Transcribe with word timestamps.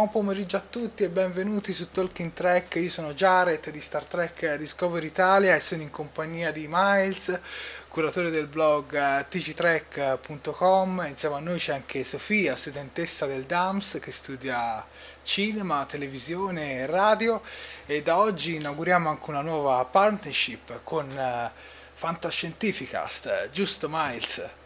Buon 0.00 0.12
pomeriggio 0.12 0.56
a 0.56 0.62
tutti 0.66 1.02
e 1.02 1.10
benvenuti 1.10 1.74
su 1.74 1.90
Talking 1.90 2.32
Trek. 2.32 2.76
Io 2.76 2.88
sono 2.88 3.12
Jared 3.12 3.68
di 3.68 3.82
Star 3.82 4.04
Trek 4.04 4.56
Discovery 4.56 5.08
Italia 5.08 5.54
e 5.54 5.60
sono 5.60 5.82
in 5.82 5.90
compagnia 5.90 6.50
di 6.52 6.66
Miles, 6.70 7.38
curatore 7.86 8.30
del 8.30 8.46
blog 8.46 8.94
eh, 8.94 9.26
tgtrek.com. 9.28 11.04
Insieme 11.06 11.34
a 11.34 11.40
noi 11.40 11.58
c'è 11.58 11.74
anche 11.74 12.02
Sofia, 12.04 12.56
studentessa 12.56 13.26
del 13.26 13.42
DAMS 13.42 13.98
che 14.00 14.10
studia 14.10 14.82
cinema, 15.22 15.84
televisione 15.84 16.76
e 16.76 16.86
radio 16.86 17.42
e 17.84 18.00
da 18.00 18.16
oggi 18.16 18.54
inauguriamo 18.54 19.10
anche 19.10 19.28
una 19.28 19.42
nuova 19.42 19.84
partnership 19.84 20.80
con 20.82 21.10
uh, 21.10 21.50
Fantascientificast, 21.92 23.50
giusto 23.50 23.86
Miles? 23.90 24.59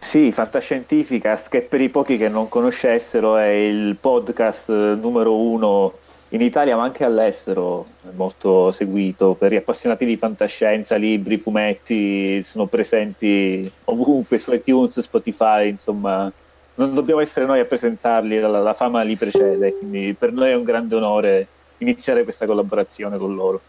Sì, 0.00 0.30
Fantascientificast, 0.30 1.50
che 1.50 1.60
per 1.62 1.80
i 1.80 1.88
pochi 1.88 2.16
che 2.16 2.28
non 2.28 2.48
conoscessero 2.48 3.36
è 3.36 3.48
il 3.48 3.96
podcast 3.96 4.70
numero 4.70 5.36
uno 5.36 5.92
in 6.30 6.40
Italia 6.40 6.76
ma 6.76 6.84
anche 6.84 7.04
all'estero, 7.04 7.84
molto 8.14 8.70
seguito 8.70 9.34
per 9.34 9.52
gli 9.52 9.56
appassionati 9.56 10.06
di 10.06 10.16
fantascienza, 10.16 10.94
libri, 10.94 11.36
fumetti, 11.36 12.40
sono 12.42 12.66
presenti 12.66 13.70
ovunque 13.84 14.38
su 14.38 14.52
iTunes, 14.52 15.00
Spotify, 15.00 15.68
insomma 15.68 16.30
non 16.76 16.94
dobbiamo 16.94 17.20
essere 17.20 17.44
noi 17.44 17.58
a 17.58 17.64
presentarli, 17.64 18.38
la, 18.38 18.48
la 18.48 18.74
fama 18.74 19.02
li 19.02 19.16
precede, 19.16 19.76
quindi 19.76 20.14
per 20.14 20.32
noi 20.32 20.50
è 20.50 20.54
un 20.54 20.62
grande 20.62 20.94
onore 20.94 21.46
iniziare 21.78 22.22
questa 22.22 22.46
collaborazione 22.46 23.18
con 23.18 23.34
loro. 23.34 23.60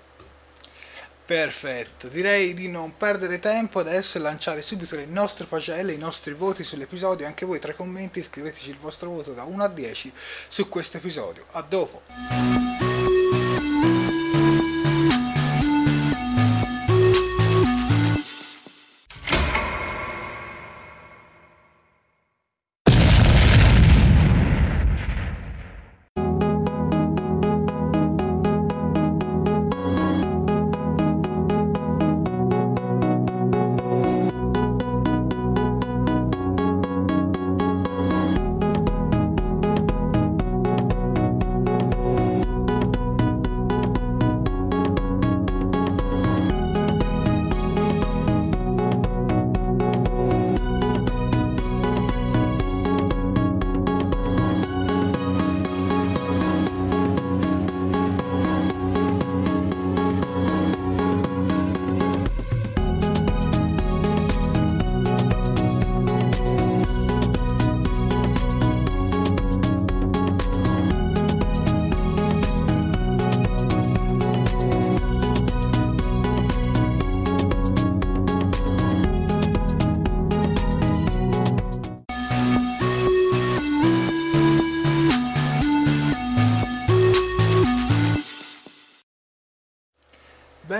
Perfetto, 1.30 2.08
direi 2.08 2.55
di 2.55 2.67
non 2.67 2.97
perdere 2.97 3.38
tempo 3.38 3.77
adesso 3.77 4.17
e 4.17 4.19
lanciare 4.22 4.63
subito 4.63 4.95
le 4.95 5.05
nostre 5.05 5.45
pagelle, 5.45 5.94
i 5.94 5.97
nostri 5.99 6.33
voti 6.33 6.63
sull'episodio. 6.63 7.28
Anche 7.28 7.45
voi 7.45 7.59
tra 7.59 7.72
i 7.72 7.75
commenti 7.75 8.23
scriveteci 8.23 8.72
il 8.72 8.79
vostro 8.79 9.12
voto 9.12 9.34
da 9.34 9.44
1 9.44 9.63
a 9.63 9.68
10 9.68 10.12
su 10.47 10.68
questo 10.68 10.97
episodio. 10.97 11.45
A 11.51 11.62
dopo! 11.62 12.01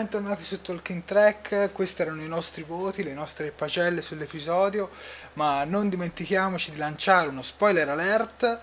Bentornati 0.09 0.41
su 0.41 0.59
Talking 0.59 1.03
Track, 1.05 1.71
questi 1.71 2.01
erano 2.01 2.23
i 2.23 2.27
nostri 2.27 2.63
voti, 2.63 3.03
le 3.03 3.13
nostre 3.13 3.51
pagelle 3.51 4.01
sull'episodio, 4.01 4.89
ma 5.33 5.63
non 5.65 5.87
dimentichiamoci 5.87 6.71
di 6.71 6.77
lanciare 6.77 7.27
uno 7.27 7.43
spoiler 7.43 7.87
alert 7.89 8.59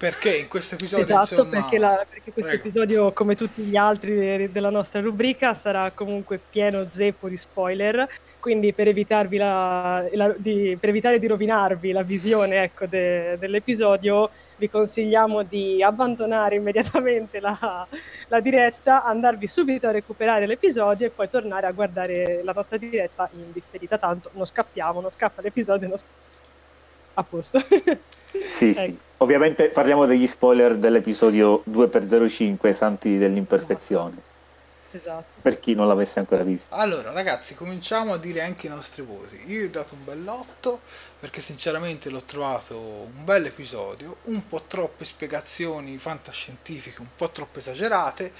perché 0.00 0.34
in 0.34 0.48
questo 0.48 0.76
episodio 0.76 1.04
esatto 1.04 1.34
insomma... 1.34 1.60
perché, 1.60 1.76
la, 1.76 2.06
perché 2.08 2.32
questo 2.32 2.52
Prego. 2.52 2.68
episodio 2.68 3.12
come 3.12 3.36
tutti 3.36 3.60
gli 3.60 3.76
altri 3.76 4.50
della 4.50 4.70
nostra 4.70 5.02
rubrica 5.02 5.52
sarà 5.52 5.90
comunque 5.90 6.38
pieno 6.38 6.86
zeppo 6.88 7.28
di 7.28 7.36
spoiler 7.36 8.08
quindi 8.38 8.72
per, 8.72 8.88
evitarvi 8.88 9.36
la, 9.36 10.02
la, 10.12 10.34
di, 10.38 10.74
per 10.80 10.88
evitare 10.88 11.18
di 11.18 11.26
rovinarvi 11.26 11.92
la 11.92 12.00
visione 12.00 12.62
ecco, 12.62 12.86
de, 12.86 13.36
dell'episodio 13.38 14.30
vi 14.56 14.70
consigliamo 14.70 15.42
di 15.42 15.82
abbandonare 15.82 16.54
immediatamente 16.54 17.38
la, 17.38 17.86
la, 18.28 18.40
diretta 18.40 19.04
andarvi 19.04 19.46
subito 19.46 19.86
a 19.86 19.90
recuperare 19.90 20.46
l'episodio 20.46 21.08
e 21.08 21.10
poi 21.10 21.28
tornare 21.28 21.66
a 21.66 21.72
guardare 21.72 22.40
la 22.42 22.52
nostra 22.52 22.78
diretta 22.78 23.28
in 23.34 23.52
differita 23.52 23.98
tanto 23.98 24.30
non 24.32 24.46
scappiamo 24.46 25.02
non 25.02 25.10
scappa 25.10 25.42
l'episodio 25.42 25.88
non 25.88 25.98
scappa. 25.98 26.14
a 27.12 27.22
posto 27.22 27.62
Sì, 28.42 28.70
ecco. 28.70 28.80
sì. 28.80 29.08
Ovviamente 29.22 29.68
parliamo 29.68 30.06
degli 30.06 30.26
spoiler 30.26 30.78
dell'episodio 30.78 31.62
2x05, 31.68 32.70
Santi 32.70 33.18
dell'imperfezione. 33.18 34.16
Esatto. 34.92 35.40
Per 35.42 35.60
chi 35.60 35.74
non 35.74 35.86
l'avesse 35.86 36.20
ancora 36.20 36.42
visto. 36.42 36.74
Allora, 36.74 37.12
ragazzi, 37.12 37.54
cominciamo 37.54 38.14
a 38.14 38.16
dire 38.16 38.40
anche 38.40 38.66
i 38.66 38.70
nostri 38.70 39.02
voti. 39.02 39.38
Io 39.48 39.66
ho 39.66 39.68
dato 39.68 39.92
un 39.92 40.04
bell'otto 40.06 40.80
perché 41.20 41.42
sinceramente 41.42 42.08
l'ho 42.08 42.22
trovato 42.22 42.78
un 42.78 43.22
bel 43.22 43.44
episodio, 43.44 44.16
un 44.24 44.48
po' 44.48 44.62
troppe 44.66 45.04
spiegazioni 45.04 45.98
fantascientifiche, 45.98 47.02
un 47.02 47.08
po' 47.14 47.28
troppo 47.28 47.58
esagerate, 47.58 48.32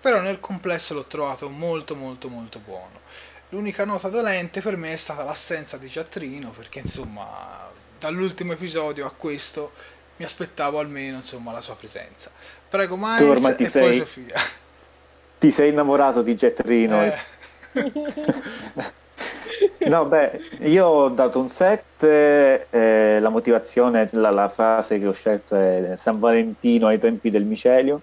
però 0.00 0.20
nel 0.20 0.38
complesso 0.38 0.94
l'ho 0.94 1.06
trovato 1.06 1.48
molto 1.48 1.96
molto 1.96 2.28
molto 2.28 2.60
buono. 2.60 3.00
L'unica 3.48 3.84
nota 3.84 4.08
dolente 4.08 4.60
per 4.60 4.76
me 4.76 4.92
è 4.92 4.96
stata 4.96 5.24
l'assenza 5.24 5.78
di 5.78 5.88
Giattrino 5.88 6.50
perché 6.50 6.78
insomma 6.78 7.68
dall'ultimo 7.98 8.52
episodio 8.52 9.04
a 9.04 9.10
questo 9.10 9.72
mi 10.18 10.24
aspettavo 10.24 10.78
almeno 10.78 11.16
insomma 11.18 11.52
la 11.52 11.60
sua 11.60 11.76
presenza. 11.76 12.30
Prego 12.68 12.96
Miles 12.96 13.18
tu 13.18 13.24
ormai 13.24 13.54
ti 13.54 13.64
e 13.64 13.68
sei, 13.68 13.82
poi 13.82 13.98
Sofia. 13.98 14.34
Ti 15.38 15.50
sei 15.52 15.70
innamorato 15.70 16.22
di 16.22 16.34
Jet 16.34 16.60
Rino? 16.60 17.00
Eh. 17.04 17.16
no, 19.86 20.04
beh, 20.06 20.40
io 20.62 20.84
ho 20.84 21.08
dato 21.10 21.38
un 21.38 21.48
7, 21.48 22.66
eh, 22.68 23.18
la 23.20 23.28
motivazione, 23.28 24.08
la, 24.12 24.30
la, 24.30 24.48
frase 24.48 24.98
che 24.98 25.06
ho 25.06 25.12
scelto 25.12 25.54
è 25.54 25.94
San 25.96 26.18
Valentino 26.18 26.88
ai 26.88 26.98
tempi 26.98 27.30
del 27.30 27.44
micelio, 27.44 28.00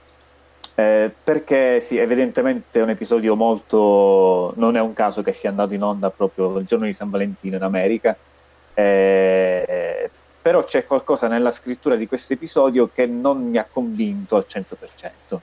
eh, 0.76 1.12
perché 1.22 1.82
sì, 1.82 1.98
evidentemente 1.98 2.80
è 2.80 2.82
un 2.82 2.92
episodio 2.92 3.36
molto... 3.36 4.54
non 4.56 4.78
è 4.78 4.80
un 4.80 4.94
caso 4.94 5.22
che 5.22 5.34
sia 5.34 5.50
andato 5.50 5.74
in 5.74 5.84
onda 5.84 6.10
proprio 6.12 6.58
il 6.60 6.66
giorno 6.66 6.86
di 6.86 6.94
San 6.94 7.10
Valentino 7.10 7.58
in 7.58 7.64
America, 7.64 8.16
Eh, 8.74 10.10
però 10.46 10.64
c'è 10.64 10.86
qualcosa 10.86 11.28
nella 11.28 11.50
scrittura 11.50 11.96
di 11.96 12.06
questo 12.06 12.34
episodio 12.34 12.92
che 12.94 13.08
non 13.08 13.50
mi 13.50 13.58
ha 13.58 13.66
convinto 13.66 14.36
al 14.36 14.46
100%. 14.48 15.40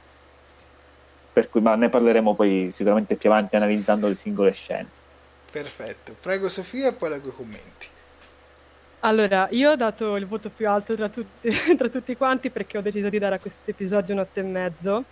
Per 1.33 1.51
cui, 1.51 1.61
ma 1.61 1.75
ne 1.75 1.89
parleremo 1.89 2.37
poi 2.37 2.69
sicuramente 2.71 3.17
più 3.17 3.29
avanti 3.29 3.57
analizzando 3.57 4.07
le 4.07 4.15
singole 4.15 4.53
scene. 4.53 4.89
Perfetto, 5.51 6.15
prego 6.21 6.49
Sofia 6.49 6.91
e 6.91 6.93
poi 6.93 7.09
leggo 7.09 7.31
i 7.31 7.35
commenti. 7.35 7.89
Allora, 9.01 9.49
io 9.51 9.73
ho 9.73 9.75
dato 9.75 10.15
il 10.15 10.29
voto 10.29 10.51
più 10.51 10.69
alto 10.69 10.95
tra 10.95 11.09
tutti, 11.09 11.51
tra 11.77 11.89
tutti 11.89 12.17
quanti 12.17 12.51
perché 12.51 12.79
ho 12.79 12.81
deciso 12.81 13.09
di 13.09 13.19
dare 13.19 13.35
a 13.35 13.39
questo 13.41 13.69
episodio 13.69 14.15
un 14.15 14.21
8 14.21 14.39
e 14.39 14.43
mezzo 14.45 15.05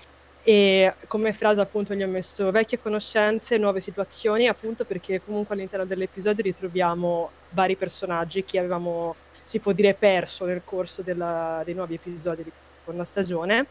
e 0.43 0.95
come 1.07 1.33
frase 1.33 1.61
appunto 1.61 1.95
gli 1.95 2.03
ho 2.03 2.09
messo 2.09 2.51
vecchie 2.51 2.81
conoscenze, 2.81 3.59
nuove 3.59 3.81
situazioni, 3.81 4.49
appunto 4.49 4.85
perché 4.85 5.21
comunque 5.23 5.55
all'interno 5.55 5.85
dell'episodio 5.85 6.43
ritroviamo 6.43 7.31
vari 7.51 7.77
personaggi 7.77 8.45
che 8.45 8.59
avevamo, 8.59 9.15
si 9.51 9.59
può 9.59 9.73
dire, 9.73 9.95
perso 9.95 10.45
nel 10.45 10.63
corso 10.65 11.03
della, 11.03 11.63
dei 11.65 11.75
nuovi 11.75 11.95
episodi 11.95 12.45
di 12.45 12.53
seconda 12.79 13.05
stagione. 13.05 13.67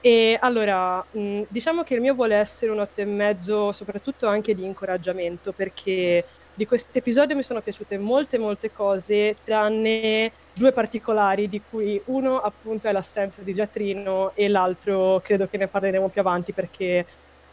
E 0.00 0.38
allora, 0.40 1.04
mh, 1.10 1.42
diciamo 1.48 1.82
che 1.82 1.94
il 1.94 2.00
mio 2.00 2.14
vuole 2.14 2.36
essere 2.36 2.70
un 2.70 2.78
8 2.78 3.00
e 3.00 3.04
mezzo, 3.04 3.72
soprattutto 3.72 4.28
anche 4.28 4.54
di 4.54 4.64
incoraggiamento, 4.64 5.50
perché 5.52 6.24
di 6.54 6.66
questo 6.66 6.96
episodio 6.96 7.34
mi 7.34 7.42
sono 7.42 7.60
piaciute 7.60 7.98
molte 7.98 8.38
molte 8.38 8.70
cose, 8.70 9.34
tranne 9.42 10.30
due 10.52 10.70
particolari, 10.70 11.48
di 11.48 11.60
cui 11.68 12.00
uno 12.06 12.40
appunto 12.40 12.86
è 12.86 12.92
l'assenza 12.92 13.42
di 13.42 13.54
Giatrino 13.54 14.30
e 14.36 14.46
l'altro 14.46 15.20
credo 15.20 15.48
che 15.48 15.56
ne 15.56 15.66
parleremo 15.66 16.08
più 16.10 16.20
avanti 16.20 16.52
perché 16.52 17.04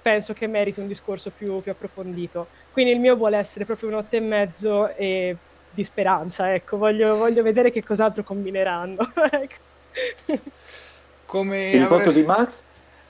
penso 0.01 0.33
che 0.33 0.45
meriti 0.45 0.81
un 0.81 0.87
discorso 0.87 1.31
più, 1.31 1.61
più 1.61 1.71
approfondito. 1.71 2.49
Quindi 2.71 2.91
il 2.91 2.99
mio 2.99 3.15
vuole 3.15 3.37
essere 3.37 3.65
proprio 3.65 3.89
un 3.89 3.95
otto 3.95 4.15
e 4.17 4.19
mezzo 4.19 4.95
e 4.95 5.35
di 5.75 5.83
speranza, 5.83 6.53
ecco, 6.53 6.77
voglio, 6.77 7.15
voglio 7.17 7.43
vedere 7.43 7.69
che 7.71 7.83
cos'altro 7.83 8.23
combineranno. 8.23 9.11
Ecco. 10.25 10.41
Come 11.25 11.69
il 11.69 11.83
avrei... 11.83 11.97
voto 11.97 12.11
di 12.11 12.23
Max? 12.23 12.63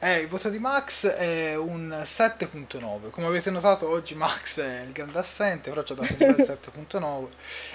Eh, 0.06 0.20
il 0.20 0.28
voto 0.28 0.50
di 0.50 0.60
Max 0.60 1.08
è 1.08 1.56
un 1.56 2.04
7.9. 2.04 3.10
Come 3.10 3.26
avete 3.26 3.50
notato, 3.50 3.90
oggi 3.90 4.14
Max 4.14 4.60
è 4.60 4.82
il 4.82 4.92
grande 4.92 5.18
assente, 5.18 5.70
però 5.70 5.84
ci 5.84 5.94
ha 5.94 5.96
dato 5.96 6.12
un 6.12 6.36
bel 6.36 6.46
7.9. 6.46 7.28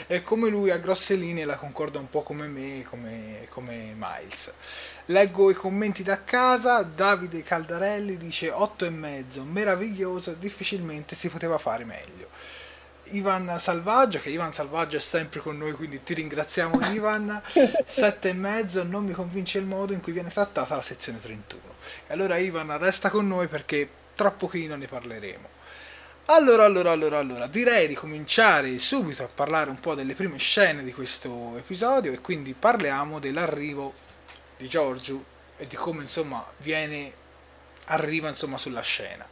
E 0.07 0.23
come 0.23 0.49
lui, 0.49 0.71
a 0.71 0.77
grosse 0.77 1.17
linee, 1.17 1.45
la 1.45 1.57
concorda 1.57 1.99
un 1.99 2.09
po' 2.09 2.23
come 2.23 2.47
me, 2.47 2.85
come, 2.85 3.47
come 3.49 3.95
Miles. 3.97 4.53
Leggo 5.07 5.51
i 5.51 5.55
commenti 5.55 6.05
da 6.05 6.23
casa. 6.23 6.83
Davide 6.83 7.43
Caldarelli 7.43 8.17
dice 8.17 8.51
8,5, 8.51 9.43
meraviglioso, 9.43 10.33
difficilmente 10.33 11.17
si 11.17 11.29
poteva 11.31 11.59
fare 11.59 11.85
meglio. 11.85 12.29
Ivan 13.13 13.57
Salvaggio, 13.59 14.19
che 14.19 14.31
Ivan 14.31 14.53
Salvaggio 14.53 14.97
è 14.97 15.01
sempre 15.01 15.41
con 15.41 15.57
noi, 15.57 15.73
quindi 15.73 16.03
ti 16.03 16.15
ringraziamo 16.15 16.81
Ivan. 16.93 17.43
Sette 17.85 18.31
e 18.31 18.33
mezzo, 18.33 18.83
non 18.83 19.05
mi 19.05 19.13
convince 19.13 19.59
il 19.59 19.65
modo 19.65 19.93
in 19.93 20.01
cui 20.01 20.13
viene 20.13 20.31
trattata 20.31 20.77
la 20.77 20.83
sezione 20.83 21.21
31. 21.21 21.63
E 22.07 22.13
allora 22.13 22.37
Ivan 22.37 22.77
resta 22.79 23.11
con 23.11 23.27
noi 23.27 23.47
perché 23.49 23.89
tra 24.15 24.31
pochino 24.31 24.77
ne 24.77 24.87
parleremo. 24.87 25.49
Allora, 26.27 26.65
allora, 26.65 26.93
allora, 26.93 27.19
allora, 27.19 27.47
direi 27.49 27.89
di 27.89 27.95
cominciare 27.95 28.79
subito 28.79 29.25
a 29.25 29.29
parlare 29.33 29.69
un 29.69 29.81
po' 29.81 29.95
delle 29.95 30.15
prime 30.15 30.39
scene 30.39 30.85
di 30.85 30.93
questo 30.93 31.57
episodio 31.57 32.13
e 32.13 32.21
quindi 32.21 32.55
parliamo 32.57 33.19
dell'arrivo 33.19 33.93
di 34.57 34.69
Giorgio 34.69 35.25
e 35.57 35.67
di 35.67 35.75
come 35.75 36.03
insomma 36.03 36.47
viene 36.59 37.13
arriva 37.87 38.29
insomma 38.29 38.59
sulla 38.59 38.81
scena. 38.81 39.27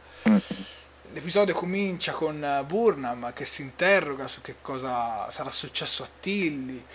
L'episodio 1.11 1.55
comincia 1.55 2.11
con 2.11 2.63
Burnham 2.67 3.33
che 3.33 3.43
si 3.43 3.63
interroga 3.63 4.27
su 4.27 4.41
che 4.41 4.57
cosa 4.61 5.27
sarà 5.31 5.49
successo 5.49 6.03
a 6.03 6.07
Tilly, 6.19 6.85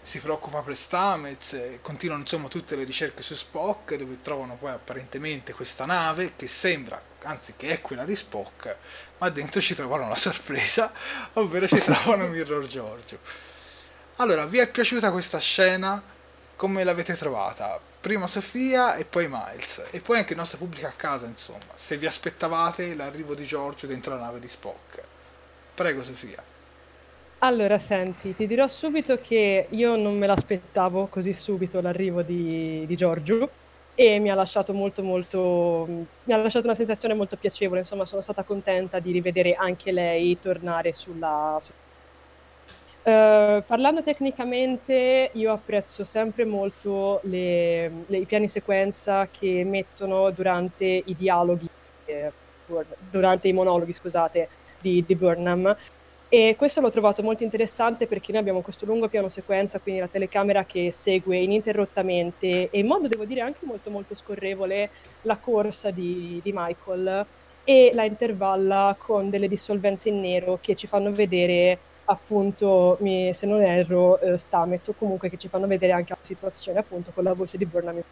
si 0.00 0.20
preoccupa 0.20 0.60
per 0.60 0.76
Stamez, 0.76 1.56
continuano 1.82 2.22
insomma 2.22 2.46
tutte 2.46 2.76
le 2.76 2.84
ricerche 2.84 3.22
su 3.22 3.34
Spock 3.34 3.96
dove 3.96 4.18
trovano 4.22 4.54
poi 4.54 4.70
apparentemente 4.70 5.54
questa 5.54 5.86
nave 5.86 6.34
che 6.36 6.46
sembra, 6.46 7.02
anzi 7.22 7.54
che 7.56 7.70
è 7.70 7.80
quella 7.80 8.04
di 8.04 8.14
Spock, 8.14 8.76
ma 9.18 9.28
dentro 9.30 9.60
ci 9.60 9.74
trovano 9.74 10.04
una 10.04 10.14
sorpresa, 10.14 10.92
ovvero 11.34 11.66
ci 11.66 11.80
trovano 11.80 12.28
Mirror 12.28 12.66
Giorgio. 12.68 13.18
Allora, 14.16 14.46
vi 14.46 14.58
è 14.58 14.68
piaciuta 14.68 15.10
questa 15.10 15.40
scena? 15.40 16.00
Come 16.54 16.84
l'avete 16.84 17.16
trovata? 17.16 17.80
Prima 18.04 18.26
Sofia 18.26 18.96
e 18.96 19.06
poi 19.06 19.28
Miles 19.30 19.82
e 19.90 20.00
poi 20.00 20.18
anche 20.18 20.34
il 20.34 20.38
nostro 20.38 20.58
pubblico 20.58 20.86
a 20.86 20.92
casa, 20.94 21.24
insomma, 21.24 21.72
se 21.74 21.96
vi 21.96 22.04
aspettavate 22.04 22.94
l'arrivo 22.94 23.34
di 23.34 23.44
Giorgio 23.44 23.86
dentro 23.86 24.14
la 24.14 24.20
nave 24.20 24.40
di 24.40 24.46
Spock. 24.46 25.02
Prego 25.74 26.04
Sofia. 26.04 26.42
Allora, 27.38 27.78
senti, 27.78 28.34
ti 28.34 28.46
dirò 28.46 28.68
subito 28.68 29.18
che 29.22 29.68
io 29.70 29.96
non 29.96 30.18
me 30.18 30.26
l'aspettavo 30.26 31.06
così 31.06 31.32
subito 31.32 31.80
l'arrivo 31.80 32.20
di, 32.20 32.84
di 32.86 32.94
Giorgio 32.94 33.48
e 33.94 34.18
mi 34.18 34.30
ha 34.30 34.34
lasciato 34.34 34.74
molto 34.74 35.02
molto 35.02 35.86
mi 36.24 36.32
ha 36.34 36.36
lasciato 36.36 36.66
una 36.66 36.74
sensazione 36.74 37.14
molto 37.14 37.38
piacevole, 37.38 37.80
insomma 37.80 38.04
sono 38.04 38.20
stata 38.20 38.42
contenta 38.42 38.98
di 38.98 39.12
rivedere 39.12 39.54
anche 39.54 39.92
lei 39.92 40.38
tornare 40.38 40.92
sulla, 40.92 41.56
su, 41.58 41.72
Uh, 43.04 43.62
parlando 43.66 44.02
tecnicamente, 44.02 45.28
io 45.34 45.52
apprezzo 45.52 46.04
sempre 46.04 46.46
molto 46.46 47.20
le, 47.24 48.04
le, 48.06 48.16
i 48.16 48.24
piani 48.24 48.48
sequenza 48.48 49.28
che 49.30 49.62
mettono 49.62 50.30
durante 50.30 51.02
i 51.04 51.14
dialoghi, 51.14 51.68
eh, 52.06 52.32
durante 53.10 53.48
i 53.48 53.52
monologhi, 53.52 53.92
scusate, 53.92 54.48
di, 54.80 55.04
di, 55.06 55.14
Burnham. 55.16 55.76
E 56.30 56.54
questo 56.56 56.80
l'ho 56.80 56.88
trovato 56.88 57.22
molto 57.22 57.44
interessante 57.44 58.06
perché 58.06 58.32
noi 58.32 58.40
abbiamo 58.40 58.62
questo 58.62 58.86
lungo 58.86 59.08
piano 59.08 59.28
sequenza, 59.28 59.78
quindi 59.80 60.00
la 60.00 60.08
telecamera 60.08 60.64
che 60.64 60.90
segue 60.90 61.36
ininterrottamente 61.36 62.70
e 62.70 62.78
in 62.78 62.86
modo, 62.86 63.06
devo 63.06 63.26
dire, 63.26 63.42
anche 63.42 63.66
molto 63.66 63.90
molto 63.90 64.14
scorrevole 64.14 64.88
la 65.22 65.36
corsa 65.36 65.90
di, 65.90 66.40
di 66.42 66.52
Michael 66.54 67.26
e 67.64 67.90
la 67.92 68.04
intervalla 68.04 68.96
con 68.98 69.28
delle 69.28 69.46
dissolvenze 69.46 70.08
in 70.08 70.20
nero 70.20 70.58
che 70.62 70.74
ci 70.74 70.86
fanno 70.86 71.12
vedere 71.12 71.78
appunto, 72.06 72.96
mi, 73.00 73.32
se 73.32 73.46
non 73.46 73.62
erro, 73.62 74.20
eh, 74.20 74.38
Stamez 74.38 74.88
o 74.88 74.94
comunque 74.96 75.28
che 75.30 75.36
ci 75.38 75.48
fanno 75.48 75.66
vedere 75.66 75.92
anche 75.92 76.12
la 76.12 76.18
situazione 76.20 76.78
appunto 76.78 77.10
con 77.12 77.24
la 77.24 77.32
voce 77.32 77.56
di 77.56 77.66
Burnham. 77.66 78.02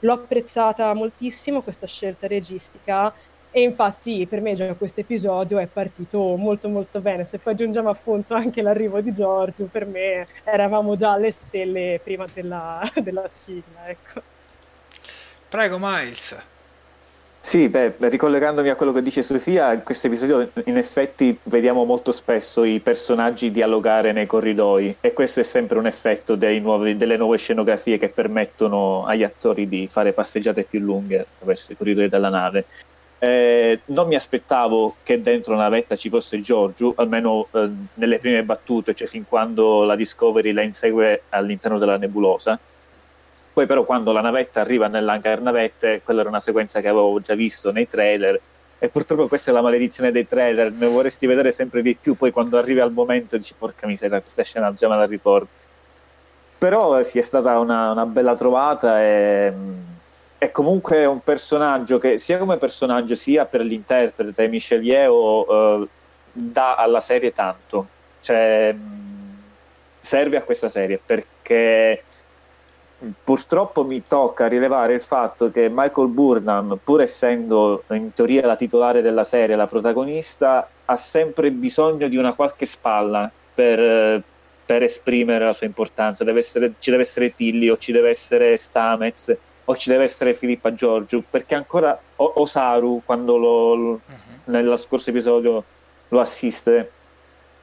L'ho 0.00 0.12
apprezzata 0.12 0.92
moltissimo 0.94 1.62
questa 1.62 1.86
scelta 1.86 2.26
registica 2.26 3.12
e 3.54 3.60
infatti 3.60 4.26
per 4.26 4.40
me 4.40 4.54
già 4.54 4.74
questo 4.74 5.00
episodio 5.00 5.58
è 5.58 5.66
partito 5.66 6.36
molto 6.36 6.68
molto 6.68 7.00
bene. 7.00 7.24
Se 7.24 7.38
poi 7.38 7.52
aggiungiamo 7.52 7.90
appunto 7.90 8.34
anche 8.34 8.62
l'arrivo 8.62 9.00
di 9.00 9.12
Giorgio, 9.12 9.66
per 9.66 9.86
me 9.86 10.26
eravamo 10.42 10.96
già 10.96 11.12
alle 11.12 11.32
stelle 11.32 12.00
prima 12.02 12.26
della, 12.32 12.82
della 13.02 13.28
sigla. 13.30 13.86
Ecco. 13.86 14.22
Prego 15.48 15.76
Miles. 15.78 16.51
Sì, 17.44 17.68
beh, 17.68 17.96
ricollegandomi 17.98 18.68
a 18.68 18.76
quello 18.76 18.92
che 18.92 19.02
dice 19.02 19.20
Sofia, 19.24 19.72
in 19.72 19.82
questo 19.82 20.06
episodio 20.06 20.48
in 20.66 20.76
effetti 20.76 21.36
vediamo 21.42 21.84
molto 21.84 22.12
spesso 22.12 22.62
i 22.62 22.78
personaggi 22.78 23.50
dialogare 23.50 24.12
nei 24.12 24.26
corridoi 24.26 24.96
e 25.00 25.12
questo 25.12 25.40
è 25.40 25.42
sempre 25.42 25.76
un 25.76 25.86
effetto 25.86 26.36
nuovi, 26.60 26.96
delle 26.96 27.16
nuove 27.16 27.38
scenografie 27.38 27.98
che 27.98 28.10
permettono 28.10 29.04
agli 29.06 29.24
attori 29.24 29.66
di 29.66 29.88
fare 29.88 30.12
passeggiate 30.12 30.62
più 30.62 30.78
lunghe 30.78 31.18
attraverso 31.18 31.72
i 31.72 31.76
corridoi 31.76 32.08
della 32.08 32.28
nave. 32.28 32.64
Eh, 33.18 33.80
non 33.86 34.06
mi 34.06 34.14
aspettavo 34.14 34.94
che 35.02 35.20
dentro 35.20 35.56
la 35.56 35.62
navetta 35.64 35.96
ci 35.96 36.08
fosse 36.08 36.38
Giorgio, 36.38 36.92
almeno 36.96 37.48
eh, 37.50 37.68
nelle 37.94 38.20
prime 38.20 38.44
battute, 38.44 38.94
cioè 38.94 39.08
fin 39.08 39.26
quando 39.28 39.82
la 39.82 39.96
Discovery 39.96 40.52
la 40.52 40.62
insegue 40.62 41.24
all'interno 41.30 41.78
della 41.78 41.98
nebulosa 41.98 42.58
poi 43.52 43.66
però 43.66 43.84
quando 43.84 44.12
la 44.12 44.20
navetta 44.20 44.60
arriva 44.60 44.88
nell'hangar 44.88 45.40
navette, 45.40 46.02
quella 46.02 46.20
era 46.20 46.28
una 46.28 46.40
sequenza 46.40 46.80
che 46.80 46.88
avevo 46.88 47.20
già 47.20 47.34
visto 47.34 47.70
nei 47.70 47.86
trailer 47.86 48.40
e 48.78 48.88
purtroppo 48.88 49.28
questa 49.28 49.52
è 49.52 49.54
la 49.54 49.60
maledizione 49.60 50.10
dei 50.10 50.26
trailer, 50.26 50.72
ne 50.72 50.86
vorresti 50.86 51.26
vedere 51.26 51.52
sempre 51.52 51.82
di 51.82 51.94
più, 51.94 52.16
poi 52.16 52.32
quando 52.32 52.58
arrivi 52.58 52.80
al 52.80 52.90
momento 52.90 53.36
dici 53.36 53.54
porca 53.56 53.86
miseria, 53.86 54.20
questa 54.20 54.42
scena 54.42 54.74
già 54.74 54.88
me 54.88 54.96
la 54.96 55.06
ricordo. 55.06 55.46
Però 56.58 57.00
sì, 57.02 57.18
è 57.18 57.22
stata 57.22 57.60
una, 57.60 57.92
una 57.92 58.06
bella 58.06 58.34
trovata 58.34 59.00
e 59.00 59.52
è 60.36 60.50
comunque 60.50 61.04
un 61.04 61.20
personaggio 61.20 61.98
che 61.98 62.18
sia 62.18 62.38
come 62.38 62.56
personaggio 62.56 63.14
sia 63.14 63.46
per 63.46 63.60
l'interprete 63.60 64.48
Michel 64.48 64.82
Yeo 64.82 65.82
eh, 65.82 65.88
dà 66.32 66.74
alla 66.74 67.00
serie 67.00 67.32
tanto, 67.32 67.86
cioè 68.20 68.74
serve 70.00 70.36
a 70.36 70.42
questa 70.42 70.68
serie 70.68 71.00
perché 71.04 72.02
purtroppo 73.22 73.84
mi 73.84 74.02
tocca 74.06 74.46
rilevare 74.46 74.94
il 74.94 75.00
fatto 75.00 75.50
che 75.50 75.68
Michael 75.70 76.08
Burnham, 76.08 76.78
pur 76.82 77.00
essendo 77.00 77.82
in 77.90 78.12
teoria 78.12 78.46
la 78.46 78.56
titolare 78.56 79.02
della 79.02 79.24
serie, 79.24 79.56
la 79.56 79.66
protagonista, 79.66 80.68
ha 80.84 80.96
sempre 80.96 81.50
bisogno 81.50 82.08
di 82.08 82.16
una 82.16 82.34
qualche 82.34 82.66
spalla 82.66 83.30
per, 83.54 84.22
per 84.64 84.82
esprimere 84.82 85.44
la 85.44 85.52
sua 85.52 85.66
importanza. 85.66 86.24
Deve 86.24 86.38
essere, 86.38 86.74
ci 86.78 86.90
deve 86.90 87.02
essere 87.02 87.34
Tilly 87.34 87.68
o 87.68 87.76
ci 87.76 87.92
deve 87.92 88.10
essere 88.10 88.56
Stamez 88.56 89.36
o 89.64 89.76
ci 89.76 89.90
deve 89.90 90.04
essere 90.04 90.34
Filippa 90.34 90.74
Giorgio, 90.74 91.22
perché 91.28 91.54
ancora 91.54 91.98
Osaru, 92.16 93.02
quando 93.04 93.36
lo, 93.36 93.72
uh-huh. 93.74 94.00
nello 94.44 94.76
scorso 94.76 95.10
episodio 95.10 95.64
lo 96.08 96.20
assiste, 96.20 96.90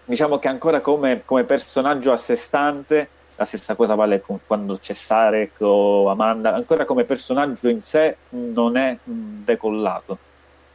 diciamo 0.06 0.40
che 0.40 0.48
ancora 0.48 0.82
come, 0.82 1.24
come 1.26 1.44
personaggio 1.44 2.12
a 2.12 2.18
sé 2.18 2.36
stante, 2.36 3.10
la 3.40 3.46
stessa 3.46 3.74
cosa 3.74 3.96
vale 3.96 4.20
con, 4.20 4.42
quando 4.46 4.78
c'è 4.78 4.92
Sarek 4.92 5.62
o 5.62 6.10
Amanda, 6.10 6.54
ancora 6.54 6.84
come 6.84 7.06
personaggio 7.06 7.70
in 7.70 7.82
sé 7.82 8.18
non 8.32 8.76
è 8.76 8.98
decollato 9.06 10.18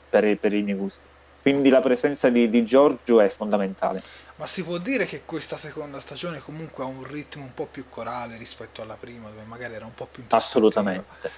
per, 0.08 0.38
per 0.38 0.54
i 0.54 0.62
miei 0.62 0.76
gusti. 0.76 1.02
Quindi 1.42 1.68
la 1.68 1.80
presenza 1.80 2.30
di, 2.30 2.48
di 2.48 2.64
Giorgio 2.64 3.20
è 3.20 3.28
fondamentale. 3.28 4.02
Ma 4.36 4.46
si 4.46 4.64
può 4.64 4.78
dire 4.78 5.04
che 5.04 5.24
questa 5.26 5.58
seconda 5.58 6.00
stagione 6.00 6.38
comunque 6.38 6.84
ha 6.84 6.86
un 6.86 7.04
ritmo 7.04 7.42
un 7.42 7.52
po' 7.52 7.66
più 7.66 7.84
corale 7.90 8.38
rispetto 8.38 8.80
alla 8.80 8.96
prima, 8.98 9.28
dove 9.28 9.42
magari 9.46 9.74
era 9.74 9.84
un 9.84 9.92
po' 9.94 10.08
più 10.10 10.24
Assolutamente. 10.28 11.30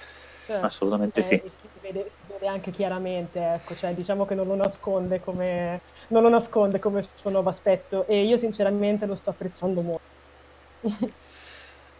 Cioè, 0.45 0.59
Assolutamente 0.61 1.19
eh, 1.19 1.23
sì. 1.23 1.41
Si 1.43 1.67
vede, 1.81 2.07
si 2.09 2.17
vede, 2.25 2.47
anche 2.47 2.71
chiaramente, 2.71 3.55
ecco, 3.55 3.75
cioè, 3.75 3.93
diciamo 3.93 4.25
che 4.25 4.33
non 4.33 4.47
lo 4.47 4.55
nasconde 4.55 5.19
come, 5.19 5.81
non 6.07 6.23
lo 6.23 6.29
nasconde 6.29 6.79
come 6.79 7.05
suo 7.15 7.29
nuovo 7.31 7.49
aspetto 7.49 8.07
e 8.07 8.23
io 8.23 8.37
sinceramente 8.37 9.05
lo 9.05 9.15
sto 9.17 9.31
apprezzando 9.31 9.81
molto. 9.81 10.16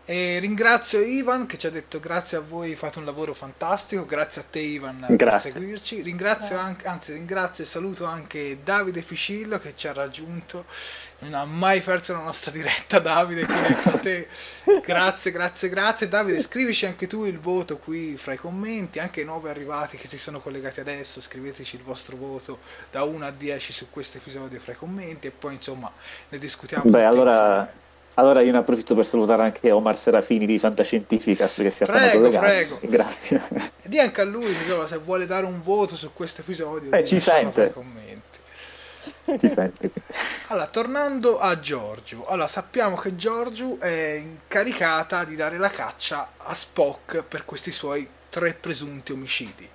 E 0.09 0.39
ringrazio 0.39 1.01
Ivan 1.01 1.47
che 1.47 1.57
ci 1.57 1.67
ha 1.67 1.69
detto 1.69 1.99
grazie 1.99 2.37
a 2.37 2.39
voi, 2.39 2.75
fate 2.75 2.97
un 2.97 3.03
lavoro 3.03 3.33
fantastico, 3.33 4.05
grazie 4.05 4.39
a 4.39 4.45
te 4.49 4.59
Ivan 4.59 5.05
grazie. 5.09 5.51
per 5.51 5.59
seguirci. 5.59 6.01
Ringrazio 6.01 6.57
anche, 6.57 6.87
anzi 6.87 7.11
ringrazio 7.11 7.65
e 7.65 7.67
saluto 7.67 8.05
anche 8.05 8.59
Davide 8.63 9.01
Picillo 9.01 9.59
che 9.59 9.73
ci 9.75 9.85
ha 9.89 9.91
raggiunto, 9.91 10.63
non 11.19 11.33
ha 11.33 11.43
mai 11.43 11.81
perso 11.81 12.13
la 12.13 12.19
nostra 12.19 12.51
diretta 12.51 12.99
Davide, 12.99 13.45
quindi 13.45 13.75
a 13.83 13.99
te 13.99 14.27
grazie, 14.81 15.31
grazie, 15.31 15.67
grazie. 15.67 16.07
Davide 16.07 16.41
scrivici 16.41 16.85
anche 16.85 17.05
tu 17.05 17.25
il 17.25 17.39
voto 17.39 17.77
qui 17.77 18.15
fra 18.15 18.31
i 18.31 18.37
commenti, 18.37 18.99
anche 18.99 19.19
i 19.19 19.25
nuovi 19.25 19.49
arrivati 19.49 19.97
che 19.97 20.07
si 20.07 20.17
sono 20.17 20.39
collegati 20.39 20.79
adesso, 20.79 21.19
scriveteci 21.19 21.75
il 21.75 21.83
vostro 21.83 22.15
voto 22.15 22.59
da 22.91 23.03
1 23.03 23.25
a 23.25 23.31
10 23.31 23.73
su 23.73 23.89
questo 23.89 24.19
episodio 24.19 24.57
fra 24.61 24.71
i 24.71 24.77
commenti 24.77 25.27
e 25.27 25.31
poi 25.31 25.55
insomma 25.55 25.91
ne 26.29 26.37
discutiamo. 26.37 26.89
Beh 26.89 27.03
allora... 27.03 27.59
Insieme 27.59 27.85
allora 28.19 28.41
io 28.41 28.51
ne 28.51 28.57
approfitto 28.57 28.95
per 28.95 29.05
salutare 29.05 29.43
anche 29.43 29.71
Omar 29.71 29.95
Serafini 29.95 30.45
di 30.47 30.57
Fantascientificast 30.57 31.61
che 31.61 31.69
si 31.69 31.83
è 31.83 31.87
appena 31.87 32.11
collegato. 32.11 32.45
Prego, 32.45 32.79
Grazie. 32.87 33.41
E 33.81 33.89
di 33.89 33.99
anche 33.99 34.21
a 34.21 34.23
lui 34.23 34.51
se 34.87 34.97
vuole 34.97 35.25
dare 35.27 35.45
un 35.45 35.61
voto 35.61 35.95
su 35.95 36.11
questo 36.13 36.41
episodio. 36.41 36.91
Eh, 36.91 37.05
ci 37.05 37.19
sente. 37.19 37.73
Ci 39.39 39.47
sente. 39.47 39.91
Allora, 40.47 40.67
tornando 40.67 41.39
a 41.39 41.59
Giorgio. 41.59 42.25
Allora, 42.27 42.47
sappiamo 42.47 42.97
che 42.97 43.15
Giorgio 43.15 43.79
è 43.79 44.19
incaricata 44.21 45.23
di 45.23 45.35
dare 45.35 45.57
la 45.57 45.69
caccia 45.69 46.31
a 46.37 46.53
Spock 46.53 47.23
per 47.23 47.45
questi 47.45 47.71
suoi 47.71 48.07
tre 48.29 48.53
presunti 48.53 49.13
omicidi. 49.13 49.69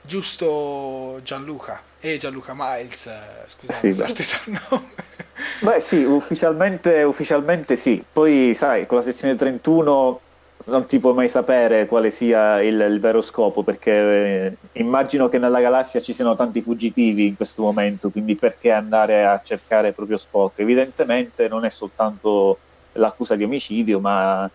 Giusto 0.00 1.20
Gianluca? 1.22 1.89
E 2.02 2.16
Gianluca 2.16 2.54
Miles, 2.56 3.06
eh, 3.06 3.44
scusate, 3.46 3.72
sì, 3.72 3.88
il 3.88 4.60
nome. 4.70 4.88
Beh 5.60 5.80
sì, 5.80 6.02
ufficialmente, 6.02 7.02
ufficialmente 7.02 7.76
sì. 7.76 8.02
Poi 8.10 8.54
sai, 8.54 8.86
con 8.86 8.96
la 8.96 9.02
sezione 9.02 9.34
31 9.34 10.20
non 10.64 10.88
si 10.88 10.98
può 10.98 11.12
mai 11.12 11.28
sapere 11.28 11.86
quale 11.86 12.10
sia 12.10 12.62
il, 12.62 12.80
il 12.80 13.00
vero 13.00 13.20
scopo, 13.20 13.62
perché 13.62 13.92
eh, 13.92 14.56
immagino 14.80 15.28
che 15.28 15.38
nella 15.38 15.60
galassia 15.60 16.00
ci 16.00 16.14
siano 16.14 16.34
tanti 16.34 16.62
fuggitivi 16.62 17.26
in 17.26 17.36
questo 17.36 17.62
momento, 17.62 18.10
quindi 18.10 18.34
perché 18.34 18.70
andare 18.70 19.26
a 19.26 19.38
cercare 19.42 19.92
proprio 19.92 20.16
Spock? 20.16 20.58
Evidentemente 20.60 21.48
non 21.48 21.66
è 21.66 21.70
soltanto 21.70 22.58
l'accusa 22.92 23.36
di 23.36 23.44
omicidio, 23.44 24.00
ma 24.00 24.48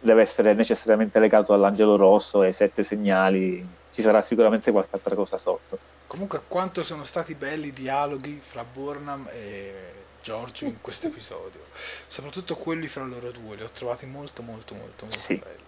deve 0.00 0.22
essere 0.22 0.54
necessariamente 0.54 1.18
legato 1.20 1.52
all'angelo 1.52 1.96
rosso 1.96 2.42
e 2.42 2.46
ai 2.46 2.52
sette 2.52 2.82
segnali, 2.82 3.64
ci 3.92 4.02
sarà 4.02 4.20
sicuramente 4.20 4.72
qualche 4.72 4.96
altra 4.96 5.14
cosa 5.14 5.38
sotto. 5.38 5.78
Comunque 6.10 6.42
quanto 6.48 6.82
sono 6.82 7.04
stati 7.04 7.36
belli 7.36 7.68
i 7.68 7.72
dialoghi 7.72 8.42
fra 8.44 8.64
Burnham 8.64 9.28
e 9.30 9.92
Giorgio 10.20 10.64
in 10.64 10.80
questo 10.80 11.06
episodio. 11.06 11.60
Soprattutto 12.08 12.56
quelli 12.56 12.88
fra 12.88 13.04
loro 13.04 13.30
due, 13.30 13.54
li 13.54 13.62
ho 13.62 13.70
trovati 13.72 14.06
molto 14.06 14.42
molto 14.42 14.74
molto 14.74 15.04
molto 15.04 15.16
sì. 15.16 15.36
belli. 15.36 15.62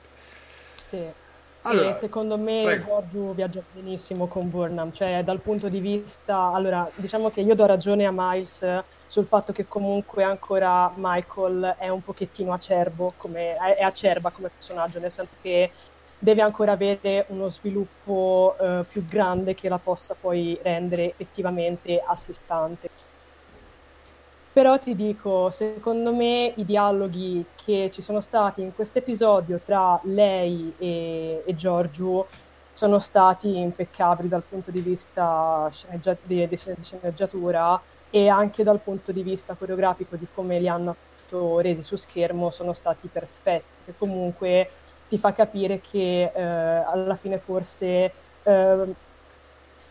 Sì. 0.83 1.01
Allora, 1.61 1.91
e 1.91 1.95
secondo 1.95 2.37
me 2.37 2.63
prego. 2.65 2.87
Giorgio 2.87 3.33
viaggia 3.35 3.63
benissimo 3.71 4.27
con 4.27 4.51
Burnham, 4.51 4.93
cioè 4.93 5.23
dal 5.23 5.39
punto 5.39 5.69
di 5.69 5.79
vista, 5.79 6.51
allora 6.53 6.91
diciamo 6.97 7.31
che 7.31 7.41
io 7.41 7.55
do 7.55 7.65
ragione 7.65 8.05
a 8.05 8.11
Miles 8.13 8.83
sul 9.07 9.27
fatto 9.27 9.53
che 9.53 9.69
comunque 9.69 10.25
ancora 10.25 10.93
Michael 10.97 11.77
è 11.79 11.89
un 11.89 12.03
pochettino 12.03 12.53
acerbo, 12.53 13.13
come, 13.17 13.55
è 13.55 13.83
acerba 13.83 14.31
come 14.31 14.49
personaggio, 14.49 14.99
nel 14.99 15.13
senso 15.13 15.35
che 15.41 15.71
deve 16.23 16.41
ancora 16.41 16.73
avere 16.73 17.27
uno 17.31 17.49
sviluppo 17.51 18.57
eh, 18.61 18.87
più 18.89 19.05
grande 19.09 19.55
che 19.55 19.69
la 19.69 19.81
possa 19.81 20.15
poi 20.15 20.57
rendere 20.63 21.11
effettivamente 21.11 21.99
a. 21.99 22.15
Però 24.53 24.79
ti 24.79 24.95
dico, 24.95 25.51
secondo 25.51 26.15
me 26.15 26.53
i 26.57 26.65
dialoghi 26.65 27.53
che 27.57 27.91
ci 27.91 28.03
sono 28.03 28.21
stati 28.21 28.61
in 28.63 28.73
questo 28.73 28.99
episodio 28.99 29.61
tra 29.63 29.99
lei 30.05 30.77
e, 30.79 31.43
e 31.45 31.55
Giorgio 31.55 32.29
sono 32.73 32.99
stati 33.01 33.57
impeccabili 33.59 34.29
dal 34.29 34.47
punto 34.47 34.71
di 34.71 34.81
vista 34.81 35.69
sceneggia- 35.73 36.19
di, 36.23 36.47
di, 36.47 36.57
sceneggiatura 36.57 37.83
e 38.11 38.29
anche 38.29 38.63
dal 38.63 38.83
punto 38.83 39.11
di 39.11 39.23
vista 39.23 39.57
coreografico 39.57 40.17
di 40.17 40.29
come 40.29 40.61
li 40.61 40.69
hanno 40.69 40.99
resi 41.61 41.83
su 41.83 41.97
schermo 41.97 42.51
sono 42.51 42.75
stati 42.75 43.09
perfetti. 43.09 43.95
Comunque 43.97 44.82
ti 45.13 45.19
fa 45.19 45.35
capire 45.35 45.83
che 45.83 46.33
eh, 46.35 46.43
alla 46.43 47.17
fine 47.17 47.37
forse 47.37 48.13
eh, 48.43 48.95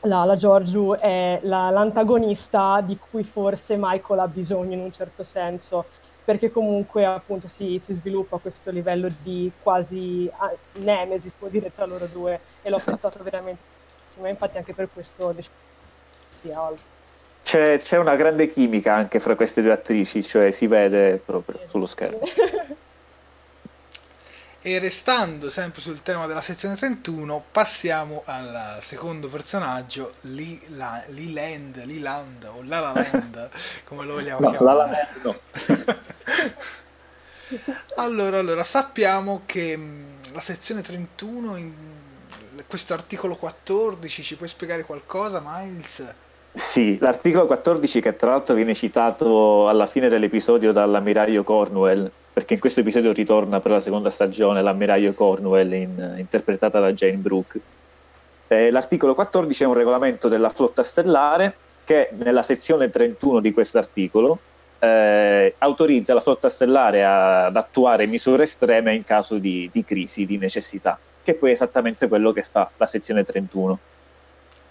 la, 0.01 0.23
la 0.23 0.35
Giorgio 0.35 0.97
è 0.97 1.39
la, 1.43 1.69
l'antagonista 1.69 2.81
di 2.81 2.97
cui 2.97 3.23
forse 3.23 3.75
Michael 3.77 4.21
ha 4.21 4.27
bisogno 4.27 4.73
in 4.73 4.79
un 4.79 4.91
certo 4.91 5.23
senso, 5.23 5.85
perché 6.25 6.49
comunque 6.49 7.05
appunto 7.05 7.47
si, 7.47 7.77
si 7.77 7.93
sviluppa 7.93 8.37
questo 8.37 8.71
livello 8.71 9.09
di 9.21 9.51
quasi 9.61 10.27
ah, 10.37 10.51
nemesi, 10.79 11.31
può 11.37 11.49
dire, 11.49 11.71
tra 11.71 11.85
loro 11.85 12.07
due, 12.07 12.39
e 12.63 12.69
l'ho 12.71 12.77
esatto. 12.77 12.97
pensato 12.97 13.23
veramente 13.23 13.61
benissimo, 13.99 14.27
infatti 14.27 14.57
anche 14.57 14.73
per 14.73 14.89
questo 14.91 15.35
di 16.41 16.51
alto. 16.51 16.89
C'è, 17.43 17.77
c'è, 17.79 17.97
una 17.99 18.15
grande 18.15 18.47
chimica 18.47 18.95
anche 18.95 19.19
fra 19.19 19.35
queste 19.35 19.61
due 19.61 19.71
attrici, 19.71 20.23
cioè 20.23 20.49
si 20.49 20.65
vede 20.65 21.21
proprio 21.23 21.59
sullo 21.67 21.85
schermo. 21.85 22.21
E 24.63 24.77
restando 24.77 25.49
sempre 25.49 25.81
sul 25.81 26.03
tema 26.03 26.27
della 26.27 26.41
sezione 26.41 26.75
31, 26.75 27.45
passiamo 27.51 28.21
al 28.25 28.77
secondo 28.79 29.27
personaggio, 29.27 30.13
Leland, 30.21 31.83
Leland 31.83 32.43
o 32.43 32.61
Lala 32.61 32.93
Land, 32.93 33.49
come 33.85 34.05
lo 34.05 34.13
vogliamo 34.13 34.39
no, 34.39 34.49
chiamare. 34.51 34.77
Lala 34.77 35.07
no. 35.23 35.39
allora, 37.97 38.37
allora, 38.37 38.63
sappiamo 38.63 39.41
che 39.47 39.79
la 40.31 40.41
sezione 40.41 40.83
31, 40.83 41.55
in 41.55 41.73
questo 42.67 42.93
articolo 42.93 43.37
14, 43.37 44.21
ci 44.21 44.35
puoi 44.35 44.47
spiegare 44.47 44.83
qualcosa, 44.83 45.41
Miles? 45.43 46.03
Sì, 46.53 46.99
l'articolo 46.99 47.47
14 47.47 47.99
che 47.99 48.15
tra 48.15 48.29
l'altro 48.29 48.53
viene 48.53 48.75
citato 48.75 49.67
alla 49.67 49.87
fine 49.87 50.07
dell'episodio 50.07 50.71
dall'ammiraglio 50.71 51.43
Cornwell 51.43 52.11
perché 52.33 52.53
in 52.53 52.59
questo 52.59 52.79
episodio 52.79 53.11
ritorna 53.11 53.59
per 53.59 53.71
la 53.71 53.79
seconda 53.79 54.09
stagione 54.09 54.61
l'ammiraglio 54.61 55.13
Cornwell 55.13 55.73
in, 55.73 56.15
interpretata 56.17 56.79
da 56.79 56.93
Jane 56.93 57.17
Brooke. 57.17 57.59
Eh, 58.47 58.71
l'articolo 58.71 59.13
14 59.13 59.63
è 59.63 59.67
un 59.67 59.73
regolamento 59.73 60.27
della 60.27 60.49
flotta 60.49 60.83
stellare 60.83 61.55
che 61.83 62.09
nella 62.13 62.43
sezione 62.43 62.89
31 62.89 63.39
di 63.41 63.51
questo 63.51 63.77
articolo 63.79 64.39
eh, 64.79 65.55
autorizza 65.57 66.13
la 66.13 66.21
flotta 66.21 66.47
stellare 66.47 67.03
a, 67.03 67.45
ad 67.45 67.55
attuare 67.55 68.05
misure 68.07 68.43
estreme 68.43 68.95
in 68.95 69.03
caso 69.03 69.37
di, 69.37 69.69
di 69.71 69.83
crisi, 69.83 70.25
di 70.25 70.37
necessità, 70.37 70.97
che 71.21 71.33
poi 71.33 71.49
è 71.49 71.53
esattamente 71.53 72.07
quello 72.07 72.31
che 72.31 72.43
fa 72.43 72.69
la 72.77 72.87
sezione 72.87 73.23
31. 73.23 73.79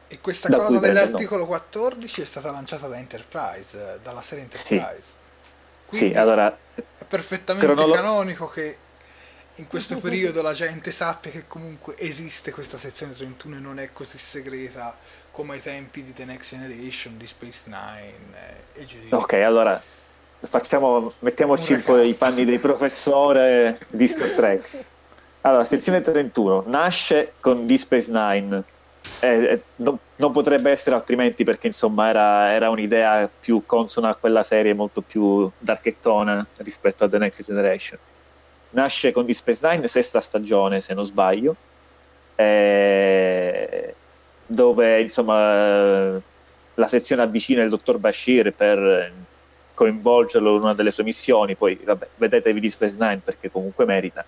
E 0.09 0.19
questa 0.21 0.49
da 0.49 0.59
cosa 0.59 0.79
dell'articolo 0.79 1.47
14 1.47 2.23
è 2.23 2.25
stata 2.25 2.51
lanciata 2.51 2.89
da 2.89 2.97
Enterprise, 2.97 4.01
dalla 4.03 4.23
serie 4.23 4.45
Enterprise. 4.45 5.03
Sì. 5.03 5.19
Quindi 5.91 6.13
sì, 6.13 6.19
allora 6.19 6.57
è 6.99 7.05
perfettamente 7.05 7.67
cronolo- 7.67 7.95
canonico 7.95 8.49
che 8.49 8.77
in 9.57 9.67
questo 9.67 9.99
periodo 10.01 10.43
la 10.43 10.53
gente 10.53 10.91
sappia 10.91 11.31
che 11.31 11.47
comunque 11.47 11.95
esiste 11.99 12.51
questa 12.51 12.79
sezione 12.79 13.13
31 13.13 13.57
e 13.57 13.59
non 13.59 13.79
è 13.79 13.91
così 13.93 14.19
segreta 14.19 14.97
come 15.31 15.55
ai 15.55 15.61
tempi 15.61 16.03
di 16.03 16.13
The 16.13 16.25
Next 16.25 16.51
Generation, 16.51 17.17
di 17.17 17.27
Space 17.27 17.63
Nine 17.67 18.15
eh, 18.75 18.83
e 18.83 18.85
giù 18.85 18.99
Ok, 19.11 19.33
allora 19.35 19.81
facciamo, 20.41 21.13
mettiamoci 21.21 21.75
un 21.75 21.83
po' 21.83 22.01
i 22.01 22.15
panni 22.15 22.45
dei 22.45 22.59
professore 22.59 23.79
di 23.89 24.07
Star 24.07 24.31
Trek. 24.31 24.69
Allora, 25.43 25.65
sezione 25.65 26.03
31 26.03 26.65
nasce 26.67 27.33
con 27.41 27.65
Deep 27.65 27.79
Space 27.79 28.13
Nine 28.13 28.63
eh, 29.21 29.29
eh, 29.29 29.63
non, 29.77 29.99
non, 30.17 30.33
potrebbe 30.33 30.71
essere 30.71 30.95
altrimenti 30.95 31.45
perché 31.45 31.67
insomma 31.67 32.09
era, 32.09 32.53
era, 32.53 32.71
un'idea 32.71 33.29
più 33.29 33.63
consona 33.67 34.11
a 34.11 34.15
quella 34.15 34.43
serie 34.43 34.75
molto 34.75 35.01
più 35.01 35.51
darkettona 35.59 36.47
rispetto 36.59 37.05
a 37.05 37.09
The 37.09 37.19
Next 37.19 37.43
Generation 37.43 37.99
nasce 38.71 39.11
con 39.11 39.25
Deep 39.25 39.37
Space 39.37 39.69
Nine 39.69 39.89
sesta 39.89 40.21
stagione 40.21 40.81
se 40.81 40.95
non 40.95 41.05
sbaglio 41.05 41.57
eh, 42.37 43.95
dove 44.47 45.01
insomma 45.01 46.21
la 46.75 46.87
sezione 46.87 47.23
avvicina 47.23 47.63
il 47.63 47.69
dottor 47.69 47.99
Bashir 47.99 48.53
per 48.53 49.13
coinvolgerlo 49.81 50.57
in 50.57 50.63
una 50.63 50.75
delle 50.75 50.91
sue 50.91 51.05
missioni, 51.05 51.55
poi 51.57 51.79
vabbè, 51.83 52.09
vedetevi 52.17 52.61
di 52.61 52.69
Space 52.69 52.97
Nine 52.99 53.21
perché 53.25 53.51
comunque 53.51 53.87
merita. 53.87 54.23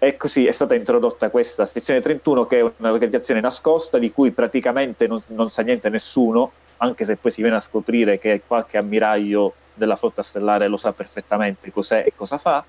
E 0.00 0.16
così 0.16 0.46
è 0.46 0.52
stata 0.52 0.76
introdotta 0.76 1.28
questa 1.28 1.66
sezione 1.66 2.00
31 2.00 2.46
che 2.46 2.60
è 2.60 2.72
un'organizzazione 2.76 3.40
nascosta 3.40 3.98
di 3.98 4.12
cui 4.12 4.30
praticamente 4.30 5.08
non, 5.08 5.20
non 5.28 5.50
sa 5.50 5.62
niente 5.62 5.88
nessuno, 5.88 6.52
anche 6.76 7.04
se 7.04 7.16
poi 7.16 7.32
si 7.32 7.42
viene 7.42 7.56
a 7.56 7.60
scoprire 7.60 8.18
che 8.18 8.42
qualche 8.46 8.78
ammiraglio 8.78 9.54
della 9.74 9.96
flotta 9.96 10.22
stellare 10.22 10.68
lo 10.68 10.76
sa 10.76 10.92
perfettamente 10.92 11.72
cos'è 11.72 12.04
e 12.06 12.12
cosa 12.14 12.38
fa. 12.38 12.64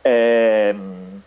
Ehm, 0.00 1.22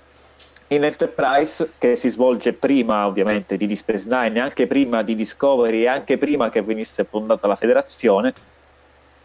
in 0.68 0.84
Enterprise, 0.84 1.74
che 1.78 1.96
si 1.96 2.10
svolge 2.10 2.54
prima 2.54 3.06
ovviamente 3.06 3.58
di 3.58 3.68
Deep 3.68 3.78
Space 3.78 4.08
Nine, 4.10 4.40
anche 4.40 4.66
prima 4.66 5.04
di 5.04 5.14
Discovery 5.14 5.84
e 5.84 5.88
anche 5.88 6.18
prima 6.18 6.50
che 6.50 6.64
venisse 6.64 7.04
fondata 7.04 7.46
la 7.46 7.56
federazione, 7.56 8.34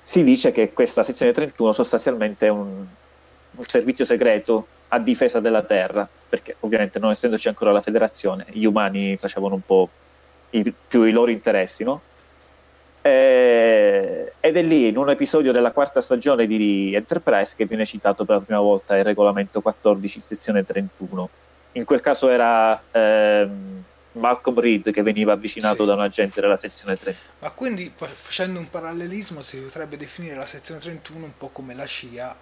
si 0.03 0.23
dice 0.23 0.53
che 0.53 0.75
questa 0.75 1.03
sezione 1.03 1.33
31 1.33 1.73
sostanzialmente 1.73 2.47
è 2.47 2.51
un, 2.51 2.85
un 3.53 3.65
servizio 3.67 4.05
segreto 4.05 4.67
a 4.89 4.99
difesa 4.99 5.41
della 5.41 5.63
Terra, 5.63 6.09
perché 6.29 6.57
ovviamente 6.61 6.99
non 6.99 7.11
essendoci 7.11 7.49
ancora 7.49 7.73
la 7.73 7.81
federazione, 7.81 8.47
gli 8.51 8.65
umani 8.65 9.17
facevano 9.17 9.55
un 9.55 9.63
po' 9.65 9.89
i, 10.51 10.73
più 10.87 11.03
i 11.03 11.11
loro 11.11 11.31
interessi, 11.31 11.85
no? 11.85 12.01
Eh, 13.03 14.33
ed 14.41 14.57
è 14.57 14.63
lì, 14.63 14.89
in 14.89 14.97
un 14.97 15.11
episodio 15.11 15.53
della 15.53 15.73
quarta 15.73 16.01
stagione 16.01 16.47
di 16.47 16.95
Enterprise, 16.95 17.55
che 17.57 17.67
viene 17.67 17.85
citato 17.85 18.25
per 18.25 18.37
la 18.37 18.43
prima 18.43 18.61
volta 18.61 18.97
il 18.97 19.05
regolamento 19.05 19.61
14, 19.61 20.21
sezione 20.21 20.65
31. 20.65 21.29
In 21.73 21.85
quel 21.85 22.01
caso 22.01 22.29
era 22.29 22.81
ehm, 22.91 23.85
Malcolm 24.13 24.59
Reed 24.59 24.91
che 24.91 25.03
veniva 25.03 25.33
avvicinato 25.33 25.83
sì. 25.83 25.87
da 25.87 25.95
un 25.95 26.01
agente 26.01 26.41
della 26.41 26.57
sezione 26.57 26.97
31. 26.97 27.25
Ma 27.41 27.51
quindi, 27.51 27.93
facendo 27.95 28.59
un 28.59 28.69
parallelismo, 28.69 29.43
si 29.43 29.59
potrebbe 29.59 29.97
definire 29.97 30.35
la 30.35 30.47
sezione 30.47 30.81
31 30.81 31.25
un 31.25 31.37
po' 31.37 31.49
come 31.49 31.75
la 31.75 31.87
CIA 31.87 32.37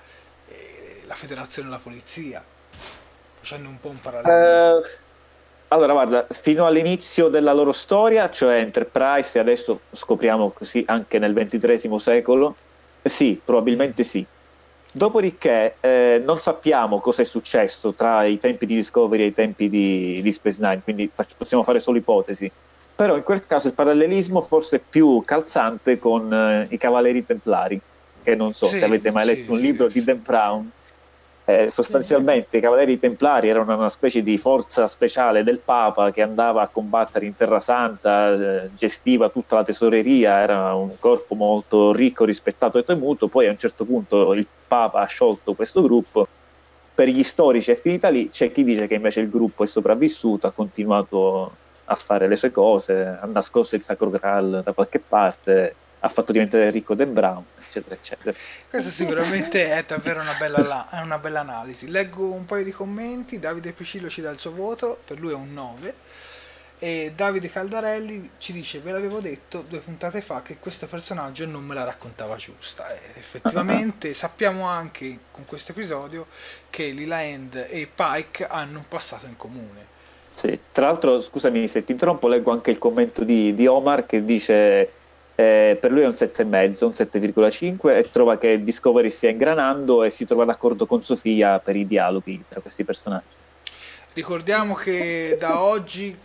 e 0.48 0.85
la 1.06 1.14
federazione 1.14 1.68
e 1.68 1.70
la 1.70 1.78
polizia, 1.78 2.44
facendo 3.38 3.68
un 3.68 3.80
po' 3.80 3.88
un 3.88 4.00
parallelismo. 4.00 4.78
Uh, 4.78 4.82
allora, 5.68 5.92
guarda, 5.92 6.26
fino 6.30 6.66
all'inizio 6.66 7.28
della 7.28 7.52
loro 7.52 7.72
storia, 7.72 8.30
cioè 8.30 8.58
Enterprise, 8.58 9.38
e 9.38 9.40
adesso 9.40 9.80
scopriamo 9.90 10.50
così 10.50 10.84
anche 10.86 11.18
nel 11.18 11.32
XXIII 11.32 11.98
secolo, 11.98 12.56
eh, 13.02 13.08
sì, 13.08 13.40
probabilmente 13.42 14.02
sì. 14.02 14.24
Dopodiché 14.92 15.76
eh, 15.80 16.22
non 16.24 16.38
sappiamo 16.38 17.00
cosa 17.00 17.22
è 17.22 17.24
successo 17.24 17.92
tra 17.92 18.24
i 18.24 18.38
tempi 18.38 18.64
di 18.64 18.76
Discovery 18.76 19.24
e 19.24 19.26
i 19.26 19.32
tempi 19.32 19.68
di, 19.68 20.20
di 20.22 20.32
Space 20.32 20.58
Nine, 20.62 20.80
quindi 20.82 21.10
fac- 21.12 21.36
possiamo 21.36 21.62
fare 21.62 21.80
solo 21.80 21.98
ipotesi. 21.98 22.50
Però 22.94 23.14
in 23.14 23.22
quel 23.22 23.46
caso 23.46 23.66
il 23.66 23.74
parallelismo 23.74 24.40
forse 24.40 24.76
è 24.76 24.80
più 24.88 25.22
calzante 25.26 25.98
con 25.98 26.32
eh, 26.32 26.66
i 26.70 26.78
Cavalieri 26.78 27.26
Templari, 27.26 27.78
che 28.22 28.34
non 28.34 28.54
so 28.54 28.68
sì, 28.68 28.78
se 28.78 28.84
avete 28.84 29.10
mai 29.10 29.26
letto 29.26 29.46
sì, 29.46 29.50
un 29.50 29.58
libro 29.58 29.88
sì, 29.90 29.98
di 29.98 30.04
Dan 30.04 30.22
Brown, 30.22 30.70
eh, 31.48 31.70
sostanzialmente 31.70 32.56
i 32.56 32.60
Cavalieri 32.60 32.98
Templari 32.98 33.48
erano 33.48 33.72
una 33.76 33.88
specie 33.88 34.20
di 34.20 34.36
forza 34.36 34.84
speciale 34.86 35.44
del 35.44 35.60
Papa 35.60 36.10
che 36.10 36.20
andava 36.20 36.60
a 36.60 36.66
combattere 36.66 37.24
in 37.24 37.36
Terra 37.36 37.60
Santa, 37.60 38.32
eh, 38.64 38.70
gestiva 38.74 39.28
tutta 39.28 39.54
la 39.54 39.62
tesoreria, 39.62 40.40
era 40.40 40.74
un 40.74 40.98
corpo 40.98 41.36
molto 41.36 41.92
ricco, 41.92 42.24
rispettato 42.24 42.78
e 42.78 42.84
temuto. 42.84 43.28
Poi 43.28 43.46
a 43.46 43.50
un 43.50 43.58
certo 43.58 43.84
punto 43.84 44.34
il 44.34 44.44
Papa 44.66 45.00
ha 45.00 45.06
sciolto 45.06 45.54
questo 45.54 45.82
gruppo. 45.82 46.26
Per 46.92 47.06
gli 47.06 47.22
storici 47.22 47.70
è 47.70 47.76
finita 47.76 48.08
lì, 48.08 48.28
c'è 48.28 48.50
chi 48.50 48.64
dice 48.64 48.88
che 48.88 48.94
invece 48.94 49.20
il 49.20 49.30
gruppo 49.30 49.62
è 49.62 49.66
sopravvissuto, 49.68 50.48
ha 50.48 50.50
continuato 50.50 51.52
a 51.84 51.94
fare 51.94 52.26
le 52.26 52.34
sue 52.34 52.50
cose, 52.50 53.18
ha 53.20 53.26
nascosto 53.26 53.76
il 53.76 53.80
Sacro 53.82 54.10
Graal 54.10 54.62
da 54.64 54.72
qualche 54.72 54.98
parte, 54.98 55.74
ha 56.00 56.08
fatto 56.08 56.32
diventare 56.32 56.70
ricco 56.70 56.94
Dan 56.94 57.12
Brown 57.12 57.44
eccetera, 57.78 57.94
eccetera. 57.94 58.36
Questa 58.68 58.90
sicuramente 58.90 59.72
è 59.72 59.84
davvero 59.86 60.20
una 60.20 60.34
bella, 60.38 60.88
una 61.02 61.18
bella, 61.18 61.40
analisi. 61.40 61.88
Leggo 61.88 62.30
un 62.32 62.44
paio 62.44 62.64
di 62.64 62.72
commenti, 62.72 63.38
Davide 63.38 63.72
Picillo 63.72 64.08
ci 64.08 64.20
dà 64.20 64.30
il 64.30 64.38
suo 64.38 64.52
voto, 64.52 65.00
per 65.04 65.18
lui 65.18 65.32
è 65.32 65.34
un 65.34 65.52
9, 65.52 65.94
e 66.78 67.12
Davide 67.14 67.50
Caldarelli 67.50 68.30
ci 68.38 68.52
dice, 68.52 68.80
ve 68.80 68.92
l'avevo 68.92 69.20
detto 69.20 69.64
due 69.66 69.78
puntate 69.78 70.20
fa 70.20 70.42
che 70.42 70.58
questo 70.58 70.86
personaggio 70.86 71.46
non 71.46 71.64
me 71.64 71.74
la 71.74 71.84
raccontava 71.84 72.36
giusta. 72.36 72.92
E 72.94 73.18
effettivamente 73.18 74.12
sappiamo 74.14 74.64
anche 74.64 75.18
con 75.30 75.44
questo 75.44 75.72
episodio 75.72 76.26
che 76.70 76.90
Lila 76.90 77.24
End 77.24 77.66
e 77.68 77.88
Pike 77.92 78.46
hanno 78.46 78.78
un 78.78 78.88
passato 78.88 79.26
in 79.26 79.36
comune. 79.36 79.94
Sì, 80.32 80.58
tra 80.70 80.86
l'altro, 80.86 81.22
scusami 81.22 81.66
se 81.66 81.82
ti 81.82 81.92
interrompo, 81.92 82.28
leggo 82.28 82.50
anche 82.50 82.70
il 82.70 82.76
commento 82.76 83.24
di, 83.24 83.54
di 83.54 83.66
Omar 83.66 84.04
che 84.04 84.22
dice 84.22 84.90
eh, 85.36 85.76
per 85.78 85.90
lui 85.90 86.00
è 86.00 86.06
un 86.06 86.12
7,5, 86.12 86.84
un 86.84 86.92
7,5 86.92 87.94
e 87.94 88.10
trova 88.10 88.38
che 88.38 88.64
Discovery 88.64 89.10
stia 89.10 89.28
ingranando 89.28 90.02
e 90.02 90.08
si 90.08 90.24
trova 90.24 90.46
d'accordo 90.46 90.86
con 90.86 91.02
Sofia 91.04 91.58
per 91.58 91.76
i 91.76 91.86
dialoghi 91.86 92.42
tra 92.48 92.60
questi 92.60 92.84
personaggi. 92.84 93.36
Ricordiamo 94.14 94.72
che 94.74 95.36
da 95.38 95.60
oggi, 95.60 96.16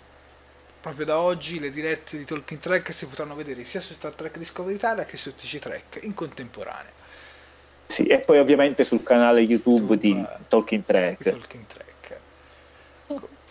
proprio 0.80 1.06
da 1.06 1.20
oggi, 1.20 1.60
le 1.60 1.72
dirette 1.72 2.18
di 2.18 2.24
Talking 2.24 2.62
Track 2.62 2.94
si 2.94 3.06
potranno 3.06 3.36
vedere 3.36 3.66
sia 3.66 3.82
su 3.82 3.92
Star 3.92 4.14
Trek 4.14 4.38
Discovery 4.38 4.76
Italia 4.76 5.04
che 5.04 5.18
su 5.18 5.36
TC 5.36 5.60
Trek 5.60 6.00
in 6.04 6.14
contemporanea. 6.14 7.00
Sì, 7.88 8.06
e 8.06 8.20
poi 8.20 8.40
ovviamente 8.40 8.86
sul 8.86 9.04
canale 9.04 9.42
YouTube, 9.42 9.96
YouTube 9.96 9.98
di 9.98 10.26
Talking 10.48 10.84
Track. 10.86 11.24
Talking 11.24 11.66
Track. 11.68 11.91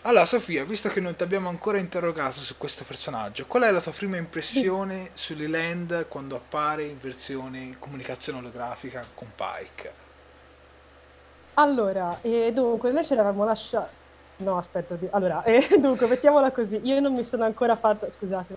Allora, 0.02 0.24
Sofia, 0.24 0.64
visto 0.64 0.88
che 0.88 0.98
non 0.98 1.14
ti 1.14 1.22
abbiamo 1.22 1.50
ancora 1.50 1.76
interrogato 1.76 2.40
su 2.40 2.56
questo 2.56 2.84
personaggio, 2.84 3.44
qual 3.46 3.64
è 3.64 3.70
la 3.70 3.82
tua 3.82 3.92
prima 3.92 4.16
impressione 4.16 5.10
sì. 5.12 5.34
sull'Eland 5.34 6.08
quando 6.08 6.36
appare 6.36 6.84
in 6.84 6.96
versione 6.98 7.76
comunicazione 7.78 8.38
olografica 8.38 9.04
con 9.12 9.28
Pike? 9.34 9.92
Allora, 11.54 12.18
eh, 12.22 12.50
dunque, 12.50 12.88
invece 12.88 13.14
l'avevamo 13.14 13.44
lasciato... 13.44 13.98
No, 14.36 14.56
aspetta, 14.56 14.96
allora, 15.10 15.42
eh, 15.44 15.68
dunque, 15.78 16.06
mettiamola 16.06 16.50
così. 16.50 16.80
Io 16.82 16.98
non 16.98 17.12
mi 17.12 17.22
sono 17.22 17.44
ancora 17.44 17.76
fatta, 17.76 18.08
scusate, 18.08 18.56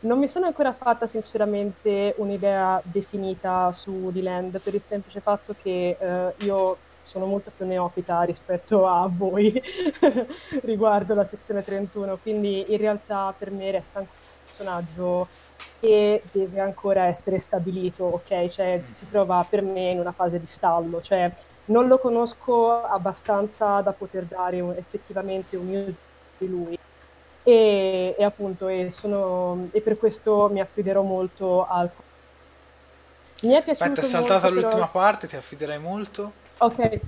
non 0.00 0.18
mi 0.18 0.26
sono 0.26 0.46
ancora 0.46 0.72
fatta 0.72 1.06
sinceramente 1.06 2.14
un'idea 2.16 2.80
definita 2.82 3.70
su 3.72 4.10
Land 4.14 4.58
per 4.60 4.74
il 4.74 4.82
semplice 4.82 5.20
fatto 5.20 5.54
che 5.60 5.98
eh, 6.00 6.34
io 6.38 6.78
sono 7.08 7.24
molto 7.24 7.50
più 7.56 7.64
neofita 7.64 8.20
rispetto 8.22 8.86
a 8.86 9.08
voi 9.10 9.50
riguardo 10.62 11.14
la 11.14 11.24
sezione 11.24 11.64
31, 11.64 12.18
quindi 12.18 12.66
in 12.68 12.76
realtà 12.76 13.34
per 13.36 13.50
me 13.50 13.70
resta 13.70 14.00
ancora 14.00 14.18
un 14.20 14.44
personaggio 14.44 15.28
che 15.80 16.22
deve 16.30 16.60
ancora 16.60 17.06
essere 17.06 17.40
stabilito, 17.40 18.04
ok? 18.04 18.48
Cioè 18.48 18.82
si 18.92 19.08
trova 19.08 19.44
per 19.48 19.62
me 19.62 19.90
in 19.90 20.00
una 20.00 20.12
fase 20.12 20.38
di 20.38 20.46
stallo, 20.46 21.00
cioè 21.00 21.32
non 21.66 21.86
lo 21.86 21.98
conosco 21.98 22.82
abbastanza 22.84 23.80
da 23.80 23.92
poter 23.92 24.24
dare 24.24 24.60
un, 24.60 24.74
effettivamente 24.76 25.56
un 25.56 25.66
news 25.66 25.94
di 26.36 26.48
lui. 26.48 26.78
E, 27.42 28.14
e 28.18 28.24
appunto 28.24 28.68
e, 28.68 28.90
sono, 28.90 29.68
e 29.70 29.80
per 29.80 29.96
questo 29.96 30.50
mi 30.52 30.60
affiderò 30.60 31.00
molto 31.00 31.66
al 31.66 31.90
mi 33.40 33.54
è 33.54 33.62
piaciuto 33.62 33.84
Aspetta, 33.84 34.06
è 34.06 34.10
saltata 34.10 34.48
l'ultima 34.48 34.88
però... 34.88 34.90
parte, 34.90 35.28
ti 35.28 35.36
affiderai 35.36 35.78
molto? 35.78 36.32
Ok, 36.58 37.00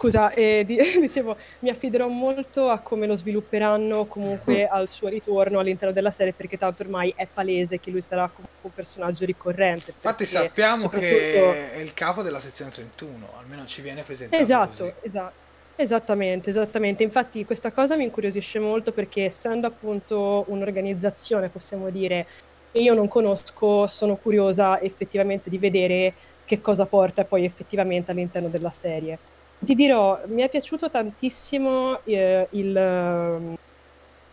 scusa, 0.00 0.30
eh, 0.32 0.64
di- 0.64 0.78
dicevo, 1.00 1.36
mi 1.60 1.68
affiderò 1.68 2.08
molto 2.08 2.70
a 2.70 2.78
come 2.78 3.06
lo 3.06 3.16
svilupperanno 3.16 4.06
comunque 4.06 4.64
mm. 4.64 4.74
al 4.74 4.88
suo 4.88 5.08
ritorno 5.08 5.58
all'interno 5.58 5.92
della 5.92 6.10
serie, 6.10 6.32
perché 6.32 6.56
tanto 6.56 6.82
ormai 6.82 7.12
è 7.14 7.26
palese 7.26 7.78
che 7.78 7.90
lui 7.90 8.00
sarà 8.02 8.22
comunque 8.28 8.58
un 8.62 8.72
personaggio 8.72 9.24
ricorrente. 9.26 9.92
Infatti 9.94 10.24
sappiamo 10.24 10.88
che 10.88 11.72
è 11.74 11.78
il 11.78 11.92
capo 11.92 12.22
della 12.22 12.40
sezione 12.40 12.70
31, 12.70 13.28
almeno 13.38 13.66
ci 13.66 13.82
viene 13.82 14.02
presentato 14.02 14.42
Esatto, 14.42 14.84
così. 14.84 14.94
esatto. 15.02 15.38
Esattamente, 15.76 16.50
esattamente. 16.50 17.02
Infatti 17.02 17.42
questa 17.46 17.72
cosa 17.72 17.96
mi 17.96 18.04
incuriosisce 18.04 18.58
molto 18.58 18.92
perché 18.92 19.24
essendo 19.24 19.66
appunto 19.66 20.44
un'organizzazione, 20.48 21.48
possiamo 21.48 21.88
dire, 21.88 22.26
che 22.70 22.78
io 22.80 22.92
non 22.92 23.08
conosco, 23.08 23.86
sono 23.86 24.16
curiosa 24.16 24.78
effettivamente 24.80 25.48
di 25.48 25.56
vedere 25.56 26.12
che 26.50 26.60
cosa 26.60 26.84
porta 26.84 27.24
poi 27.24 27.44
effettivamente 27.44 28.10
all'interno 28.10 28.48
della 28.48 28.70
serie. 28.70 29.18
Ti 29.60 29.74
dirò, 29.76 30.20
mi 30.26 30.42
è 30.42 30.48
piaciuto 30.48 30.90
tantissimo 30.90 32.00
eh, 32.02 32.48
il, 32.50 32.76
ehm, 32.76 33.56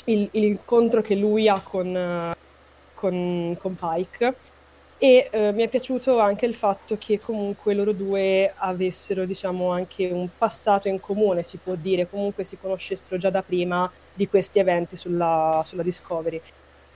il, 0.05 0.29
l'incontro 0.31 1.01
che 1.03 1.13
lui 1.13 1.47
ha 1.47 1.61
con, 1.61 2.33
con, 2.95 3.55
con 3.59 3.75
Pike 3.75 4.35
e 4.97 5.29
eh, 5.31 5.51
mi 5.51 5.61
è 5.61 5.67
piaciuto 5.67 6.17
anche 6.17 6.47
il 6.47 6.55
fatto 6.55 6.97
che 6.97 7.19
comunque 7.19 7.75
loro 7.75 7.91
due 7.91 8.51
avessero 8.55 9.25
diciamo 9.25 9.69
anche 9.69 10.09
un 10.11 10.27
passato 10.35 10.87
in 10.87 10.99
comune 10.99 11.43
si 11.43 11.57
può 11.57 11.75
dire 11.75 12.09
comunque 12.09 12.45
si 12.45 12.57
conoscessero 12.59 13.17
già 13.17 13.29
da 13.29 13.43
prima 13.43 13.91
di 14.11 14.27
questi 14.27 14.57
eventi 14.57 14.95
sulla, 14.95 15.61
sulla 15.63 15.83
Discovery 15.83 16.41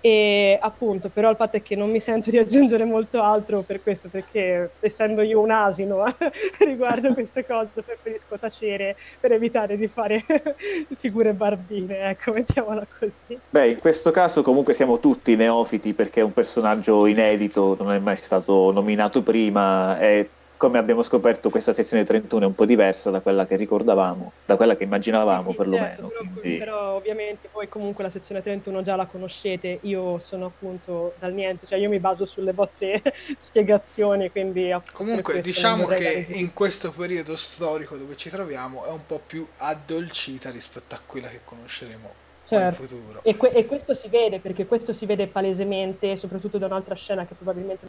e 0.01 0.57
appunto, 0.59 1.09
però 1.09 1.29
il 1.29 1.35
fatto 1.35 1.57
è 1.57 1.61
che 1.61 1.75
non 1.75 1.91
mi 1.91 1.99
sento 1.99 2.31
di 2.31 2.39
aggiungere 2.39 2.83
molto 2.85 3.21
altro 3.21 3.61
per 3.61 3.83
questo, 3.83 4.09
perché 4.09 4.71
essendo 4.79 5.21
io 5.21 5.39
un 5.39 5.51
asino 5.51 6.03
riguardo 6.59 7.13
queste 7.13 7.45
cose, 7.45 7.69
preferisco 7.85 8.37
tacere 8.37 8.95
per 9.19 9.31
evitare 9.31 9.77
di 9.77 9.87
fare 9.87 10.23
figure 10.97 11.33
barbine, 11.33 12.09
ecco, 12.09 12.31
mettiamola 12.31 12.85
così. 12.97 13.39
Beh, 13.49 13.69
in 13.69 13.79
questo 13.79 14.09
caso 14.09 14.41
comunque 14.41 14.73
siamo 14.73 14.99
tutti 14.99 15.35
neofiti 15.35 15.93
perché 15.93 16.21
è 16.21 16.23
un 16.23 16.33
personaggio 16.33 17.05
inedito, 17.05 17.75
non 17.79 17.93
è 17.93 17.99
mai 17.99 18.15
stato 18.15 18.71
nominato 18.71 19.21
prima 19.21 19.99
e 19.99 20.29
come 20.61 20.77
abbiamo 20.77 21.01
scoperto 21.01 21.49
questa 21.49 21.73
sezione 21.73 22.03
31 22.03 22.43
è 22.43 22.45
un 22.45 22.53
po' 22.53 22.65
diversa 22.65 23.09
da 23.09 23.21
quella 23.21 23.47
che 23.47 23.55
ricordavamo, 23.55 24.31
da 24.45 24.55
quella 24.57 24.77
che 24.77 24.83
immaginavamo 24.83 25.41
sì, 25.41 25.49
sì, 25.49 25.55
perlomeno. 25.55 25.87
Certo, 25.87 26.07
però, 26.07 26.29
quindi... 26.39 26.57
però, 26.59 26.95
ovviamente 26.97 27.49
voi 27.51 27.67
comunque 27.67 28.03
la 28.03 28.11
sezione 28.11 28.43
31 28.43 28.83
già 28.83 28.95
la 28.95 29.07
conoscete, 29.07 29.79
io 29.81 30.19
sono 30.19 30.45
appunto 30.45 31.15
dal 31.17 31.33
niente, 31.33 31.65
cioè 31.65 31.79
io 31.79 31.89
mi 31.89 31.97
baso 31.97 32.27
sulle 32.27 32.53
vostre 32.53 33.01
spiegazioni, 33.39 34.29
quindi... 34.29 34.71
Comunque 34.91 35.39
diciamo 35.39 35.87
che 35.87 36.27
in 36.29 36.53
questo 36.53 36.91
periodo 36.91 37.35
storico 37.37 37.95
dove 37.95 38.15
ci 38.15 38.29
troviamo 38.29 38.85
è 38.85 38.89
un 38.89 39.03
po' 39.07 39.19
più 39.25 39.43
addolcita 39.57 40.51
rispetto 40.51 40.93
a 40.93 40.99
quella 41.03 41.29
che 41.29 41.39
conosceremo 41.43 42.13
certo. 42.43 42.83
in 42.83 42.87
futuro. 42.87 43.19
E, 43.23 43.35
que- 43.35 43.49
e 43.49 43.65
questo 43.65 43.95
si 43.95 44.09
vede, 44.09 44.37
perché 44.37 44.67
questo 44.67 44.93
si 44.93 45.07
vede 45.07 45.25
palesemente, 45.25 46.15
soprattutto 46.17 46.59
da 46.59 46.67
un'altra 46.67 46.93
scena 46.93 47.25
che 47.25 47.33
probabilmente 47.33 47.87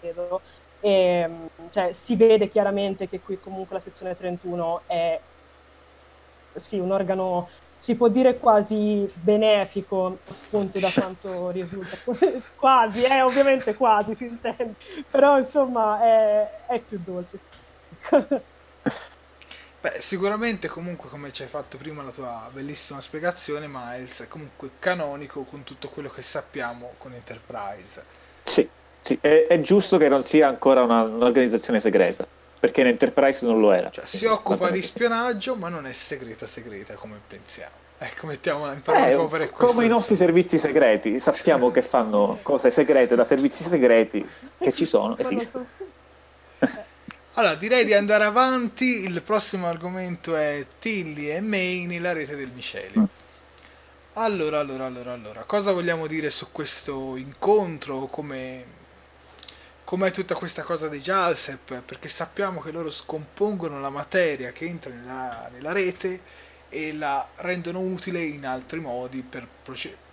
vedo, 0.00 0.40
e, 0.82 0.90
ehm, 0.90 1.48
cioè, 1.70 1.92
si 1.92 2.16
vede 2.16 2.48
chiaramente 2.48 3.08
che 3.08 3.20
qui 3.20 3.38
comunque 3.40 3.76
la 3.76 3.82
sezione 3.82 4.16
31 4.16 4.82
è 4.86 5.20
sì, 6.54 6.78
un 6.78 6.90
organo, 6.90 7.48
si 7.78 7.94
può 7.94 8.08
dire 8.08 8.38
quasi 8.38 9.10
benefico, 9.14 10.18
appunto 10.28 10.80
da 10.80 10.90
quanto 10.92 11.50
risulta. 11.50 11.96
quasi, 12.56 13.04
eh, 13.04 13.22
ovviamente 13.22 13.74
quasi 13.74 14.14
si 14.16 14.24
intende, 14.24 14.74
però 15.08 15.38
insomma 15.38 16.02
è, 16.02 16.66
è 16.66 16.80
più 16.80 17.00
dolce. 17.02 17.38
Beh, 19.80 20.00
sicuramente 20.00 20.68
comunque 20.68 21.08
come 21.08 21.32
ci 21.32 21.42
hai 21.42 21.48
fatto 21.48 21.76
prima 21.76 22.04
la 22.04 22.12
tua 22.12 22.48
bellissima 22.52 23.00
spiegazione, 23.00 23.66
Miles 23.68 24.22
è 24.22 24.28
comunque 24.28 24.70
canonico 24.78 25.42
con 25.42 25.64
tutto 25.64 25.88
quello 25.88 26.08
che 26.08 26.22
sappiamo 26.22 26.94
con 26.98 27.12
Enterprise. 27.12 28.04
Sì. 28.44 28.68
Sì, 29.02 29.18
è, 29.20 29.46
è, 29.48 29.60
giusto 29.60 29.98
che 29.98 30.08
non 30.08 30.22
sia 30.22 30.48
ancora 30.48 30.82
una, 30.82 31.02
un'organizzazione 31.02 31.80
segreta, 31.80 32.26
perché 32.58 32.82
in 32.82 32.86
Enterprise 32.88 33.44
non 33.44 33.60
lo 33.60 33.72
era. 33.72 33.90
Cioè, 33.90 34.06
si 34.06 34.24
occupa 34.26 34.70
di 34.70 34.80
spionaggio, 34.80 35.56
ma 35.56 35.68
non 35.68 35.86
è 35.86 35.92
segreta 35.92 36.46
segreta 36.46 36.94
come 36.94 37.20
pensiamo. 37.26 37.80
Ecco, 37.98 38.26
mettiamola 38.26 38.72
in 38.72 38.82
parole 38.82 39.44
eh, 39.44 39.50
Come 39.50 39.84
i 39.84 39.88
nostri 39.88 40.16
servizi 40.16 40.58
segreti, 40.58 41.20
sappiamo 41.20 41.70
che 41.70 41.82
fanno 41.82 42.40
cose 42.42 42.70
segrete 42.70 43.14
da 43.14 43.22
servizi 43.22 43.62
segreti 43.62 44.26
che 44.58 44.72
ci 44.72 44.86
sono, 44.86 45.16
esistono. 45.18 45.66
Allora, 47.34 47.54
direi 47.54 47.84
di 47.84 47.94
andare 47.94 48.24
avanti. 48.24 49.04
Il 49.04 49.22
prossimo 49.22 49.66
argomento 49.66 50.36
è 50.36 50.66
Tilly 50.80 51.30
e 51.30 51.40
Maine, 51.40 51.98
la 51.98 52.12
rete 52.12 52.36
del 52.36 52.50
Miceli. 52.52 52.98
Mm. 52.98 53.04
Allora, 54.14 54.58
allora, 54.58 54.84
allora, 54.84 55.12
allora, 55.12 55.42
cosa 55.44 55.72
vogliamo 55.72 56.06
dire 56.06 56.28
su 56.28 56.48
questo 56.52 57.16
incontro? 57.16 58.06
Come 58.06 58.64
com'è 59.92 60.10
tutta 60.10 60.34
questa 60.34 60.62
cosa 60.62 60.88
dei 60.88 61.02
JALSEP, 61.02 61.82
perché 61.82 62.08
sappiamo 62.08 62.62
che 62.62 62.70
loro 62.70 62.90
scompongono 62.90 63.78
la 63.78 63.90
materia 63.90 64.50
che 64.50 64.64
entra 64.64 64.90
nella, 64.90 65.50
nella 65.52 65.72
rete 65.72 66.18
e 66.70 66.94
la 66.94 67.28
rendono 67.36 67.80
utile 67.80 68.22
in 68.22 68.46
altri 68.46 68.80
modi 68.80 69.20
per, 69.20 69.46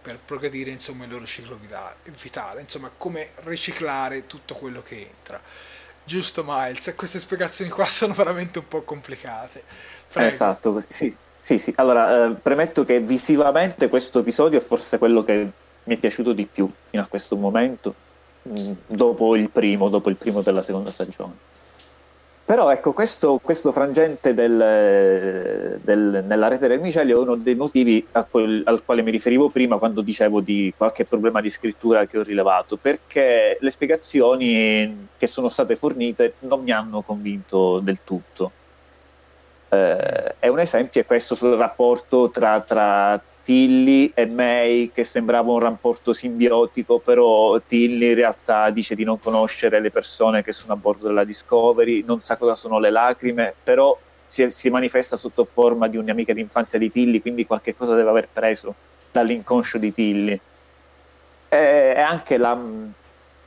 per 0.01 0.19
progredire 0.25 0.69
insomma, 0.69 1.05
il 1.05 1.11
loro 1.11 1.25
ciclo 1.25 1.57
vitale, 1.57 2.59
insomma 2.59 2.91
come 2.97 3.29
riciclare 3.45 4.27
tutto 4.27 4.53
quello 4.55 4.83
che 4.83 4.97
entra. 4.97 5.39
Giusto 6.03 6.43
Miles, 6.45 6.93
queste 6.97 7.21
spiegazioni 7.21 7.71
qua 7.71 7.85
sono 7.87 8.13
veramente 8.13 8.59
un 8.59 8.67
po' 8.67 8.81
complicate. 8.81 9.63
Prego. 10.11 10.27
Esatto, 10.27 10.83
sì. 10.89 11.15
Sì, 11.39 11.57
sì. 11.57 11.71
Allora, 11.77 12.25
eh, 12.25 12.31
premetto 12.33 12.83
che 12.83 12.99
visivamente 12.99 13.87
questo 13.87 14.19
episodio 14.19 14.59
è 14.59 14.61
forse 14.61 14.97
quello 14.97 15.23
che 15.23 15.49
mi 15.85 15.95
è 15.95 15.97
piaciuto 15.97 16.33
di 16.33 16.45
più 16.45 16.69
fino 16.89 17.01
a 17.01 17.07
questo 17.07 17.37
momento 17.37 18.07
dopo 18.87 19.35
il 19.35 19.49
primo, 19.49 19.89
dopo 19.89 20.09
il 20.09 20.15
primo 20.15 20.41
della 20.41 20.61
seconda 20.61 20.91
stagione. 20.91 21.57
Però 22.49 22.71
ecco, 22.71 22.93
questo, 22.93 23.39
questo 23.43 23.71
frangente 23.71 24.33
del, 24.33 25.79
del, 25.83 26.23
nella 26.25 26.47
rete 26.47 26.67
del 26.67 26.79
micelio 26.79 27.19
è 27.19 27.21
uno 27.21 27.35
dei 27.35 27.53
motivi 27.53 28.07
quel, 28.27 28.63
al 28.65 28.83
quale 28.83 29.03
mi 29.03 29.11
riferivo 29.11 29.49
prima 29.49 29.77
quando 29.77 30.01
dicevo 30.01 30.39
di 30.39 30.73
qualche 30.75 31.05
problema 31.05 31.41
di 31.41 31.49
scrittura 31.51 32.07
che 32.07 32.17
ho 32.17 32.23
rilevato, 32.23 32.75
perché 32.75 33.55
le 33.59 33.69
spiegazioni 33.69 35.09
che 35.15 35.27
sono 35.27 35.47
state 35.47 35.75
fornite 35.75 36.33
non 36.39 36.63
mi 36.63 36.71
hanno 36.71 37.01
convinto 37.01 37.77
del 37.81 37.99
tutto. 38.03 38.51
Eh, 39.69 40.39
è 40.39 40.47
un 40.47 40.59
esempio 40.59 41.01
è 41.01 41.05
questo 41.05 41.35
sul 41.35 41.55
rapporto 41.55 42.31
tra, 42.31 42.59
tra 42.61 43.21
Tilly 43.49 44.11
e 44.13 44.27
May 44.27 44.91
che 44.93 45.03
sembrava 45.03 45.51
un 45.51 45.57
rapporto 45.57 46.13
simbiotico, 46.13 46.99
però 46.99 47.59
Tilly 47.59 48.09
in 48.09 48.13
realtà 48.13 48.69
dice 48.69 48.93
di 48.93 49.03
non 49.03 49.17
conoscere 49.17 49.79
le 49.79 49.89
persone 49.89 50.43
che 50.43 50.51
sono 50.51 50.73
a 50.73 50.75
bordo 50.75 51.07
della 51.07 51.23
Discovery, 51.23 52.03
non 52.05 52.21
sa 52.21 52.35
cosa 52.35 52.53
sono 52.53 52.77
le 52.77 52.91
lacrime, 52.91 53.55
però 53.63 53.97
si, 54.27 54.51
si 54.51 54.69
manifesta 54.69 55.15
sotto 55.15 55.45
forma 55.51 55.87
di 55.87 55.97
un'amica 55.97 56.31
d'infanzia 56.31 56.77
di 56.77 56.91
Tilly, 56.91 57.21
quindi 57.21 57.47
qualche 57.47 57.73
cosa 57.73 57.95
deve 57.95 58.11
aver 58.11 58.27
preso 58.31 58.75
dall'inconscio 59.11 59.79
di 59.79 59.93
Tilly. 59.93 60.39
E, 61.49 61.93
e 61.97 61.99
anche 61.99 62.37
la, 62.37 62.55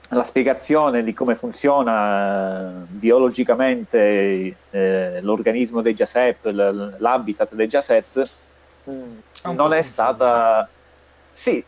la, 0.08 0.24
spiegazione 0.24 1.04
di 1.04 1.12
come 1.12 1.36
funziona 1.36 2.70
eh, 2.70 2.86
biologicamente 2.88 4.56
eh, 4.68 5.20
l'organismo 5.20 5.80
dei 5.80 5.94
Jasep, 5.94 6.46
l'habitat 6.98 7.54
dei 7.54 7.68
Jasep, 7.68 8.28
mm, 8.90 9.18
non 9.50 9.72
è 9.72 9.82
stata... 9.82 10.68
Sì, 11.28 11.64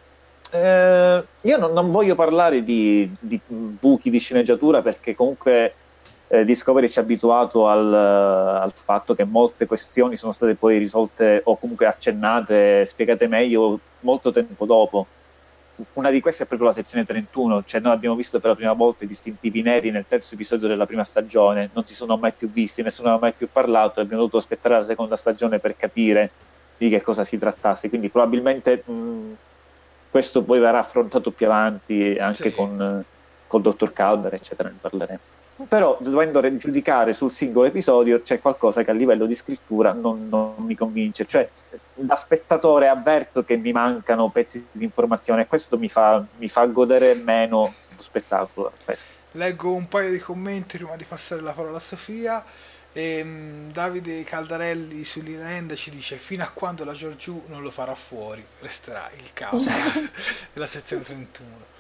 eh, 0.51 1.25
io 1.41 1.57
non, 1.57 1.73
non, 1.73 1.91
voglio 1.91 2.15
parlare 2.15 2.63
di, 2.63 3.11
di, 3.19 3.41
buchi 3.47 4.09
di 4.09 4.19
sceneggiatura 4.19 4.83
perché 4.83 5.15
comunque 5.17 5.75
eh, 6.29 6.45
Discovery 6.45 6.89
ci 6.89 7.01
ha 7.01 7.03
abituato 7.03 7.67
al, 7.67 7.93
al, 7.93 8.73
fatto 8.73 9.15
che 9.15 9.25
molte 9.25 9.67
questioni 9.67 10.15
sono 10.15 10.31
state 10.31 10.55
poi 10.55 10.79
risolte 10.79 11.41
o 11.45 11.57
comunque 11.57 11.87
accennate, 11.87 12.85
spiegate 12.85 13.27
meglio 13.27 13.81
molto 14.01 14.31
tempo 14.31 14.65
dopo. 14.65 15.07
Una 15.95 16.11
di 16.11 16.21
queste 16.21 16.45
è 16.45 16.47
proprio 16.47 16.69
la 16.69 16.75
sezione 16.75 17.05
31, 17.05 17.65
cioè 17.65 17.81
noi 17.81 17.93
abbiamo 17.93 18.15
visto 18.15 18.39
per 18.39 18.51
la 18.51 18.57
prima 18.57 18.75
volta 18.75 19.03
i 19.03 19.09
distintivi 19.09 19.61
neri 19.61 19.91
nel 19.91 20.07
terzo 20.07 20.35
episodio 20.35 20.69
della 20.69 20.87
prima 20.87 21.03
stagione, 21.03 21.71
non 21.73 21.85
si 21.85 21.95
sono 21.95 22.17
mai 22.17 22.31
più 22.31 22.49
visti, 22.49 22.83
nessuno 22.83 23.09
ne 23.09 23.15
ha 23.17 23.19
mai 23.19 23.33
più 23.33 23.49
parlato, 23.51 23.99
abbiamo 23.99 24.19
dovuto 24.23 24.37
aspettare 24.37 24.77
la 24.77 24.85
seconda 24.85 25.17
stagione 25.17 25.59
per 25.59 25.77
capire 25.77 26.31
di 26.77 26.89
che 26.89 27.03
cosa 27.03 27.25
si 27.25 27.37
trattasse. 27.37 27.89
Quindi 27.89 28.09
probabilmente 28.09 28.83
mh, 28.85 29.33
questo 30.11 30.43
poi 30.43 30.59
verrà 30.59 30.79
affrontato 30.79 31.31
più 31.31 31.47
avanti 31.47 32.17
anche 32.19 32.51
sì. 32.51 32.55
con 32.55 33.05
col 33.47 33.63
dottor 33.63 33.93
Calder, 33.93 34.35
eccetera, 34.35 34.69
ne 34.69 34.77
parleremo. 34.81 35.21
Però 35.69 35.97
dovendo 36.01 36.57
giudicare 36.57 37.13
sul 37.13 37.31
singolo 37.31 37.69
episodio 37.69 38.21
c'è 38.21 38.41
qualcosa 38.41 38.83
che 38.83 38.91
a 38.91 38.95
livello 38.95 39.25
di 39.25 39.37
scrittura 39.37 39.93
non, 39.93 40.29
non 40.29 40.55
mi 40.59 40.75
convince. 40.75 41.25
Cioè, 41.25 41.49
da 41.95 42.17
spettatore 42.17 42.89
avverto 42.89 43.45
che 43.45 43.57
mi 43.57 43.71
mancano 43.71 44.29
pezzi 44.31 44.67
di 44.73 44.83
informazione 44.83 45.43
e 45.43 45.47
questo 45.47 45.79
mi 45.79 45.89
fa, 45.89 46.25
mi 46.39 46.49
fa 46.49 46.67
godere 46.67 47.15
meno 47.15 47.73
lo 47.95 48.03
spettacolo. 48.03 48.73
Questo. 48.85 49.07
Leggo 49.33 49.73
un 49.73 49.87
paio 49.87 50.11
di 50.11 50.19
commenti 50.19 50.77
prima 50.77 50.97
di 50.97 51.05
passare 51.05 51.41
la 51.41 51.53
parola 51.53 51.77
a 51.77 51.81
Sofia. 51.81 52.45
E, 52.97 53.21
um, 53.23 53.73
Davide 53.73 54.23
Caldarelli 54.23 55.03
sull'Irenda 55.05 55.75
ci 55.75 55.91
dice 55.91 56.17
fino 56.17 56.45
a 56.45 56.49
quando 56.49 56.85
la 56.85 56.93
Giorgiù 56.93 57.43
non 57.49 57.61
lo 57.61 57.73
farà 57.73 57.97
fuori 57.97 58.45
resterà 58.61 59.11
il 59.17 59.33
capo 59.33 59.65
della 60.55 60.67
sezione 60.67 61.03
31 61.03 61.73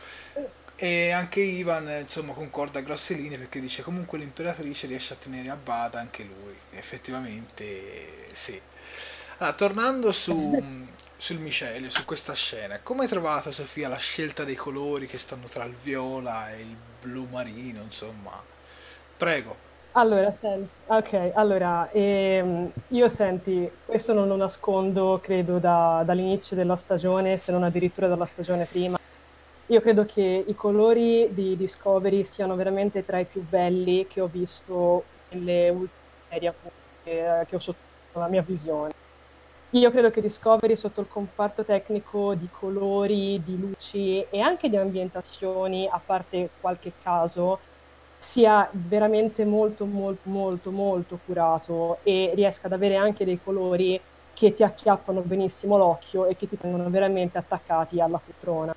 e 0.76 1.12
anche 1.12 1.40
Ivan 1.40 1.88
insomma 2.00 2.32
concorda 2.32 2.80
a 2.80 2.82
grosse 2.82 3.14
linee 3.14 3.38
perché 3.38 3.60
dice 3.60 3.82
comunque 3.82 4.18
l'imperatrice 4.18 4.86
riesce 4.86 5.14
a 5.14 5.16
tenere 5.16 5.48
a 5.48 5.56
bada 5.56 6.00
anche 6.00 6.24
lui. 6.24 6.54
Effettivamente 6.72 8.28
sì. 8.32 8.60
Allora, 9.38 9.56
tornando 9.56 10.12
su, 10.12 10.62
sul 11.16 11.38
micelio 11.38 11.90
su 11.90 12.04
questa 12.04 12.34
scena 12.34 12.78
come 12.80 13.02
hai 13.02 13.08
trovato 13.08 13.52
Sofia 13.52 13.88
la 13.88 13.96
scelta 13.96 14.44
dei 14.44 14.56
colori 14.56 15.06
che 15.06 15.18
stanno 15.18 15.46
tra 15.46 15.64
il 15.64 15.74
viola 15.80 16.52
e 16.52 16.60
il 16.60 16.76
blu 17.00 17.26
marino 17.30 17.82
insomma? 17.82 18.42
Prego 19.16 19.72
allora, 19.96 20.32
senti, 20.32 20.72
ok, 20.86 21.30
allora, 21.34 21.88
ehm, 21.90 22.72
io 22.88 23.08
senti, 23.08 23.80
questo 23.84 24.12
non 24.12 24.26
lo 24.26 24.34
nascondo, 24.36 25.20
credo, 25.20 25.58
da- 25.60 26.02
dall'inizio 26.04 26.56
della 26.56 26.74
stagione, 26.76 27.38
se 27.38 27.52
non 27.52 27.62
addirittura 27.62 28.08
dalla 28.08 28.26
stagione 28.26 28.66
prima. 28.66 28.96
Io 29.68 29.80
credo 29.80 30.04
che 30.04 30.22
i 30.46 30.54
colori 30.54 31.32
di 31.34 31.56
Discovery 31.56 32.24
siano 32.24 32.56
veramente 32.56 33.04
tra 33.04 33.20
i 33.20 33.26
più 33.26 33.42
belli 33.42 34.06
che 34.06 34.20
ho 34.20 34.28
visto 34.28 35.10
nelle 35.28 35.70
ultime 35.70 35.92
serie 36.28 36.48
appunto, 36.48 36.76
che, 37.02 37.44
che 37.46 37.56
ho 37.56 37.58
sotto 37.60 37.80
la 38.12 38.28
mia 38.28 38.42
visione. 38.42 38.90
Io 39.74 39.90
credo 39.90 40.10
che 40.10 40.20
Discovery 40.20 40.76
sotto 40.76 41.00
il 41.00 41.08
comparto 41.08 41.64
tecnico 41.64 42.34
di 42.36 42.48
colori, 42.48 43.42
di 43.42 43.58
luci 43.58 44.22
e 44.22 44.38
anche 44.40 44.68
di 44.68 44.76
ambientazioni, 44.76 45.88
a 45.88 46.00
parte 46.00 46.52
qualche 46.56 46.94
caso, 46.96 47.62
sia 48.24 48.66
veramente 48.72 49.44
molto 49.44 49.84
molto 49.84 50.30
molto 50.30 50.70
molto 50.70 51.20
curato 51.26 51.98
e 52.02 52.32
riesca 52.34 52.68
ad 52.68 52.72
avere 52.72 52.96
anche 52.96 53.26
dei 53.26 53.38
colori 53.44 54.00
che 54.32 54.54
ti 54.54 54.62
acchiappano 54.62 55.20
benissimo 55.20 55.76
l'occhio 55.76 56.24
e 56.24 56.34
che 56.34 56.48
ti 56.48 56.56
tengono 56.56 56.88
veramente 56.88 57.36
attaccati 57.36 58.00
alla 58.00 58.18
poltrona. 58.18 58.74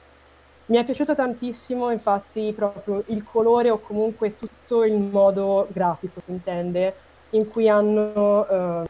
Mi 0.66 0.78
è 0.78 0.84
piaciuto 0.84 1.16
tantissimo, 1.16 1.92
infatti, 1.92 2.52
proprio 2.54 3.04
il 3.08 3.24
colore 3.24 3.70
o 3.70 3.80
comunque 3.80 4.36
tutto 4.36 4.84
il 4.84 5.00
modo 5.00 5.66
grafico, 5.72 6.20
si 6.26 6.32
intende, 6.32 6.94
in 7.30 7.48
cui 7.48 7.70
hanno 7.70 8.48
eh, 8.48 8.88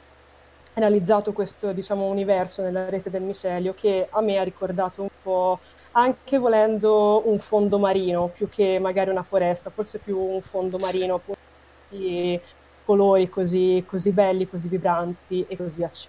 realizzato 0.73 1.33
questo, 1.33 1.71
diciamo, 1.71 2.05
universo 2.07 2.63
nella 2.63 2.89
rete 2.89 3.11
del 3.11 3.21
micelio 3.21 3.75
che 3.75 4.07
a 4.09 4.21
me 4.21 4.39
ha 4.39 4.43
ricordato 4.43 5.03
un 5.03 5.09
po' 5.21 5.59
anche 5.97 6.37
volendo 6.37 7.23
un 7.25 7.39
fondo 7.39 7.79
marino 7.79 8.27
più 8.27 8.47
che 8.49 8.77
magari 8.79 9.09
una 9.09 9.23
foresta, 9.23 9.71
forse 9.71 9.97
più 9.97 10.17
un 10.19 10.41
fondo 10.41 10.77
marino 10.77 11.15
appunto 11.15 11.39
di 11.89 12.39
colori 12.85 13.27
così, 13.29 13.83
così 13.85 14.11
belli, 14.11 14.47
così 14.47 14.67
vibranti 14.67 15.43
e 15.47 15.57
così 15.57 15.83
accesi. 15.83 16.07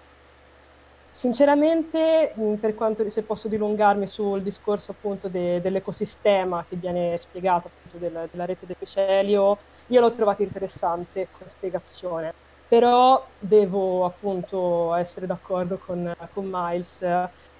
Sinceramente, 1.09 2.33
per 2.59 2.75
quanto 2.75 3.07
se 3.09 3.23
posso 3.23 3.47
dilungarmi 3.47 4.07
sul 4.07 4.43
discorso 4.43 4.91
appunto 4.91 5.27
de, 5.27 5.59
dell'ecosistema 5.59 6.63
che 6.69 6.75
viene 6.75 7.17
spiegato 7.17 7.67
appunto 7.67 7.97
della, 7.97 8.27
della 8.29 8.45
rete 8.45 8.67
del 8.67 8.75
micelio, 8.79 9.57
io 9.87 9.99
l'ho 9.99 10.11
trovato 10.11 10.43
interessante 10.43 11.29
come 11.31 11.49
spiegazione, 11.49 12.31
però 12.67 13.25
devo 13.39 14.05
appunto 14.05 14.93
essere 14.93 15.25
d'accordo 15.25 15.79
con, 15.83 16.15
con 16.31 16.47
Miles 16.47 17.03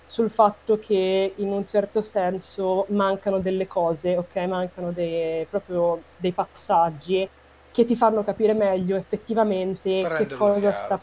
sul 0.10 0.32
fatto 0.32 0.80
che 0.80 1.36
in 1.38 1.52
un 1.52 1.64
certo 1.66 2.02
senso 2.02 2.88
mancano 2.90 3.40
delle 3.42 3.68
cose, 3.68 4.18
ok? 4.18 4.36
Mancano 4.38 4.92
dei, 4.92 5.48
proprio 5.48 6.06
dei 6.16 6.34
passaggi 6.34 7.32
che 7.70 7.86
ti 7.86 7.96
fanno 7.96 8.24
capire 8.24 8.54
meglio 8.56 8.96
effettivamente 8.98 10.10
per 10.10 10.12
che 10.12 10.30
cosa 10.32 10.72
chiaro. 10.72 10.74
sta 10.74 10.98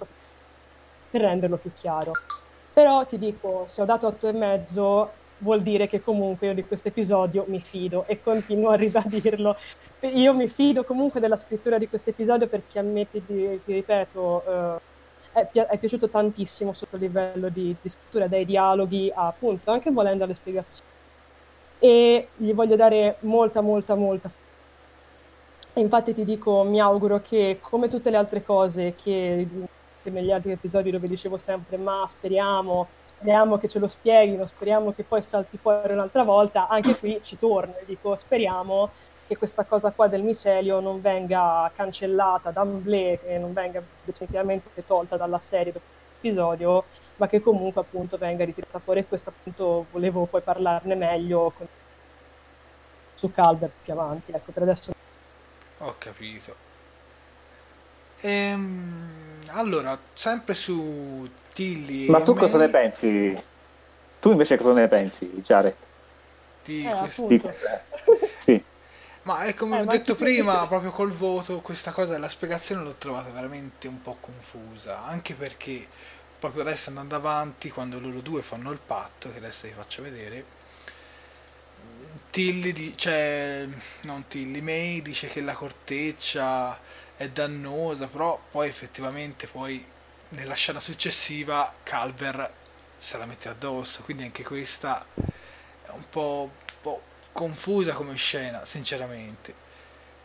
per 1.08 1.20
renderlo 1.20 1.58
più 1.58 1.72
chiaro. 1.72 2.20
Però 2.72 3.06
ti 3.06 3.18
dico, 3.18 3.66
se 3.66 3.82
ho 3.82 3.84
dato 3.84 4.06
8 4.06 4.28
e 4.28 4.32
mezzo 4.32 5.20
vuol 5.38 5.62
dire 5.62 5.86
che 5.86 6.00
comunque 6.00 6.48
io 6.48 6.54
di 6.54 6.66
questo 6.66 6.88
episodio 6.88 7.44
mi 7.48 7.60
fido 7.60 8.06
e 8.06 8.20
continuo 8.20 8.70
a 8.70 8.74
ribadirlo. 8.76 9.56
Io 10.00 10.34
mi 10.34 10.48
fido 10.48 10.84
comunque 10.84 11.20
della 11.20 11.36
scrittura 11.36 11.78
di 11.78 11.88
questo 11.88 12.10
episodio 12.10 12.48
perché 12.48 12.78
a 12.78 12.82
me, 12.82 13.08
ti, 13.08 13.24
ripeto, 13.64 14.44
uh, 14.46 14.76
è, 15.36 15.46
pi- 15.46 15.58
è, 15.58 15.76
piaciuto 15.76 16.08
tantissimo 16.08 16.72
sotto 16.72 16.96
il 16.96 17.02
livello 17.02 17.50
di, 17.50 17.76
di 17.78 17.88
scrittura, 17.90 18.26
dai 18.26 18.46
dialoghi 18.46 19.12
appunto, 19.14 19.70
anche 19.70 19.90
volendo 19.90 20.24
alle 20.24 20.32
spiegazioni. 20.32 20.90
E 21.78 22.28
gli 22.36 22.54
voglio 22.54 22.74
dare 22.74 23.16
molta, 23.20 23.60
molta, 23.60 23.94
molta. 23.94 24.30
Infatti 25.74 26.14
ti 26.14 26.24
dico, 26.24 26.62
mi 26.62 26.80
auguro 26.80 27.20
che 27.20 27.58
come 27.60 27.90
tutte 27.90 28.08
le 28.08 28.16
altre 28.16 28.42
cose 28.42 28.94
che, 28.94 29.46
che 30.02 30.08
negli 30.08 30.32
altri 30.32 30.52
episodi 30.52 30.90
dove 30.90 31.06
dicevo 31.06 31.36
sempre 31.36 31.76
ma 31.76 32.06
speriamo, 32.08 32.88
speriamo 33.04 33.58
che 33.58 33.68
ce 33.68 33.78
lo 33.78 33.88
spieghino, 33.88 34.46
speriamo 34.46 34.92
che 34.92 35.02
poi 35.02 35.20
salti 35.20 35.58
fuori 35.58 35.92
un'altra 35.92 36.22
volta, 36.22 36.66
anche 36.66 36.96
qui 36.96 37.20
ci 37.22 37.36
torno 37.36 37.76
e 37.76 37.84
dico 37.84 38.16
speriamo 38.16 38.90
che 39.26 39.36
questa 39.36 39.64
cosa 39.64 39.90
qua 39.90 40.06
del 40.06 40.22
micelio 40.22 40.80
non 40.80 41.00
venga 41.00 41.70
cancellata 41.74 42.50
d'amblè, 42.50 43.18
che 43.20 43.38
non 43.38 43.52
venga 43.52 43.82
definitivamente 44.04 44.84
tolta 44.86 45.16
dalla 45.16 45.40
serie 45.40 45.72
dopo 45.72 45.84
l'episodio, 46.20 46.84
ma 47.16 47.26
che 47.26 47.40
comunque 47.40 47.80
appunto 47.80 48.16
venga 48.18 48.44
ritirata 48.44 48.78
fuori 48.78 49.00
e 49.00 49.06
questo 49.06 49.30
appunto 49.30 49.86
volevo 49.90 50.26
poi 50.26 50.42
parlarne 50.42 50.94
meglio 50.94 51.52
con... 51.56 51.66
su 53.14 53.32
Calvert 53.32 53.72
più 53.82 53.92
avanti, 53.92 54.32
ecco 54.32 54.52
per 54.52 54.62
adesso. 54.62 54.92
Ho 55.78 55.94
capito. 55.98 56.54
Ehm, 58.20 59.40
allora, 59.48 59.98
sempre 60.14 60.54
su 60.54 61.28
Tilly. 61.52 62.08
Ma 62.08 62.22
tu 62.22 62.32
May... 62.32 62.40
cosa 62.40 62.58
ne 62.58 62.68
pensi? 62.68 63.42
Tu 64.20 64.30
invece 64.30 64.56
cosa 64.56 64.72
ne 64.72 64.88
pensi, 64.88 65.26
Jared? 65.42 65.76
Di 66.64 66.86
eh, 66.86 66.94
questo... 66.94 67.26
Di... 67.26 67.42
sì. 68.36 68.64
Ma 69.26 69.42
è 69.42 69.54
come 69.54 69.78
eh, 69.78 69.80
ho 69.80 69.84
detto 69.86 70.14
prima, 70.14 70.60
che... 70.62 70.68
proprio 70.68 70.92
col 70.92 71.10
voto, 71.10 71.58
questa 71.58 71.90
cosa 71.90 72.12
della 72.12 72.28
spiegazione 72.28 72.84
l'ho 72.84 72.94
trovata 72.94 73.28
veramente 73.30 73.88
un 73.88 74.00
po' 74.00 74.18
confusa, 74.20 75.04
anche 75.04 75.34
perché 75.34 75.84
proprio 76.38 76.62
adesso 76.62 76.90
andando 76.90 77.16
avanti, 77.16 77.68
quando 77.68 77.98
loro 77.98 78.20
due 78.20 78.42
fanno 78.42 78.70
il 78.70 78.78
patto, 78.78 79.32
che 79.32 79.38
adesso 79.38 79.66
vi 79.66 79.72
faccio 79.72 80.02
vedere, 80.02 80.44
Tilly, 82.30 82.72
di... 82.72 82.96
cioè, 82.96 83.66
non 84.02 84.28
Tilly, 84.28 84.60
May 84.60 85.02
dice 85.02 85.26
che 85.26 85.40
la 85.40 85.54
corteccia 85.54 86.78
è 87.16 87.28
dannosa, 87.28 88.06
però 88.06 88.40
poi 88.48 88.68
effettivamente 88.68 89.48
poi 89.48 89.84
nella 90.28 90.54
scena 90.54 90.78
successiva 90.78 91.74
Calver 91.82 92.52
se 92.96 93.18
la 93.18 93.26
mette 93.26 93.48
addosso, 93.48 94.02
quindi 94.04 94.22
anche 94.22 94.44
questa 94.44 95.04
è 95.14 95.90
un 95.90 96.04
po', 96.08 96.50
un 96.52 96.64
po' 96.64 96.65
confusa 97.36 97.92
come 97.92 98.14
scena, 98.14 98.64
sinceramente. 98.64 99.52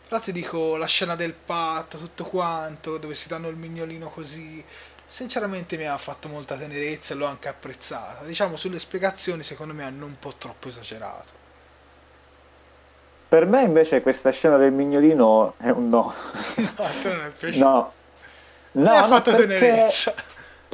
Però 0.08 0.18
ti 0.18 0.32
dico, 0.32 0.76
la 0.76 0.86
scena 0.86 1.14
del 1.14 1.34
patto, 1.34 1.98
tutto 1.98 2.24
quanto, 2.24 2.96
dove 2.96 3.14
si 3.14 3.28
danno 3.28 3.48
il 3.48 3.56
mignolino 3.56 4.08
così, 4.08 4.64
sinceramente 5.06 5.76
mi 5.76 5.86
ha 5.86 5.98
fatto 5.98 6.28
molta 6.28 6.56
tenerezza 6.56 7.12
e 7.12 7.18
l'ho 7.18 7.26
anche 7.26 7.48
apprezzata. 7.48 8.24
Diciamo, 8.24 8.56
sulle 8.56 8.78
spiegazioni 8.78 9.42
secondo 9.42 9.74
me 9.74 9.84
hanno 9.84 10.06
un 10.06 10.18
po' 10.18 10.32
troppo 10.38 10.68
esagerato. 10.68 11.40
Per 13.28 13.46
me 13.46 13.62
invece 13.62 14.00
questa 14.00 14.30
scena 14.30 14.56
del 14.56 14.72
mignolino 14.72 15.54
è 15.58 15.68
un 15.68 15.88
no. 15.88 16.12
No, 16.56 16.84
a 16.84 16.90
te 17.02 17.12
non 17.12 17.26
è 17.26 17.28
piaciuto. 17.28 17.64
No. 17.64 17.92
No, 18.72 18.90
mi 18.90 18.96
ha 18.96 19.06
fatto 19.06 19.30
perché... 19.32 19.58
tenerezza. 19.58 20.14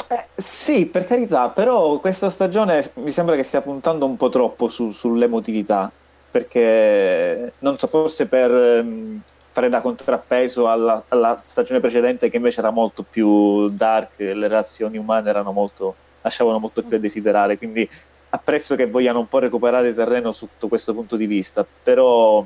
Eh, 0.09 0.27
sì, 0.37 0.87
per 0.87 1.05
carità, 1.05 1.49
però 1.49 1.99
questa 1.99 2.31
stagione 2.31 2.93
mi 2.95 3.11
sembra 3.11 3.35
che 3.35 3.43
stia 3.43 3.61
puntando 3.61 4.07
un 4.07 4.17
po' 4.17 4.29
troppo 4.29 4.69
su, 4.69 4.93
sull'emotività 4.93 5.91
perché 6.31 7.53
non 7.59 7.79
so, 7.79 7.87
forse 7.87 8.27
per 8.27 8.51
um, 8.51 9.21
fare 9.51 9.69
da 9.69 9.81
contrappeso 9.81 10.69
alla, 10.69 11.03
alla, 11.09 11.37
stagione 11.43 11.81
precedente 11.81 12.29
che 12.29 12.37
invece 12.37 12.61
era 12.61 12.71
molto 12.71 13.03
più 13.03 13.69
dark, 13.71 14.19
le 14.19 14.35
relazioni 14.35 14.99
umane 14.99 15.29
erano 15.29 15.53
molto, 15.53 15.95
lasciavano 16.23 16.59
molto 16.59 16.83
più 16.83 16.97
a 16.97 17.01
desiderare, 17.01 17.59
quindi 17.59 17.89
apprezzo 18.31 18.75
che 18.75 18.87
vogliano 18.87 19.21
un 19.21 19.29
po' 19.29 19.39
recuperare 19.39 19.95
terreno 19.95 20.33
sotto 20.33 20.69
questo 20.69 20.93
punto 20.95 21.17
di 21.17 21.27
vista, 21.27 21.67
però 21.83 22.45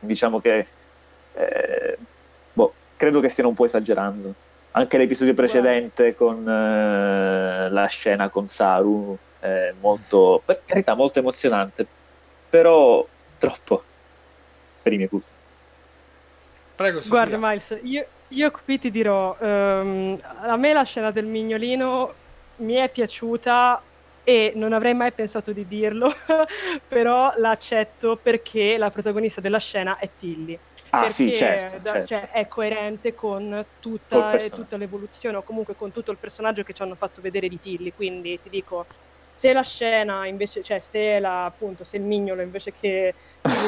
diciamo 0.00 0.40
che 0.40 0.66
eh, 1.34 1.98
boh, 2.52 2.72
credo 2.96 3.20
che 3.20 3.28
stiano 3.28 3.50
un 3.50 3.54
po' 3.54 3.64
esagerando. 3.64 4.34
Anche 4.72 4.98
l'episodio 4.98 5.34
precedente 5.34 6.14
con 6.14 6.46
eh, 6.46 7.68
la 7.70 7.86
scena 7.86 8.28
con 8.28 8.46
Saru 8.48 9.16
è 9.40 9.72
molto, 9.80 10.42
per 10.44 10.62
carità, 10.64 10.94
molto 10.94 11.18
emozionante, 11.18 11.86
però 12.48 13.06
troppo 13.38 13.82
per 14.82 14.92
i 14.92 14.96
miei 14.96 15.08
gusti. 15.08 15.36
Prego, 16.74 16.98
Sofia. 16.98 17.10
Guarda, 17.10 17.36
Miles, 17.38 17.78
io, 17.82 18.06
io 18.28 18.50
qui 18.50 18.78
ti 18.78 18.90
dirò, 18.90 19.36
um, 19.38 20.18
a 20.22 20.56
me 20.56 20.72
la 20.72 20.84
scena 20.84 21.10
del 21.10 21.26
mignolino 21.26 22.14
mi 22.56 22.74
è 22.74 22.88
piaciuta 22.88 23.82
e 24.22 24.52
non 24.54 24.72
avrei 24.72 24.94
mai 24.94 25.12
pensato 25.12 25.52
di 25.52 25.66
dirlo, 25.66 26.14
però 26.86 27.32
l'accetto 27.36 28.16
perché 28.16 28.76
la 28.76 28.90
protagonista 28.90 29.40
della 29.40 29.58
scena 29.58 29.98
è 29.98 30.08
Tilly. 30.18 30.58
Ah, 30.90 31.00
perché 31.00 31.12
sì, 31.12 31.32
certo, 31.32 31.78
da, 31.78 31.90
certo. 31.90 32.06
Cioè, 32.06 32.30
è 32.30 32.46
coerente 32.46 33.14
con 33.14 33.64
tutta, 33.80 34.36
tutta, 34.50 34.76
l'evoluzione 34.76 35.36
o 35.36 35.42
comunque 35.42 35.74
con 35.74 35.92
tutto 35.92 36.10
il 36.10 36.16
personaggio 36.16 36.62
che 36.62 36.72
ci 36.72 36.82
hanno 36.82 36.94
fatto 36.94 37.20
vedere 37.20 37.48
di 37.48 37.58
Tilly. 37.58 37.92
Quindi 37.94 38.38
ti 38.42 38.48
dico, 38.48 38.86
se 39.38 39.52
la 39.52 39.62
scena 39.62 40.26
invece, 40.26 40.64
cioè 40.64 40.80
se, 40.80 41.20
la, 41.20 41.44
appunto, 41.44 41.84
se 41.84 41.96
il 41.96 42.02
mignolo 42.02 42.42
invece 42.42 42.72
che 42.72 43.14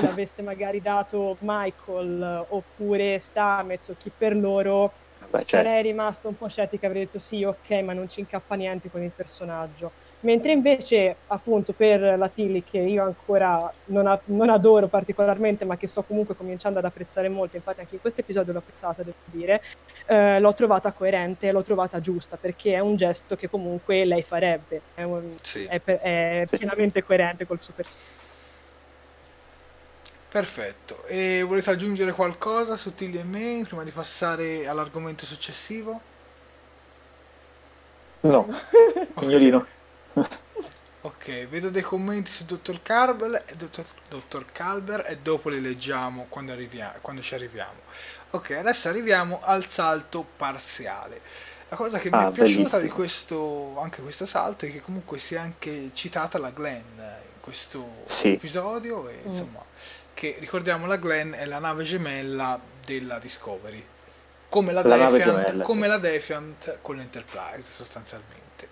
l'avesse 0.02 0.42
magari 0.42 0.80
dato 0.80 1.36
Michael 1.42 2.46
oppure 2.48 3.20
Stamez 3.20 3.86
o 3.88 3.94
chi 3.94 4.10
per 4.10 4.34
loro, 4.34 4.94
Beh, 5.28 5.44
sarei 5.44 5.74
certo. 5.74 5.88
rimasto 5.88 6.28
un 6.28 6.34
po' 6.34 6.48
scettica, 6.48 6.88
avrei 6.88 7.04
detto 7.04 7.20
sì, 7.20 7.44
ok, 7.44 7.70
ma 7.84 7.92
non 7.92 8.08
ci 8.08 8.18
incappa 8.18 8.56
niente 8.56 8.90
con 8.90 9.00
il 9.04 9.14
personaggio. 9.14 9.94
Mentre 10.22 10.52
invece, 10.52 11.16
appunto, 11.28 11.72
per 11.72 12.18
la 12.18 12.28
Tilly, 12.28 12.62
che 12.62 12.78
io 12.78 13.02
ancora 13.04 13.72
non, 13.86 14.06
a- 14.06 14.20
non, 14.26 14.50
adoro 14.50 14.86
particolarmente, 14.86 15.64
ma 15.64 15.78
che 15.78 15.86
sto 15.86 16.02
comunque 16.02 16.36
cominciando 16.36 16.78
ad 16.78 16.84
apprezzare 16.84 17.30
molto, 17.30 17.56
infatti 17.56 17.80
anche 17.80 17.94
in 17.94 18.02
questo 18.02 18.20
episodio 18.20 18.52
l'ho 18.52 18.58
apprezzata, 18.58 19.02
devo 19.02 19.16
dire, 19.24 19.62
eh, 20.06 20.38
l'ho 20.38 20.52
trovata 20.52 20.92
coerente, 20.92 21.50
l'ho 21.52 21.62
trovata 21.62 22.00
giusta, 22.00 22.36
perché 22.36 22.74
è 22.74 22.80
un 22.80 22.96
gesto 22.96 23.34
che 23.34 23.48
comunque 23.48 24.04
lei 24.04 24.22
farebbe, 24.22 24.82
è, 24.94 25.04
un, 25.04 25.36
sì. 25.40 25.64
è, 25.64 25.80
per, 25.80 26.00
è 26.00 26.44
sì. 26.46 26.58
pienamente 26.58 27.02
coerente 27.02 27.46
col 27.46 27.60
suo 27.60 27.72
personaggio. 27.74 28.28
Perfetto, 30.28 31.04
e 31.06 31.42
volete 31.42 31.70
aggiungere 31.70 32.12
qualcosa 32.12 32.76
su 32.76 32.94
Tilly 32.94 33.18
e 33.18 33.24
me 33.24 33.64
prima 33.66 33.84
di 33.84 33.90
passare 33.90 34.68
all'argomento 34.68 35.24
successivo? 35.24 35.98
No, 38.20 38.46
Mignolino. 39.16 39.78
Ok, 41.02 41.46
vedo 41.48 41.70
dei 41.70 41.82
commenti 41.82 42.30
su 42.30 42.44
Dottor 42.44 42.82
Calber, 42.82 43.44
Dottor, 43.56 43.84
Dottor 44.08 44.46
Calber 44.52 45.04
e 45.08 45.18
dopo 45.18 45.48
li 45.48 45.60
leggiamo 45.60 46.26
quando, 46.28 46.54
quando, 47.00 47.22
ci 47.22 47.34
arriviamo. 47.34 47.80
Ok, 48.30 48.50
adesso 48.52 48.88
arriviamo 48.88 49.40
al 49.42 49.66
salto 49.66 50.26
parziale. 50.36 51.20
La 51.68 51.76
cosa 51.76 51.98
che 51.98 52.08
ah, 52.10 52.18
mi 52.18 52.30
è 52.30 52.32
piaciuta 52.32 52.62
bellissimo. 52.62 52.82
di 52.82 52.88
questo, 52.88 53.78
anche 53.78 54.02
questo 54.02 54.26
salto 54.26 54.66
è 54.66 54.72
che 54.72 54.80
comunque 54.80 55.18
sia 55.18 55.40
anche 55.40 55.90
citata 55.92 56.38
la 56.38 56.50
Glenn 56.50 56.98
questo 57.40 58.02
Sì. 58.04 58.34
episodio 58.34 59.08
e 59.08 59.20
insomma 59.24 59.64
che 60.14 60.36
ricordiamo 60.38 60.86
la 60.86 60.96
Glenn 60.96 61.32
è 61.32 61.46
la 61.46 61.58
nave 61.58 61.84
gemella 61.84 62.60
della 62.84 63.18
Discovery 63.18 63.84
come 64.48 64.72
la, 64.72 64.82
La 64.82 64.96
Defiant, 64.96 65.22
gemella, 65.22 65.64
come 65.64 65.82
sì. 65.82 65.88
la 65.88 65.98
Defiant 65.98 66.78
con 66.82 66.96
l'Enterprise 66.96 67.70
sostanzialmente 67.70 68.68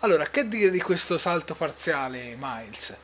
allora 0.00 0.26
che 0.26 0.46
dire 0.48 0.70
di 0.70 0.80
questo 0.80 1.18
salto 1.18 1.54
parziale 1.54 2.36
Miles? 2.38 2.96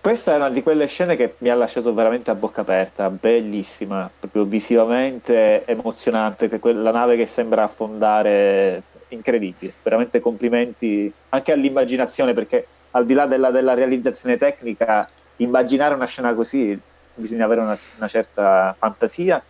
Questa 0.00 0.32
è 0.32 0.36
una 0.36 0.48
di 0.48 0.62
quelle 0.62 0.86
scene 0.86 1.14
che 1.14 1.34
mi 1.38 1.50
ha 1.50 1.54
lasciato 1.54 1.92
veramente 1.92 2.30
a 2.30 2.34
bocca 2.34 2.62
aperta, 2.62 3.10
bellissima, 3.10 4.10
proprio 4.18 4.44
visivamente 4.44 5.64
emozionante, 5.66 6.48
quella 6.58 6.90
nave 6.90 7.16
che 7.16 7.26
sembra 7.26 7.64
affondare, 7.64 8.82
incredibile, 9.08 9.74
veramente 9.82 10.18
complimenti 10.18 11.12
anche 11.28 11.52
all'immaginazione, 11.52 12.32
perché 12.32 12.66
al 12.92 13.04
di 13.04 13.12
là 13.12 13.26
della, 13.26 13.50
della 13.50 13.74
realizzazione 13.74 14.38
tecnica, 14.38 15.06
immaginare 15.36 15.94
una 15.94 16.06
scena 16.06 16.32
così 16.32 16.78
bisogna 17.14 17.44
avere 17.44 17.60
una, 17.60 17.78
una 17.96 18.08
certa 18.08 18.74
fantasia. 18.78 19.42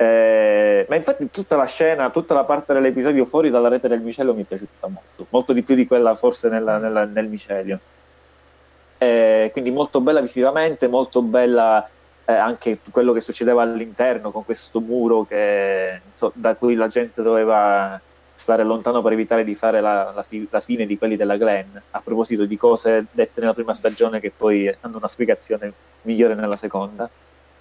Eh, 0.00 0.86
ma 0.88 0.96
infatti 0.96 1.28
tutta 1.30 1.56
la 1.56 1.66
scena, 1.66 2.08
tutta 2.08 2.32
la 2.32 2.44
parte 2.44 2.72
dell'episodio 2.72 3.26
fuori 3.26 3.50
dalla 3.50 3.68
rete 3.68 3.86
del 3.86 4.00
micelio 4.00 4.32
mi 4.32 4.42
è 4.42 4.46
piaciuta 4.46 4.86
molto, 4.86 5.26
molto 5.28 5.52
di 5.52 5.62
più 5.62 5.74
di 5.74 5.86
quella 5.86 6.14
forse 6.14 6.48
nella- 6.48 6.78
nella- 6.78 7.04
nel 7.04 7.26
micelio. 7.26 7.78
Eh, 8.96 9.50
quindi 9.52 9.70
molto 9.70 10.00
bella 10.00 10.22
visivamente, 10.22 10.88
molto 10.88 11.20
bella 11.20 11.86
eh, 12.24 12.32
anche 12.32 12.78
quello 12.90 13.12
che 13.12 13.20
succedeva 13.20 13.60
all'interno 13.60 14.30
con 14.30 14.42
questo 14.44 14.80
muro 14.80 15.24
che, 15.24 16.00
so- 16.14 16.32
da 16.34 16.54
cui 16.54 16.74
la 16.76 16.86
gente 16.88 17.20
doveva 17.22 18.00
stare 18.32 18.62
lontano 18.62 19.02
per 19.02 19.12
evitare 19.12 19.44
di 19.44 19.54
fare 19.54 19.82
la, 19.82 20.12
la 20.14 20.22
fi- 20.22 20.48
la 20.50 20.60
fine 20.60 20.86
di 20.86 20.96
quelli 20.96 21.16
della 21.16 21.36
Glenn. 21.36 21.76
A 21.90 22.00
proposito 22.00 22.46
di 22.46 22.56
cose 22.56 23.04
dette 23.10 23.40
nella 23.40 23.52
prima 23.52 23.74
stagione 23.74 24.18
che 24.18 24.32
poi 24.34 24.66
hanno 24.80 24.96
una 24.96 25.08
spiegazione 25.08 25.70
migliore 26.02 26.34
nella 26.34 26.56
seconda. 26.56 27.08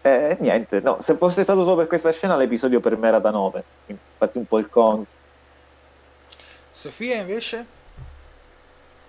E 0.02 0.38
niente, 0.40 0.80
no, 0.80 0.98
se 1.02 1.16
fosse 1.16 1.44
stato 1.44 1.64
solo 1.64 1.76
per 1.76 1.88
questa 1.88 2.12
scena 2.12 2.38
l'episodio 2.38 2.80
per 2.80 2.96
me 2.96 3.10
era 3.10 3.20
da 3.20 3.32
9, 3.32 3.64
infatti 3.88 4.38
un 4.38 4.46
po' 4.46 4.58
il 4.58 4.70
conto. 4.70 5.12
Sofia 6.72 7.18
invece? 7.18 7.66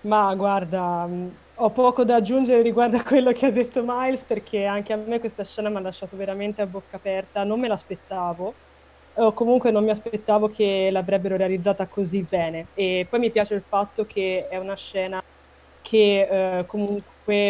Ma 0.03 0.35
guarda, 0.35 1.07
ho 1.55 1.70
poco 1.70 2.05
da 2.05 2.16
aggiungere 2.16 2.62
riguardo 2.62 2.96
a 2.96 3.05
quello 3.05 3.33
che 3.33 3.46
ha 3.46 3.50
detto 3.50 3.83
Miles 3.85 4.22
perché 4.22 4.64
anche 4.64 4.92
a 4.92 4.96
me 4.96 5.20
questa 5.20 5.44
scena 5.44 5.68
mi 5.68 5.76
ha 5.76 5.81
lasciato 5.81 6.16
veramente 6.16 6.62
a 6.62 6.66
bocca 6.66 6.96
aperta, 6.96 7.44
non 7.44 7.61
me 7.61 7.68
l'aspettavo 7.68 8.55
o 9.14 9.33
comunque 9.33 9.70
non 9.70 9.85
mi 9.85 9.90
aspettavo 9.90 10.48
che 10.48 10.88
l'avrebbero 10.90 11.37
realizzata 11.37 11.87
così 11.87 12.24
bene 12.29 12.68
e 12.74 13.07
poi 13.09 13.20
mi 13.20 13.31
piace 13.31 13.55
il 13.55 13.62
fatto 13.66 14.07
che 14.07 14.48
è 14.48 14.57
una 14.57 14.76
scena 14.76 15.22
che 15.83 16.59
eh, 16.59 16.66
comunque 16.66 17.05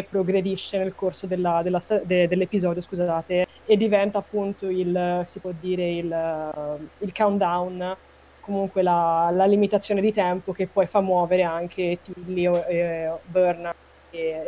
progredisce 0.08 0.78
nel 0.78 0.94
corso 0.94 1.26
della- 1.26 1.62
della 1.62 1.78
sta- 1.78 2.02
de- 2.04 2.26
dell'episodio, 2.28 2.80
scusate, 2.82 3.44
e 3.64 3.76
diventa 3.76 4.18
appunto 4.18 4.68
il, 4.68 5.22
si 5.24 5.40
può 5.40 5.52
dire, 5.52 5.90
il, 5.92 6.10
eh, 6.12 7.04
il 7.04 7.12
countdown 7.12 7.98
comunque 8.38 8.82
la, 8.82 9.30
la 9.32 9.44
limitazione 9.46 10.00
di 10.00 10.12
tempo 10.12 10.52
che 10.52 10.68
poi 10.68 10.86
fa 10.86 11.00
muovere 11.00 11.42
anche 11.42 12.00
Tilly 12.02 12.46
o 12.46 12.64
e 12.66 13.20
Burn 13.24 13.70
e- 14.08 14.46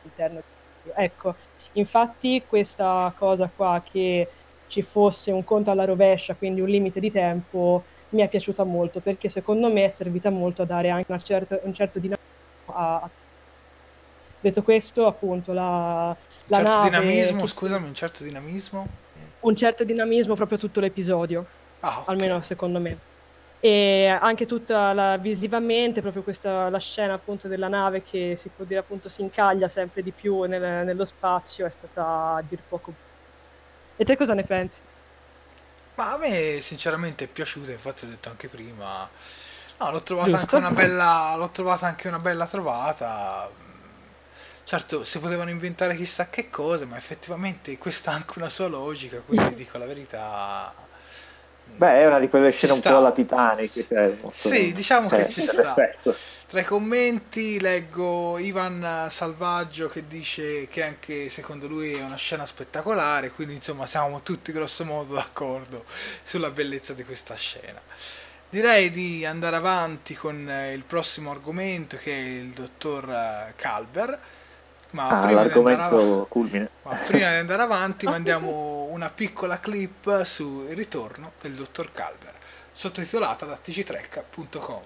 all'interno. 0.00 0.40
Ecco, 0.96 1.36
infatti 1.72 2.44
questa 2.46 3.12
cosa 3.16 3.50
qua 3.50 3.82
che 3.84 4.30
ci 4.66 4.82
fosse 4.82 5.30
un 5.32 5.44
conto 5.44 5.70
alla 5.70 5.84
rovescia, 5.84 6.36
quindi 6.36 6.60
un 6.60 6.68
limite 6.68 7.00
di 7.00 7.10
tempo, 7.10 7.86
mi 8.10 8.22
è 8.22 8.28
piaciuta 8.28 8.64
molto 8.64 9.00
perché 9.00 9.28
secondo 9.28 9.70
me 9.72 9.84
è 9.84 9.88
servita 9.88 10.30
molto 10.30 10.62
a 10.62 10.66
dare 10.66 10.88
anche 10.90 11.06
una 11.10 11.20
certa- 11.20 11.60
un 11.62 11.72
certo 11.74 11.98
dinamismo 11.98 12.74
a, 12.74 13.00
a- 13.02 13.12
Detto 14.40 14.62
questo, 14.62 15.06
appunto, 15.06 15.52
la, 15.52 16.16
Un 16.46 16.52
la 16.52 16.60
certo 16.60 16.80
nave 16.80 16.80
dinamismo, 16.80 17.46
scusami, 17.46 17.86
un 17.86 17.94
certo 17.94 18.24
dinamismo? 18.24 18.88
un 19.40 19.54
certo 19.56 19.84
dinamismo 19.84 20.34
proprio 20.34 20.58
tutto 20.58 20.80
l'episodio 20.80 21.52
Ah, 21.82 22.00
ok. 22.02 22.18
almeno 22.18 22.42
secondo 22.42 22.80
me. 22.80 23.02
E 23.60 24.06
anche 24.08 24.46
tutta 24.46 24.92
la, 24.92 25.16
visivamente, 25.18 26.00
proprio 26.00 26.22
questa 26.22 26.70
la 26.70 26.78
scena 26.78 27.14
appunto 27.14 27.48
della 27.48 27.68
nave 27.68 28.02
che 28.02 28.36
si 28.36 28.50
può 28.52 28.64
dire 28.64 28.80
appunto 28.80 29.08
si 29.08 29.22
incaglia 29.22 29.68
sempre 29.68 30.02
di 30.02 30.14
più 30.14 30.42
nel- 30.44 30.84
nello 30.86 31.04
spazio 31.04 31.66
è 31.66 31.70
stata 31.70 32.34
a 32.36 32.42
dir 32.42 32.64
poco. 32.66 32.98
E 34.00 34.04
te 34.06 34.16
cosa 34.16 34.34
ne 34.34 34.44
pensi? 34.44 34.80
Ma 35.94 36.12
a 36.12 36.16
me 36.18 36.60
sinceramente 36.62 37.24
è 37.24 37.28
piaciuta, 37.28 37.72
infatti 37.72 38.04
l'ho 38.06 38.12
detto 38.12 38.28
anche 38.30 38.48
prima. 38.48 39.10
No, 39.80 39.90
l'ho 39.90 40.02
trovata 40.02 40.36
anche 40.36 40.56
una 40.56 40.70
bella, 40.70 41.34
l'ho 41.36 41.50
trovata 41.50 41.86
anche 41.86 42.06
una 42.08 42.18
bella 42.20 42.46
trovata. 42.46 43.50
Mm, 44.70 44.76
Certo, 44.76 45.04
si 45.04 45.18
potevano 45.18 45.50
inventare 45.50 45.96
chissà 45.96 46.28
che 46.30 46.50
cose, 46.50 46.84
ma 46.84 46.96
effettivamente 46.98 47.76
questa 47.78 48.10
ha 48.10 48.14
anche 48.14 48.38
una 48.38 48.48
sua 48.50 48.68
logica, 48.68 49.20
quindi 49.20 49.54
dico 49.54 49.78
la 49.78 49.86
verità. 49.86 50.74
Beh, 51.64 52.00
è 52.00 52.06
una 52.06 52.18
di 52.18 52.28
quelle 52.28 52.50
scene 52.50 52.72
un 52.72 52.82
sta. 52.82 52.90
po' 52.90 52.96
alla 52.96 53.12
Titanic. 53.12 53.86
Cioè, 53.86 54.16
molto- 54.20 54.32
Sì, 54.32 54.72
diciamo 54.72 55.08
cioè, 55.08 55.20
che 55.20 55.28
ci 55.28 55.42
sta. 55.42 55.52
perfetto. 55.52 56.20
Tra 56.46 56.60
i 56.60 56.64
commenti 56.64 57.60
leggo 57.60 58.38
Ivan 58.38 59.08
Salvaggio 59.10 59.88
che 59.88 60.06
dice 60.08 60.66
che 60.68 60.82
anche 60.82 61.28
secondo 61.28 61.66
lui 61.68 61.92
è 61.94 62.02
una 62.02 62.16
scena 62.16 62.46
spettacolare, 62.46 63.30
quindi 63.32 63.54
insomma 63.54 63.86
siamo 63.86 64.22
tutti 64.22 64.50
grosso 64.52 64.84
modo 64.84 65.14
d'accordo 65.14 65.84
sulla 66.22 66.50
bellezza 66.50 66.94
di 66.94 67.04
questa 67.04 67.34
scena. 67.36 67.80
Direi 68.48 68.90
di 68.90 69.26
andare 69.26 69.56
avanti 69.56 70.14
con 70.14 70.50
il 70.72 70.84
prossimo 70.84 71.30
argomento 71.30 71.96
che 71.98 72.12
è 72.12 72.20
il 72.20 72.50
dottor 72.50 73.08
eh, 73.10 73.52
Ma 74.90 75.04
Ah, 75.04 75.08
prima 75.08 75.20
di 75.20 75.24
andare 75.24 75.44
l'argomento 75.48 75.96
avanti- 76.00 76.28
culmine. 76.30 76.68
ma 76.82 76.94
prima 76.96 77.28
di 77.30 77.36
andare 77.36 77.62
avanti 77.62 78.06
mandiamo 78.08 78.88
una 78.90 79.10
piccola 79.10 79.60
clip 79.60 80.22
sul 80.24 80.66
ritorno 80.68 81.32
del 81.42 81.52
dottor 81.54 81.92
Calver, 81.92 82.34
sottotitolata 82.72 83.44
da 83.46 83.56
tgtrecca.com. 83.62 84.80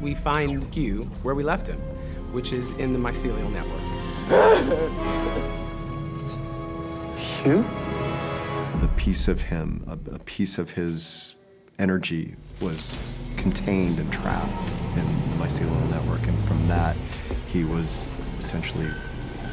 we 0.00 0.14
find 0.14 0.70
Q 0.72 1.04
where 1.22 1.34
we 1.34 1.42
left 1.42 1.68
him, 1.68 1.78
which 2.32 2.52
is 2.52 2.72
in 2.78 2.92
the 2.92 2.98
mycelial 2.98 3.50
network. 3.52 3.80
Hugh? 7.16 7.64
The 8.80 8.88
piece 8.96 9.28
of 9.28 9.40
him, 9.40 9.84
a, 9.86 10.14
a 10.14 10.18
piece 10.20 10.58
of 10.58 10.70
his 10.70 11.36
energy 11.78 12.34
was 12.60 13.18
contained 13.36 13.98
and 13.98 14.12
trapped 14.12 14.50
in 14.96 15.06
the 15.30 15.44
mycelial 15.44 15.90
network. 15.90 16.26
And 16.26 16.44
from 16.44 16.66
that, 16.68 16.96
he 17.48 17.64
was 17.64 18.06
essentially 18.38 18.88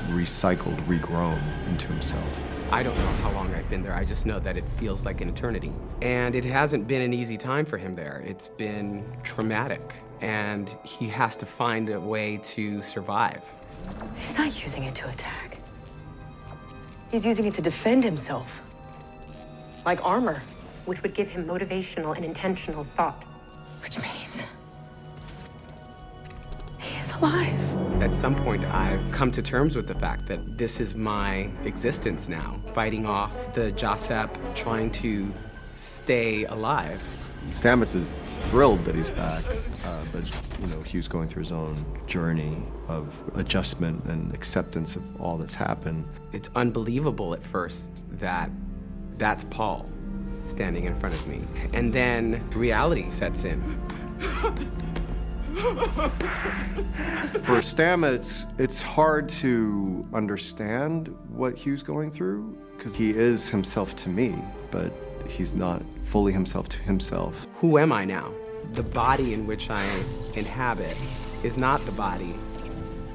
recycled, 0.08 0.78
regrown 0.88 1.42
into 1.68 1.88
himself. 1.88 2.28
I 2.72 2.84
don't 2.84 2.96
know 2.98 3.12
how 3.24 3.32
long 3.32 3.54
I've 3.56 3.68
been 3.70 3.82
there. 3.82 3.96
I 3.96 4.06
just 4.06 4.28
know 4.28 4.40
that 4.40 4.56
it 4.56 4.64
feels 4.78 5.04
like 5.04 5.22
an 5.22 5.30
eternity. 5.30 5.74
And 6.02 6.36
it 6.36 6.46
hasn't 6.46 6.88
been 6.88 7.02
an 7.02 7.14
easy 7.14 7.36
time 7.36 7.66
for 7.66 7.78
him 7.78 7.96
there. 7.96 8.24
It's 8.26 8.48
been 8.48 9.04
traumatic. 9.24 9.96
And 10.22 10.76
he 10.84 11.08
has 11.08 11.38
to 11.38 11.46
find 11.46 11.90
a 11.90 12.00
way 12.00 12.38
to 12.44 12.82
survive. 12.82 13.42
He's 14.18 14.38
not 14.38 14.62
using 14.62 14.84
it 14.84 14.96
to 14.96 15.10
attack. 15.10 15.58
He's 17.12 17.26
using 17.26 17.46
it 17.46 17.54
to 17.56 17.62
defend 17.62 18.04
himself. 18.04 18.62
Like 19.86 20.04
armor. 20.06 20.42
which 20.86 21.04
would 21.04 21.14
give 21.14 21.30
him 21.30 21.46
motivational 21.46 22.16
and 22.16 22.26
intentional 22.26 22.84
thought. 22.84 23.24
Which 23.84 24.00
means. 24.02 24.44
He 26.80 27.00
is 27.00 27.12
alive. 27.14 28.02
At 28.02 28.16
some 28.16 28.36
point, 28.36 28.66
I've 28.66 29.12
come 29.12 29.32
to 29.34 29.42
terms 29.42 29.76
with 29.76 29.88
the 29.88 29.94
fact 29.94 30.26
that 30.28 30.58
this 30.58 30.80
is 30.80 30.96
my 30.96 31.50
existence 31.64 32.28
now, 32.28 32.60
fighting 32.74 33.06
off 33.06 33.54
the 33.54 33.72
Josep, 33.74 34.30
trying 34.56 34.90
to 34.94 35.32
stay 35.76 36.46
alive. 36.46 37.02
Stamets 37.52 37.96
is 37.96 38.16
thrilled 38.48 38.86
that 38.86 38.96
he's 38.96 39.10
back, 39.10 39.44
uh, 39.86 40.04
but 40.12 40.24
you 40.62 40.68
know 40.68 40.82
Hugh's 40.82 41.08
going 41.08 41.28
through 41.28 41.44
his 41.44 41.52
own 41.52 41.86
journey 42.08 42.58
of 42.88 43.14
adjustment 43.36 44.04
and 44.06 44.34
acceptance 44.34 44.96
of 44.96 45.22
all 45.22 45.38
that's 45.38 45.56
happened. 45.56 46.06
It's 46.32 46.50
unbelievable 46.56 47.34
at 47.34 47.44
first 47.44 48.06
that 48.20 48.50
that's 49.18 49.44
Paul 49.46 49.90
standing 50.44 50.86
in 50.86 50.96
front 51.00 51.16
of 51.16 51.28
me. 51.28 51.42
And 51.74 51.92
then 51.94 52.48
reality 52.52 53.10
sets 53.10 53.44
in. 53.44 53.62
For 57.44 57.62
Stamets, 57.62 58.46
it's 58.60 58.82
hard 58.82 59.28
to 59.30 60.08
understand 60.14 61.14
what 61.30 61.58
Hugh's 61.58 61.84
going 61.84 62.12
through 62.12 62.58
because 62.78 62.96
he 62.96 63.12
is 63.12 63.50
himself 63.50 63.96
to 63.98 64.10
me, 64.10 64.36
but 64.72 64.94
he's 65.28 65.54
not 65.54 65.82
fully 66.10 66.34
himself 66.34 66.68
to 66.68 66.80
himself. 66.80 67.48
Who 67.56 67.78
am 67.78 67.92
I 67.92 68.04
now? 68.04 68.34
The 68.74 68.82
body 68.82 69.36
in 69.36 69.46
which 69.46 69.70
I 69.70 69.86
inhabit 70.34 70.98
is 71.44 71.56
not 71.56 71.86
the 71.86 71.92
body 71.92 72.36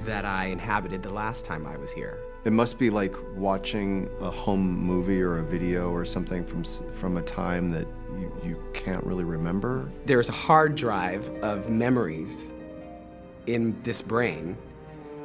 that 0.05 0.25
I 0.25 0.47
inhabited 0.47 1.03
the 1.03 1.13
last 1.13 1.45
time 1.45 1.67
I 1.67 1.77
was 1.77 1.91
here. 1.91 2.21
It 2.45 2.53
must 2.53 2.79
be 2.79 2.91
like 2.91 3.17
watching 3.35 4.09
a 4.21 4.31
home 4.31 4.79
movie 4.79 5.21
or 5.21 5.39
a 5.39 5.43
video 5.43 5.91
or 5.91 6.05
something 6.05 6.45
from 6.45 6.63
from 6.63 7.17
a 7.17 7.23
time 7.23 7.73
that 7.73 7.87
you, 8.17 8.33
you 8.45 8.65
can't 8.75 9.03
really 9.05 9.25
remember. 9.25 9.91
There's 10.07 10.29
a 10.29 10.33
hard 10.33 10.77
drive 10.77 11.29
of 11.43 11.69
memories 11.69 12.53
in 13.47 13.77
this 13.83 14.03
brain, 14.03 14.57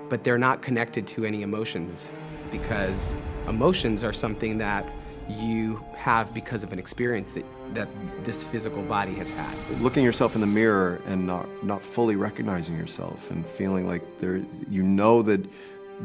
but 0.07 0.23
they're 0.23 0.39
not 0.39 0.63
connected 0.63 1.05
to 1.07 1.25
any 1.25 1.43
emotions 1.43 2.11
because 2.51 3.13
emotions 3.47 4.03
are 4.03 4.13
something 4.13 4.57
that 4.57 4.87
you 5.29 5.83
have 5.95 6.33
because 6.33 6.63
of 6.63 6.73
an 6.73 6.79
experience 6.79 7.33
that, 7.33 7.45
that 7.73 7.87
this 8.23 8.43
physical 8.43 8.81
body 8.83 9.13
has 9.15 9.29
had. 9.29 9.55
Looking 9.81 10.03
yourself 10.03 10.35
in 10.35 10.41
the 10.41 10.47
mirror 10.47 11.01
and 11.05 11.25
not, 11.25 11.47
not 11.63 11.81
fully 11.81 12.15
recognizing 12.15 12.77
yourself 12.77 13.29
and 13.31 13.45
feeling 13.45 13.87
like 13.87 14.19
there, 14.19 14.41
you 14.69 14.83
know 14.83 15.21
that 15.23 15.45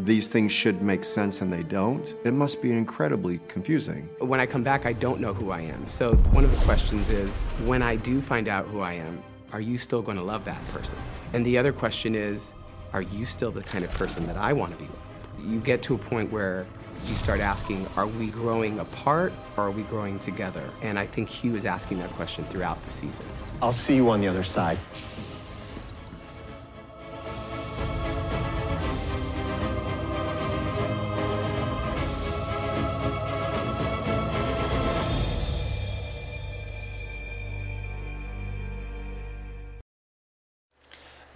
these 0.02 0.28
things 0.28 0.50
should 0.50 0.82
make 0.82 1.04
sense 1.04 1.40
and 1.40 1.52
they 1.52 1.62
don't, 1.62 2.14
it 2.24 2.32
must 2.32 2.60
be 2.60 2.72
incredibly 2.72 3.38
confusing. 3.48 4.08
When 4.18 4.40
I 4.40 4.46
come 4.46 4.64
back, 4.64 4.86
I 4.86 4.92
don't 4.92 5.20
know 5.20 5.32
who 5.32 5.50
I 5.50 5.60
am. 5.60 5.86
So 5.86 6.14
one 6.32 6.44
of 6.44 6.50
the 6.50 6.64
questions 6.64 7.10
is 7.10 7.46
when 7.64 7.82
I 7.82 7.96
do 7.96 8.20
find 8.20 8.48
out 8.48 8.66
who 8.66 8.80
I 8.80 8.94
am, 8.94 9.22
are 9.52 9.60
you 9.60 9.78
still 9.78 10.02
going 10.02 10.16
to 10.16 10.22
love 10.22 10.44
that 10.46 10.60
person? 10.72 10.98
And 11.32 11.46
the 11.46 11.56
other 11.58 11.72
question 11.72 12.16
is, 12.16 12.54
are 12.92 13.02
you 13.02 13.24
still 13.24 13.52
the 13.52 13.62
kind 13.62 13.84
of 13.84 13.90
person 13.92 14.26
that 14.26 14.36
I 14.36 14.52
want 14.52 14.72
to 14.72 14.78
be? 14.78 14.84
With? 14.84 15.50
You 15.52 15.60
get 15.60 15.82
to 15.82 15.94
a 15.94 15.98
point 15.98 16.32
where 16.32 16.66
you 17.08 17.14
start 17.14 17.40
asking, 17.40 17.86
are 17.96 18.06
we 18.06 18.28
growing 18.28 18.78
apart 18.78 19.32
or 19.56 19.64
are 19.64 19.70
we 19.70 19.82
growing 19.84 20.18
together? 20.18 20.68
And 20.82 20.98
I 20.98 21.06
think 21.06 21.28
Hugh 21.28 21.56
is 21.56 21.64
asking 21.64 21.98
that 21.98 22.10
question 22.12 22.44
throughout 22.46 22.82
the 22.84 22.90
season. 22.90 23.26
I'll 23.60 23.72
see 23.72 23.96
you 23.96 24.10
on 24.10 24.20
the 24.20 24.28
other 24.28 24.44
side. 24.44 24.78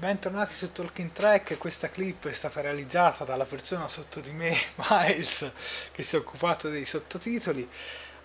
Bentornati 0.08 0.54
su 0.54 0.72
Talking 0.72 1.12
Track, 1.12 1.58
questa 1.58 1.90
clip 1.90 2.28
è 2.28 2.32
stata 2.32 2.62
realizzata 2.62 3.24
dalla 3.24 3.44
persona 3.44 3.88
sotto 3.88 4.20
di 4.20 4.30
me, 4.30 4.56
Miles, 4.88 5.50
che 5.92 6.02
si 6.02 6.16
è 6.16 6.18
occupato 6.18 6.70
dei 6.70 6.86
sottotitoli. 6.86 7.68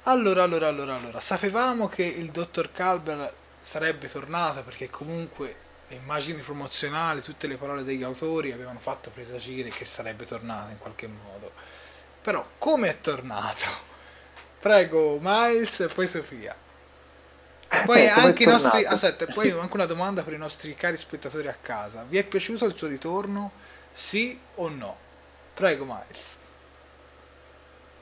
Allora, 0.04 0.44
allora, 0.44 0.70
allora, 0.70 0.96
allora, 0.96 1.20
sapevamo 1.20 1.90
che 1.90 2.04
il 2.04 2.32
dottor 2.32 2.72
Calber 2.72 3.34
sarebbe 3.62 4.10
tornato 4.10 4.64
perché 4.64 4.90
comunque 4.90 5.56
le 5.90 5.98
immagini 5.98 6.42
promozionali, 6.42 7.22
tutte 7.22 7.48
le 7.48 7.58
parole 7.58 7.84
degli 7.84 8.04
autori 8.04 8.54
avevano 8.54 8.80
fatto 8.80 9.10
presagire 9.10 9.68
che 9.68 9.84
sarebbe 9.84 10.24
tornato 10.24 10.72
in 10.72 10.78
qualche 10.78 11.08
modo. 11.08 11.52
Però 12.22 12.48
come 12.60 12.92
è 12.92 13.02
tornato? 13.02 13.66
Prego 14.58 15.18
Miles 15.20 15.82
e 15.82 15.88
poi 15.88 16.08
Sofia. 16.08 16.63
Poi 17.86 18.02
eh, 18.02 18.08
anche 18.08 18.44
i 18.44 18.46
nostri. 18.46 18.86
Aspetta, 18.86 19.26
poi 19.26 19.52
anche 19.58 19.74
una 19.74 19.86
domanda 19.86 20.22
per 20.22 20.34
i 20.34 20.38
nostri 20.38 20.76
cari 20.76 20.98
spettatori 20.98 21.48
a 21.48 21.56
casa. 21.60 22.06
Vi 22.08 22.18
è 22.18 22.24
piaciuto 22.24 22.66
il 22.66 22.76
suo 22.76 22.88
ritorno? 22.88 23.52
Sì 23.92 24.38
o 24.56 24.70
no? 24.70 24.96
Prego, 25.54 25.86
Miles. 25.86 26.36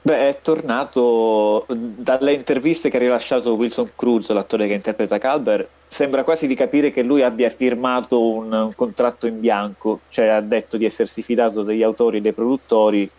Beh, 0.03 0.29
è 0.29 0.39
tornato 0.41 1.65
dalle 1.67 2.33
interviste 2.33 2.89
che 2.89 2.97
ha 2.97 2.99
rilasciato 2.99 3.53
Wilson 3.53 3.91
Cruz, 3.95 4.29
l'attore 4.31 4.67
che 4.67 4.73
interpreta 4.73 5.19
Calber. 5.19 5.67
Sembra 5.85 6.23
quasi 6.23 6.47
di 6.47 6.55
capire 6.55 6.89
che 6.89 7.03
lui 7.03 7.21
abbia 7.21 7.49
firmato 7.49 8.19
un, 8.19 8.51
un 8.51 8.73
contratto 8.73 9.27
in 9.27 9.39
bianco, 9.39 10.01
cioè 10.09 10.27
ha 10.27 10.41
detto 10.41 10.77
di 10.77 10.85
essersi 10.85 11.21
fidato 11.21 11.61
degli 11.61 11.83
autori 11.83 12.17
e 12.17 12.21
dei 12.21 12.33
produttori 12.33 13.11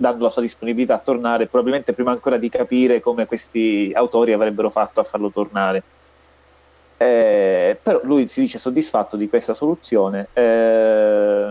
dando 0.00 0.24
la 0.24 0.30
sua 0.30 0.40
disponibilità 0.40 0.94
a 0.94 0.98
tornare, 0.98 1.46
probabilmente 1.46 1.92
prima 1.92 2.10
ancora 2.10 2.38
di 2.38 2.48
capire 2.48 3.00
come 3.00 3.26
questi 3.26 3.92
autori 3.94 4.32
avrebbero 4.32 4.70
fatto 4.70 4.98
a 4.98 5.02
farlo 5.02 5.30
tornare. 5.30 5.82
Eh, 6.96 7.78
però 7.82 8.00
lui 8.04 8.26
si 8.26 8.40
dice 8.40 8.58
soddisfatto 8.58 9.18
di 9.18 9.28
questa 9.28 9.52
soluzione. 9.52 10.28
Eh, 10.32 11.50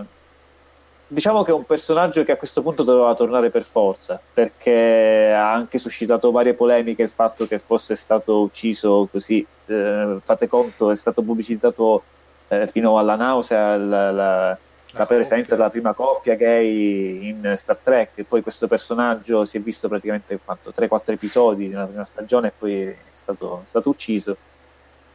diciamo 1.05 1.43
che 1.43 1.51
è 1.51 1.53
un 1.53 1.65
personaggio 1.65 2.23
che 2.23 2.31
a 2.31 2.37
questo 2.37 2.63
punto 2.63 2.81
doveva 2.81 3.13
tornare 3.13 3.51
per 3.51 3.63
forza, 3.63 4.19
perché 4.33 5.31
ha 5.31 5.53
anche 5.53 5.77
suscitato 5.77 6.31
varie 6.31 6.55
polemiche 6.55 7.03
il 7.03 7.09
fatto 7.09 7.45
che 7.45 7.59
fosse 7.59 7.93
stato 7.95 8.41
ucciso 8.41 9.07
così. 9.11 9.45
Eh, 9.67 10.17
fate 10.21 10.47
conto, 10.47 10.89
è 10.89 10.95
stato 10.95 11.21
pubblicizzato 11.21 12.01
eh, 12.47 12.65
fino 12.65 12.97
alla 12.97 13.15
nausea. 13.15 13.77
La, 13.77 14.11
la, 14.11 14.57
la 14.93 15.05
presenza 15.05 15.55
della 15.55 15.69
prima 15.69 15.93
coppia 15.93 16.35
gay 16.35 17.27
in 17.27 17.53
Star 17.55 17.77
Trek 17.77 18.11
e 18.15 18.23
poi 18.23 18.41
questo 18.41 18.67
personaggio 18.67 19.45
si 19.45 19.57
è 19.57 19.59
visto 19.59 19.87
praticamente 19.87 20.39
3-4 20.43 21.11
episodi 21.11 21.67
nella 21.67 21.85
prima 21.85 22.05
stagione 22.05 22.47
e 22.47 22.53
poi 22.57 22.83
è 22.85 22.95
stato, 23.11 23.61
è 23.63 23.67
stato 23.67 23.89
ucciso. 23.89 24.35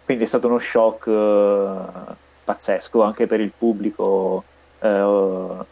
Quindi 0.04 0.24
è 0.24 0.26
stato 0.26 0.46
uno 0.46 0.58
shock 0.58 1.06
uh, 1.06 2.14
pazzesco 2.44 3.02
anche 3.02 3.26
per 3.26 3.40
il 3.40 3.52
pubblico 3.56 4.44
uh, 4.80 5.64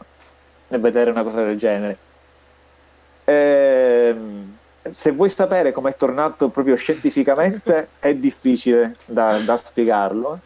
vedere 0.67 1.11
una 1.11 1.23
cosa 1.23 1.43
del 1.43 1.57
genere. 1.57 1.97
Ehm, 3.25 4.57
se 4.91 5.11
vuoi 5.11 5.29
sapere 5.29 5.71
come 5.71 5.91
è 5.91 5.95
tornato 5.95 6.49
proprio 6.49 6.75
scientificamente 6.75 7.89
è 7.99 8.13
difficile 8.15 8.97
da, 9.05 9.37
da 9.37 9.55
spiegarlo 9.55 10.39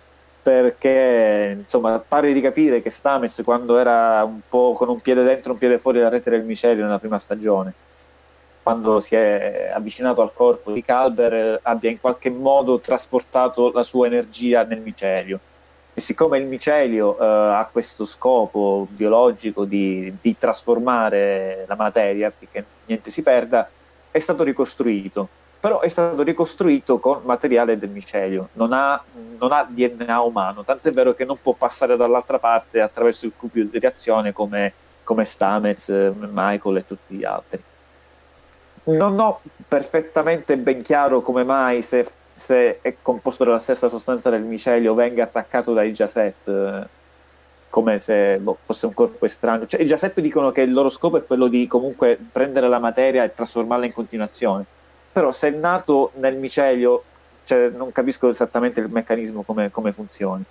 perché 0.47 1.57
insomma 1.59 1.99
pare 1.99 2.31
di 2.31 2.39
capire 2.39 2.79
che 2.79 2.89
Stames 2.89 3.41
quando 3.43 3.77
era 3.77 4.23
un 4.23 4.39
po' 4.47 4.71
con 4.71 4.87
un 4.87 5.01
piede 5.01 5.23
dentro 5.23 5.49
e 5.49 5.53
un 5.53 5.59
piede 5.59 5.77
fuori 5.77 5.97
dalla 5.97 6.11
rete 6.11 6.29
del 6.29 6.45
micelio 6.45 6.85
nella 6.85 6.99
prima 6.99 7.19
stagione 7.19 7.73
quando 8.63 9.01
si 9.01 9.15
è 9.15 9.69
avvicinato 9.73 10.21
al 10.21 10.31
corpo 10.33 10.71
di 10.71 10.85
Calber 10.85 11.59
abbia 11.63 11.89
in 11.89 11.99
qualche 11.99 12.29
modo 12.29 12.79
trasportato 12.79 13.71
la 13.71 13.83
sua 13.83 14.07
energia 14.07 14.63
nel 14.63 14.81
micelio. 14.81 15.39
E 15.93 16.01
siccome 16.01 16.37
il 16.37 16.47
micelio 16.47 17.17
eh, 17.17 17.25
ha 17.25 17.69
questo 17.71 18.03
scopo 18.03 18.85
biologico 18.89 19.63
di, 19.63 20.13
di 20.19 20.37
trasformare 20.37 21.63
la 21.65 21.75
materia 21.75 22.27
affinché 22.27 22.65
niente 22.85 23.09
si 23.09 23.21
perda 23.21 23.69
è 24.11 24.19
stato 24.19 24.43
ricostruito 24.43 25.29
però 25.59 25.79
è 25.79 25.87
stato 25.87 26.21
ricostruito 26.21 26.99
con 26.99 27.21
materiale 27.23 27.77
del 27.77 27.89
micelio, 27.89 28.49
non 28.53 28.73
ha, 28.73 29.01
non 29.39 29.51
ha 29.51 29.67
DNA 29.67 30.21
umano, 30.21 30.63
tant'è 30.63 30.91
vero 30.91 31.13
che 31.13 31.25
non 31.25 31.39
può 31.41 31.53
passare 31.53 31.97
dall'altra 31.97 32.37
parte 32.37 32.79
attraverso 32.79 33.25
il 33.25 33.33
cubio 33.35 33.65
di 33.65 33.79
reazione 33.79 34.33
come, 34.33 34.71
come 35.03 35.25
Stamez, 35.25 35.89
Michael 35.89 36.77
e 36.77 36.85
tutti 36.85 37.15
gli 37.15 37.23
altri. 37.23 37.61
Non 38.83 39.19
ho 39.19 39.41
perfettamente 39.67 40.57
ben 40.57 40.81
chiaro 40.81 41.21
come 41.21 41.43
mai 41.43 41.81
se, 41.81 42.05
se 42.33 42.79
è 42.81 42.95
composto 43.01 43.43
dalla 43.43 43.59
stessa 43.59 43.89
sostanza 43.89 44.29
del 44.29 44.43
micelio 44.43 44.93
venga 44.93 45.23
attaccato 45.23 45.73
dai 45.73 45.91
Jacet 45.91 46.87
come 47.69 47.97
se 47.97 48.37
boh, 48.37 48.59
fosse 48.61 48.85
un 48.85 48.93
corpo 48.93 49.25
estraneo. 49.25 49.65
Cioè, 49.65 49.81
I 49.81 49.85
Jacet 49.85 50.19
dicono 50.21 50.51
che 50.51 50.61
il 50.61 50.71
loro 50.71 50.89
scopo 50.89 51.17
è 51.17 51.25
quello 51.25 51.47
di 51.47 51.67
comunque 51.67 52.17
prendere 52.31 52.69
la 52.69 52.79
materia 52.79 53.23
e 53.23 53.33
trasformarla 53.33 53.85
in 53.85 53.91
continuazione 53.91 54.65
però 55.17 55.31
se 55.31 55.47
è 55.47 55.49
nato 55.49 56.11
nel 56.17 56.37
micelio, 56.37 57.03
cioè, 57.43 57.69
non 57.69 57.91
capisco 57.91 58.29
esattamente 58.29 58.81
il 58.81 58.87
meccanismo 58.87 59.41
come, 59.41 59.71
come 59.71 59.91
funzioni. 59.91 60.43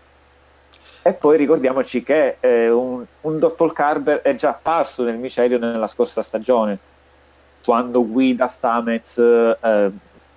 E 1.02 1.12
poi 1.12 1.36
ricordiamoci 1.36 2.02
che 2.02 2.38
eh, 2.40 2.68
un, 2.68 3.04
un 3.20 3.38
Dottor 3.38 3.72
Carver 3.72 4.22
è 4.22 4.34
già 4.34 4.48
apparso 4.48 5.04
nel 5.04 5.18
micelio 5.18 5.56
nella 5.56 5.86
scorsa 5.86 6.20
stagione, 6.20 6.76
quando 7.64 8.04
guida 8.04 8.48
Stamez 8.48 9.18
eh, 9.18 9.90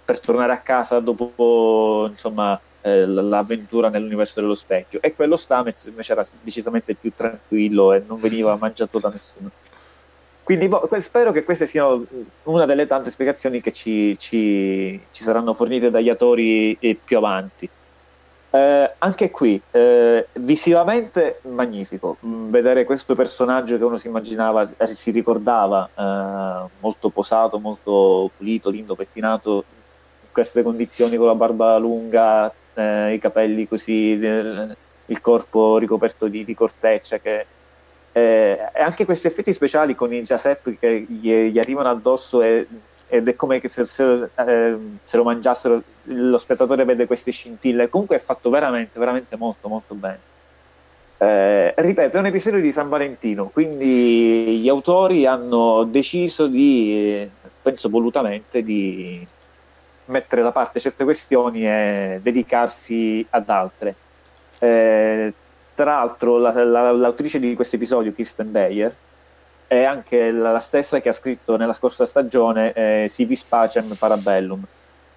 per 0.06 0.20
tornare 0.20 0.54
a 0.54 0.60
casa 0.60 1.00
dopo 1.00 2.06
insomma, 2.08 2.60
eh, 2.82 3.08
l'avventura 3.08 3.90
nell'universo 3.90 4.42
dello 4.42 4.54
specchio. 4.54 5.02
E 5.02 5.16
quello 5.16 5.38
Stamez 5.38 5.86
invece 5.86 6.12
era 6.12 6.24
decisamente 6.40 6.94
più 6.94 7.12
tranquillo 7.16 7.94
e 7.94 8.04
non 8.06 8.20
veniva 8.20 8.56
mangiato 8.58 9.00
da 9.00 9.10
nessuno. 9.10 9.50
Quindi 10.50 10.68
boh, 10.68 10.89
spero 10.97 11.32
che 11.32 11.43
queste 11.43 11.68
siano 11.68 12.04
una 12.45 12.66
delle 12.66 12.88
tante 12.88 13.12
spiegazioni 13.12 13.62
che 13.62 13.72
ci, 13.72 14.18
ci, 14.18 15.00
ci 15.12 15.22
saranno 15.22 15.54
fornite 15.54 15.91
dagli 15.91 16.10
autori 16.10 16.76
più 17.04 17.18
avanti. 17.18 17.70
Eh, 18.50 18.93
anche 18.97 19.30
qui, 19.30 19.62
eh, 19.70 20.28
visivamente 20.39 21.41
magnifico, 21.43 22.18
mm, 22.26 22.50
vedere 22.50 22.84
questo 22.84 23.14
personaggio 23.14 23.78
che 23.78 23.84
uno 23.84 23.97
si 23.97 24.08
immaginava, 24.08 24.68
eh, 24.76 24.88
si 24.88 25.12
ricordava, 25.12 25.88
eh, 25.93 26.70
molto 26.80 27.10
posato, 27.10 27.60
molto 27.60 28.32
pulito, 28.36 28.72
lindo, 28.72 28.95
pettinato, 28.95 29.64
in 30.24 30.30
queste 30.32 30.64
condizioni 30.64 31.16
con 31.16 31.28
la 31.28 31.36
barba 31.36 31.78
lunga, 31.78 32.52
eh, 32.74 33.14
i 33.14 33.20
capelli 33.20 33.68
così, 33.68 34.18
il 34.18 35.22
corpo 35.22 35.78
ricoperto 35.78 36.28
di, 36.28 36.43
di 36.43 36.56
corteccia 36.56 37.20
che 37.20 37.45
eh, 38.12 38.70
anche 38.76 39.05
questi 39.05 39.28
effetti 39.28 39.53
speciali 39.53 39.95
con 39.95 40.14
i 40.14 40.24
Giuseppe 40.24 40.78
che 40.78 41.05
gli, 41.07 41.32
gli 41.32 41.60
arrivano 41.60 41.89
addosso 41.89 42.41
e, 42.41 42.68
ed 43.07 43.28
è 43.28 43.36
come 43.36 43.60
se, 43.64 43.86
se, 43.86 44.30
eh, 44.36 44.78
se, 45.03 45.18
lo 45.18 45.24
mangiassero, 45.24 45.82
lo 46.05 46.38
spettatore 46.38 46.86
vede 46.86 47.07
queste 47.07 47.32
scintille. 47.32 47.89
Comunque 47.89 48.16
è 48.16 48.20
fatto 48.20 48.49
veramente, 48.49 48.99
veramente 48.99 49.36
molto, 49.36 49.68
molto 49.68 49.95
bene. 49.95 50.20
Eh, 51.18 51.74
ripeto, 51.76 52.16
è 52.16 52.20
un 52.20 52.28
episodio 52.28 52.62
di 52.62 52.72
San 52.72 52.88
Valentino, 52.88 53.49
quindi 53.49 54.60
gli 54.60 54.70
autori 54.70 55.26
hanno 55.26 55.84
deciso 55.84 56.47
di, 56.47 57.30
penso 57.62 57.89
volutamente, 57.89 58.64
di 58.64 59.28
mettere 60.05 60.41
da 60.41 60.51
parte 60.51 60.80
certe 60.80 61.03
questioni 61.03 61.68
e 61.68 62.20
dedicarsi 62.22 63.26
ad 63.32 63.49
altre. 63.49 63.95
Eh, 64.60 65.34
tra 65.80 65.96
l'altro, 65.96 66.38
la, 66.38 66.52
la, 66.66 66.92
l'autrice 66.92 67.40
di 67.40 67.56
questo 67.56 67.78
episodio, 67.78 68.12
Kirsten 68.12 68.52
Bayer, 68.52 68.94
è 69.66 69.86
anche 69.86 70.30
la 70.30 70.60
stessa 70.60 71.00
che 71.00 71.08
ha 71.08 71.14
scritto 71.14 71.56
nella 71.56 71.72
scorsa 71.72 72.06
stagione 72.06 72.74
eh, 72.74 73.06
Sivis 73.08 73.46
Pacem 73.46 73.96
Parabellum. 73.96 74.62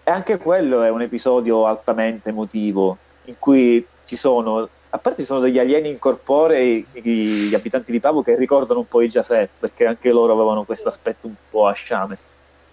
E 0.04 0.10
anche 0.12 0.38
quello 0.38 0.84
è 0.84 0.88
un 0.88 1.02
episodio 1.02 1.66
altamente 1.66 2.28
emotivo, 2.28 2.96
in 3.24 3.34
cui 3.40 3.84
ci 4.04 4.14
sono, 4.14 4.68
a 4.90 4.98
parte 4.98 5.22
ci 5.22 5.26
sono 5.26 5.40
degli 5.40 5.58
alieni 5.58 5.88
incorporei, 5.88 6.86
gli 6.92 7.54
abitanti 7.54 7.90
di 7.90 7.98
Pavo, 7.98 8.22
che 8.22 8.36
ricordano 8.36 8.78
un 8.78 8.86
po' 8.86 9.02
i 9.02 9.08
Giaceppe, 9.08 9.56
perché 9.58 9.84
anche 9.84 10.12
loro 10.12 10.32
avevano 10.32 10.62
questo 10.62 10.86
aspetto 10.86 11.26
un 11.26 11.34
po' 11.50 11.66
a 11.66 11.72
sciame. 11.72 12.16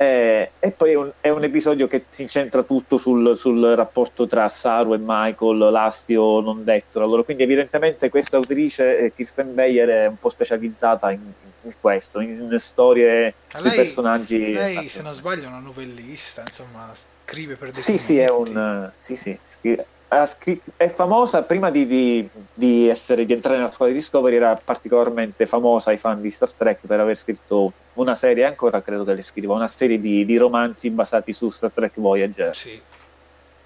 Eh, 0.01 0.51
e 0.59 0.71
poi 0.71 0.91
è 0.91 0.95
un, 0.95 1.11
è 1.19 1.27
un, 1.27 1.43
episodio 1.43 1.85
che 1.85 2.05
si 2.07 2.21
incentra 2.21 2.63
tutto 2.63 2.95
sul, 2.95 3.35
sul, 3.35 3.61
rapporto 3.75 4.27
tra 4.27 4.47
Saru 4.47 4.93
e 4.93 4.97
Michael, 4.97 5.57
l'astio 5.57 6.39
non 6.39 6.63
detto. 6.63 7.03
Allora, 7.03 7.23
quindi 7.23 7.43
evidentemente 7.43 8.07
questa 8.07 8.37
autrice, 8.37 8.97
eh, 8.97 9.13
Kirsten 9.13 9.53
Bayer, 9.53 9.89
è 9.89 10.05
un 10.05 10.17
po' 10.17 10.29
specializzata 10.29 11.11
in, 11.11 11.19
in 11.63 11.73
questo, 11.81 12.21
in, 12.21 12.29
in 12.29 12.59
storie 12.59 13.33
Ma 13.51 13.59
sui 13.59 13.71
lei- 13.71 13.77
personaggi. 13.77 14.53
Lei, 14.53 14.87
se 14.87 15.01
non 15.01 15.13
sbaglio, 15.13 15.43
è 15.43 15.47
una 15.47 15.59
novellista, 15.59 16.43
insomma, 16.47 16.93
scrive 17.25 17.55
per 17.55 17.71
dei 17.71 17.81
Sì, 17.81 17.97
sì, 17.97 18.19
è 18.19 18.29
un... 18.29 18.89
Sì, 18.99 19.17
sì, 19.17 19.37
scri- 19.43 19.83
ha 20.09 20.25
scri- 20.25 20.61
è 20.75 20.87
famosa 20.87 21.43
prima 21.43 21.69
di, 21.69 21.85
di- 21.85 22.29
di 22.53 22.87
essere, 22.87 23.25
di 23.25 23.33
entrare 23.33 23.57
nella 23.57 23.71
squadra 23.71 23.93
di 23.93 23.99
Discovery, 23.99 24.35
era 24.35 24.59
particolarmente 24.63 25.45
famosa 25.45 25.91
ai 25.91 25.97
fan 25.97 26.21
di 26.21 26.31
Star 26.31 26.51
Trek 26.51 26.79
per 26.85 26.99
aver 26.99 27.15
scritto 27.15 27.71
una 27.93 28.15
serie, 28.15 28.45
ancora 28.45 28.81
credo 28.81 29.03
che 29.03 29.13
le 29.13 29.21
scriva, 29.21 29.53
una 29.53 29.67
serie 29.67 29.99
di, 29.99 30.25
di 30.25 30.37
romanzi 30.37 30.89
basati 30.89 31.31
su 31.31 31.49
Star 31.49 31.71
Trek 31.71 31.93
Voyager. 31.95 32.55
Sì. 32.55 32.81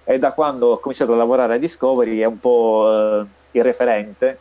E 0.04 0.18
da 0.18 0.32
quando 0.32 0.72
ho 0.72 0.78
cominciato 0.78 1.14
a 1.14 1.16
lavorare 1.16 1.54
a 1.54 1.58
Discovery 1.58 2.18
è 2.18 2.26
un 2.26 2.38
po' 2.38 2.90
eh, 3.22 3.26
il 3.52 3.62
referente 3.62 4.38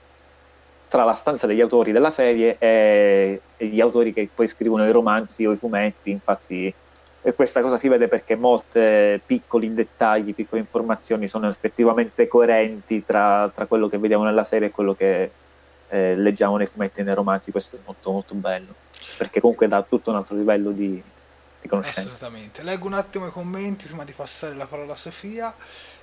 tra 0.89 1.06
la 1.06 1.14
stanza 1.14 1.47
degli 1.47 1.62
autori 1.62 1.91
della 1.91 2.12
serie 2.12 2.58
e, 2.60 3.41
e 3.56 3.66
gli 3.66 3.80
autori 3.80 4.14
che 4.14 4.30
poi 4.32 4.47
scrivono 4.47 4.86
i 4.86 4.91
romanzi 4.91 5.45
o 5.45 5.54
i 5.54 5.58
fumetti. 5.58 6.12
Infatti, 6.12 6.74
e 7.24 7.34
questa 7.34 7.62
cosa 7.62 7.78
si 7.78 7.88
vede 7.88 8.08
perché 8.08 8.36
molte 8.36 9.20
piccoli 9.26 9.74
dettagli, 9.74 10.36
piccole 10.36 10.62
informazioni 10.62 11.28
sono 11.28 11.50
effettivamente 11.50 12.28
coerenti 12.28 13.04
tra, 13.04 13.50
tra 13.54 13.66
quello 13.66 13.88
che 13.88 13.98
vediamo 13.98 14.24
nella 14.24 14.44
serie 14.44 14.68
e 14.68 14.72
quello 14.72 14.94
che 14.94 15.32
eh, 15.88 16.16
leggiamo 16.16 16.58
nei 16.58 16.68
fumetti 16.68 17.00
e 17.00 17.04
nei 17.04 17.16
romanzi. 17.16 17.52
Questo 17.52 17.78
è 17.78 17.80
molto, 17.86 18.12
molto 18.12 18.36
bello 18.36 18.76
perché 19.18 19.40
comunque 19.40 19.68
dà 19.68 19.82
tutto 19.84 20.10
un 20.10 20.18
altro 20.18 20.36
livello 20.36 20.72
di, 20.72 21.02
di 21.62 21.68
conoscenza. 21.68 22.02
Assolutamente. 22.02 22.64
Leggo 22.64 22.88
un 22.88 22.94
attimo 22.94 23.28
i 23.28 23.32
commenti 23.32 23.86
prima 23.86 24.04
di 24.04 24.12
passare 24.12 24.56
la 24.56 24.66
parola 24.66 24.94
a 24.94 24.98
Sofia. 24.98 25.56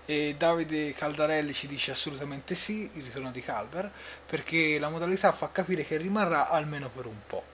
E 0.07 0.35
Davide 0.37 0.93
Caldarelli 0.93 1.53
ci 1.53 1.69
dice 1.69 1.93
assolutamente 1.93 2.57
sì, 2.57 2.91
il 2.95 3.05
ritorno 3.05 3.31
di 3.31 3.41
Calver, 3.41 3.89
perché 4.27 4.77
la 4.79 4.89
modalità 4.89 5.31
fa 5.31 5.51
capire 5.53 5.85
che 5.85 5.97
rimarrà 5.99 6.49
almeno 6.49 6.91
per 6.93 7.07
un 7.07 7.19
po'. 7.27 7.50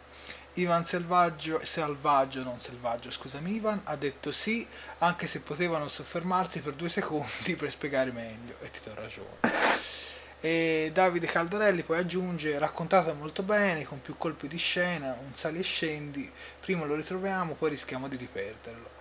Ivan 0.59 0.87
Selvaggio, 0.87 1.61
Selvaggio, 1.65 2.43
non 2.43 2.59
Selvaggio, 2.59 3.11
scusami 3.11 3.57
Ivan, 3.57 3.81
ha 3.85 3.97
detto 3.97 4.33
sì, 4.33 4.67
anche 4.99 5.27
se 5.27 5.41
potevano 5.41 5.87
soffermarsi 5.87 6.61
per 6.61 6.73
due 6.73 6.89
secondi 6.89 7.55
per 7.57 7.71
spiegare 7.71 8.11
meglio, 8.11 8.55
e 8.63 8.71
ti 8.71 8.81
do 8.83 8.95
ragione. 8.95 9.85
E 10.41 10.91
Davide 10.95 11.27
Caldarelli 11.27 11.83
poi 11.83 11.99
aggiunge 11.99 12.59
raccontato 12.59 13.13
molto 13.13 13.43
bene, 13.43 13.85
con 13.85 14.01
più 14.01 14.17
colpi 14.17 14.49
di 14.49 14.57
scena, 14.57 15.15
un 15.27 15.35
sali 15.35 15.59
e 15.59 15.63
scendi, 15.63 16.31
prima 16.61 16.87
lo 16.87 16.95
ritroviamo, 16.95 17.53
poi 17.53 17.71
rischiamo 17.71 18.09
di 18.09 18.17
riperderlo. 18.17 18.95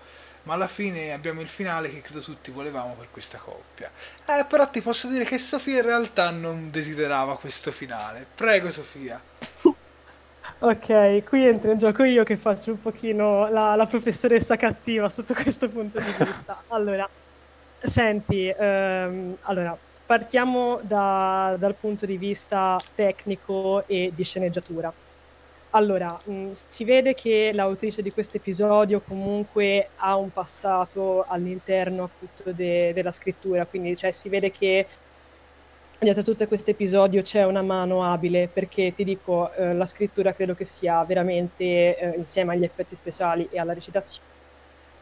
Ma 0.44 0.56
alla 0.56 0.68
fine 0.68 1.14
abbiamo 1.14 1.40
il 1.40 1.48
finale 1.48 1.90
che 1.90 2.02
credo 2.02 2.20
tutti 2.20 2.52
volevamo 2.52 2.96
per 2.96 3.08
questa 3.12 3.38
coppia. 3.38 3.90
Eh, 4.26 4.46
però 4.46 4.70
ti 4.70 4.82
posso 4.82 5.08
dire 5.08 5.24
che 5.24 5.38
Sofia 5.38 5.78
in 5.78 5.86
realtà 5.86 6.32
non 6.32 6.70
desiderava 6.70 7.38
questo 7.38 7.72
finale. 7.72 8.28
Prego 8.36 8.70
Sofia. 8.72 9.22
Ok, 10.58 11.24
qui 11.26 11.46
entro 11.46 11.72
in 11.72 11.78
gioco 11.78 12.04
io 12.04 12.24
che 12.24 12.38
faccio 12.38 12.72
un 12.72 12.80
pochino 12.80 13.48
la, 13.50 13.76
la 13.76 13.86
professoressa 13.86 14.56
cattiva 14.56 15.10
sotto 15.10 15.34
questo 15.36 15.70
punto 15.70 16.00
di 16.00 16.14
vista. 16.14 16.64
Allora, 16.68 17.08
senti, 17.78 18.48
ehm, 18.48 19.38
allora, 19.42 19.80
partiamo 20.06 20.82
da- 20.84 21.56
dal 21.60 21.78
punto 21.78 22.06
di 22.06 22.18
vista 22.18 22.84
tecnico 22.94 23.86
e 23.88 24.12
di 24.14 24.24
sceneggiatura. 24.24 24.96
Allora, 25.76 26.20
mh, 26.24 26.52
si 26.52 26.86
vede 26.86 27.14
che 27.14 27.52
l'autrice 27.54 28.02
di 28.02 28.12
questo 28.12 28.38
episodio 28.38 29.02
comunque 29.02 29.92
ha 29.96 30.16
un 30.18 30.32
passato 30.32 31.24
all'interno 31.24 32.04
appunto 32.06 32.54
de- 32.54 32.94
della 32.94 33.12
scrittura, 33.12 33.68
quindi 33.68 33.96
cioè, 33.98 34.12
si 34.12 34.30
vede 34.30 34.52
che 34.52 34.88
dietro 36.06 36.22
a 36.22 36.26
tutto 36.26 36.48
questo 36.48 36.70
episodio 36.70 37.24
c'è 37.24 37.44
una 37.46 37.64
mano 37.64 38.04
abile, 38.04 38.48
perché 38.48 38.94
ti 38.94 39.04
dico, 39.04 39.52
eh, 39.54 39.74
la 39.74 39.86
scrittura 39.86 40.34
credo 40.34 40.54
che 40.54 40.64
sia 40.64 41.04
veramente, 41.04 41.98
eh, 41.98 42.14
insieme 42.18 42.54
agli 42.54 42.64
effetti 42.64 42.94
speciali 42.94 43.48
e 43.50 43.60
alla 43.60 43.74
recitazione, 43.74 44.28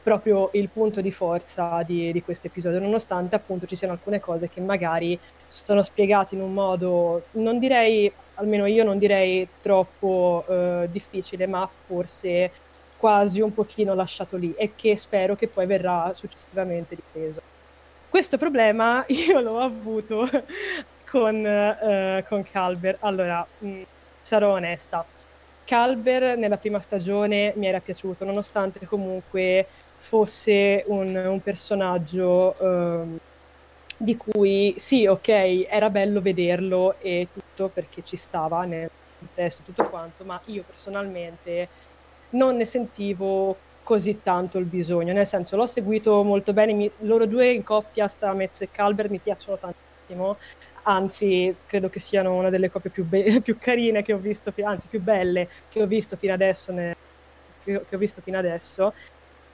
proprio 0.02 0.50
il 0.54 0.70
punto 0.70 1.02
di 1.02 1.12
forza 1.12 1.84
di, 1.86 2.12
di 2.14 2.22
questo 2.24 2.48
episodio, 2.48 2.80
nonostante 2.80 3.36
appunto 3.36 3.66
ci 3.66 3.76
siano 3.76 3.94
alcune 3.94 4.22
cose 4.22 4.48
che 4.48 4.62
magari 4.62 5.20
sono 5.48 5.82
spiegate 5.82 6.36
in 6.36 6.42
un 6.42 6.54
modo, 6.54 7.28
non 7.32 7.60
direi, 7.60 8.12
almeno 8.36 8.66
io 8.66 8.86
non 8.86 8.98
direi 8.98 9.46
troppo 9.60 10.46
eh, 10.48 10.88
difficile, 10.90 11.48
ma 11.48 11.70
forse 11.86 12.52
quasi 12.96 13.42
un 13.42 13.54
pochino 13.54 13.94
lasciato 13.94 14.38
lì 14.38 14.54
e 14.54 14.74
che 14.76 14.96
spero 14.98 15.36
che 15.36 15.50
poi 15.50 15.66
verrà 15.66 16.14
successivamente 16.14 16.96
ripreso. 16.96 17.42
Questo 18.14 18.38
problema 18.38 19.04
io 19.10 19.40
l'ho 19.40 19.58
avuto 19.60 20.28
con, 21.04 21.44
eh, 21.46 22.24
con 22.28 22.44
Calber. 22.44 22.98
Allora, 23.00 23.48
mh, 23.58 23.82
sarò 24.22 24.54
onesta. 24.54 25.08
Calber 25.64 26.38
nella 26.38 26.58
prima 26.58 26.80
stagione 26.80 27.54
mi 27.56 27.66
era 27.68 27.80
piaciuto, 27.80 28.24
nonostante 28.26 28.86
comunque 28.86 29.68
fosse 29.96 30.84
un, 30.88 31.16
un 31.16 31.42
personaggio 31.42 32.58
ehm, 32.60 33.18
di 33.98 34.18
cui 34.18 34.74
sì, 34.78 35.06
ok, 35.08 35.28
era 35.70 35.90
bello 35.90 36.22
vederlo 36.22 37.00
e 37.00 37.30
tutto 37.32 37.70
perché 37.72 38.02
ci 38.04 38.18
stava 38.18 38.66
nel 38.66 38.88
contesto 39.18 39.62
e 39.62 39.66
tutto 39.66 39.88
quanto, 39.90 40.26
ma 40.26 40.40
io 40.46 40.64
personalmente 40.66 41.70
non 42.32 42.56
ne 42.58 42.66
sentivo 42.66 43.64
così 43.84 44.22
tanto 44.22 44.58
il 44.58 44.66
bisogno, 44.66 45.14
nel 45.14 45.26
senso 45.28 45.56
l'ho 45.58 45.66
seguito 45.66 46.24
molto 46.24 46.54
bene, 46.54 46.74
mi- 46.74 46.94
loro 47.00 47.26
due 47.28 47.52
in 47.54 47.64
coppia, 47.64 48.08
Stamez 48.08 48.62
e 48.62 48.70
Calber, 48.72 49.10
mi 49.10 49.20
piacciono 49.22 49.58
tantissimo, 49.58 50.38
anzi 50.84 51.56
credo 51.66 51.90
che 51.90 52.00
siano 52.00 52.36
una 52.36 52.50
delle 52.50 52.70
coppie 52.70 52.90
più, 52.92 53.06
be- 53.06 53.26
più 53.42 53.58
carine 53.58 54.02
che 54.02 54.14
ho 54.14 54.20
visto, 54.20 54.54
anzi 54.64 54.88
più 54.88 55.02
belle 55.02 55.50
che 55.68 55.82
ho 55.82 55.88
visto 55.88 56.16
fino 56.18 56.34
adesso, 56.34 56.72
ne- 56.72 56.94
che 57.64 57.96
ho 57.96 57.98
visto 57.98 58.22
fino 58.22 58.38
adesso, 58.38 58.94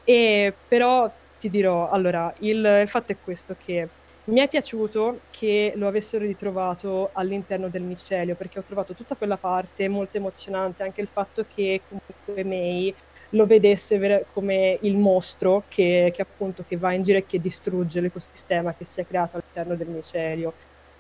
e 0.03 0.59
però 0.67 1.13
ti 1.37 1.49
dirò, 1.49 1.89
allora, 1.89 2.33
il, 2.39 2.57
il 2.81 2.87
fatto 2.89 3.11
è 3.13 3.19
questo 3.19 3.55
che 3.55 3.91
mi 4.29 4.41
è 4.41 4.47
piaciuto 4.47 5.23
che 5.29 5.73
lo 5.75 5.87
avessero 5.87 6.25
ritrovato 6.25 7.11
all'interno 7.13 7.69
del 7.69 7.83
micelio, 7.83 8.35
perché 8.35 8.59
ho 8.59 8.63
trovato 8.63 8.93
tutta 8.93 9.15
quella 9.15 9.37
parte 9.37 9.87
molto 9.87 10.17
emozionante, 10.17 10.83
anche 10.83 11.01
il 11.01 11.07
fatto 11.07 11.45
che 11.45 11.83
comunque 11.87 12.43
May 12.43 12.95
lo 13.29 13.45
vedesse 13.45 14.25
come 14.33 14.77
il 14.81 14.97
mostro 14.97 15.63
che, 15.67 16.11
che 16.13 16.21
appunto 16.21 16.63
che 16.67 16.77
va 16.77 16.93
in 16.93 17.03
giro 17.03 17.19
e 17.19 17.25
che 17.25 17.39
distrugge 17.39 18.01
l'ecosistema 18.01 18.73
che 18.73 18.85
si 18.85 19.01
è 19.01 19.05
creato 19.05 19.37
all'interno 19.37 19.75
del 19.75 19.87
micelio. 19.87 20.53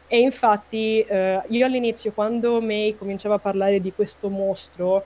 E 0.07 0.19
infatti 0.19 1.01
eh, 1.01 1.41
io 1.47 1.65
all'inizio, 1.65 2.11
quando 2.11 2.61
May 2.61 2.95
cominciava 2.95 3.35
a 3.35 3.39
parlare 3.39 3.79
di 3.79 3.93
questo 3.93 4.29
mostro, 4.29 5.05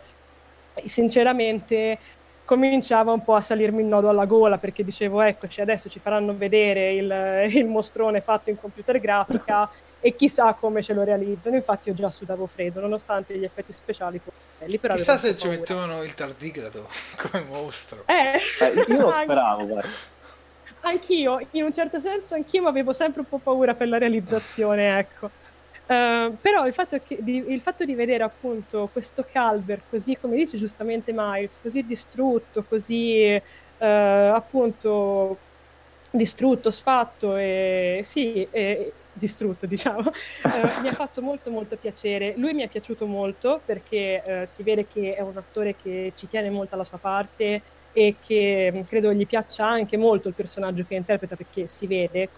sinceramente 0.83 1.99
cominciava 2.45 3.11
un 3.11 3.23
po' 3.23 3.35
a 3.35 3.41
salirmi 3.41 3.81
il 3.81 3.87
nodo 3.87 4.09
alla 4.09 4.25
gola 4.25 4.57
perché 4.57 4.83
dicevo 4.83 5.21
eccoci 5.21 5.61
adesso 5.61 5.87
ci 5.87 5.99
faranno 5.99 6.35
vedere 6.35 6.91
il, 6.91 7.55
il 7.55 7.65
mostrone 7.65 8.19
fatto 8.19 8.49
in 8.49 8.59
computer 8.59 8.99
grafica 8.99 9.69
e 10.05 10.15
chissà 10.15 10.53
come 10.55 10.81
ce 10.81 10.93
lo 10.93 11.03
realizzano 11.03 11.55
infatti 11.55 11.89
io 11.89 11.95
già 11.95 12.11
sudavo 12.11 12.47
freddo 12.47 12.79
nonostante 12.81 13.37
gli 13.37 13.43
effetti 13.43 13.71
speciali 13.71 14.19
fossero 14.19 14.41
belli 14.57 14.79
però 14.79 14.97
Chissà 14.97 15.17
se 15.17 15.35
ci 15.35 15.47
paura. 15.47 15.49
mettevano 15.49 16.03
il 16.03 16.13
tardigrado 16.13 16.87
come 17.17 17.43
mostro. 17.43 18.07
eh, 18.07 18.39
Eh, 18.57 18.83
io 18.87 19.01
lo 19.01 19.11
speravo, 19.11 19.65
guarda. 19.67 19.99
Anch'io, 20.81 21.37
in 21.51 21.63
un 21.63 21.73
certo 21.73 21.99
senso, 21.99 22.35
anch'io 22.35 22.67
avevo 22.67 22.93
sempre 22.93 23.21
un 23.21 23.27
po' 23.27 23.39
paura 23.41 23.75
per 23.75 23.87
la 23.87 23.97
realizzazione, 23.97 24.97
ecco. 24.97 25.33
Eh, 25.85 26.37
però 26.39 26.65
il 26.67 26.73
fatto, 26.73 26.99
che- 27.01 27.19
di, 27.21 27.37
il 27.51 27.61
fatto 27.61 27.85
di 27.85 27.95
vedere 27.95 28.23
appunto 28.23 28.89
questo 28.89 29.23
Calver 29.23 29.85
così, 29.85 30.15
come 30.17 30.37
dice 30.37 30.57
giustamente 30.57 31.11
Miles, 31.13 31.59
così 31.59 31.83
distrutto, 31.83 32.63
così 32.65 33.21
eh, 33.23 33.41
appunto 33.77 35.43
distrutto, 36.09 36.69
sfatto, 36.71 37.35
e 37.35 37.99
sì, 38.03 38.47
e 38.49 38.97
distrutto, 39.13 39.65
diciamo, 39.65 40.09
eh, 40.11 40.81
mi 40.81 40.87
ha 40.87 40.93
fatto 40.93 41.21
molto 41.21 41.51
molto 41.51 41.77
piacere. 41.77 42.33
Lui 42.37 42.53
mi 42.53 42.63
è 42.63 42.67
piaciuto 42.67 43.05
molto 43.05 43.61
perché 43.63 44.21
eh, 44.23 44.47
si 44.47 44.63
vede 44.63 44.87
che 44.87 45.15
è 45.15 45.21
un 45.21 45.37
attore 45.37 45.75
che 45.75 46.11
ci 46.15 46.27
tiene 46.27 46.49
molto 46.49 46.75
alla 46.75 46.83
sua 46.83 46.97
parte 46.97 47.61
e 47.93 48.15
che 48.19 48.71
mh, 48.73 48.83
credo 48.85 49.13
gli 49.13 49.27
piaccia 49.27 49.67
anche 49.67 49.97
molto 49.97 50.27
il 50.27 50.33
personaggio 50.33 50.83
che 50.83 50.95
interpreta 50.95 51.35
perché 51.35 51.67
si 51.67 51.85
vede 51.87 52.29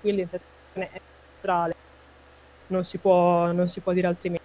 qui 0.00 0.12
l'interpretazione 0.12 0.90
è 0.92 1.00
centrale, 1.32 1.74
non 2.68 2.84
si 2.84 2.98
non 3.02 3.68
si 3.68 3.80
può 3.80 3.92
dire 3.92 4.06
altrimenti. 4.06 4.44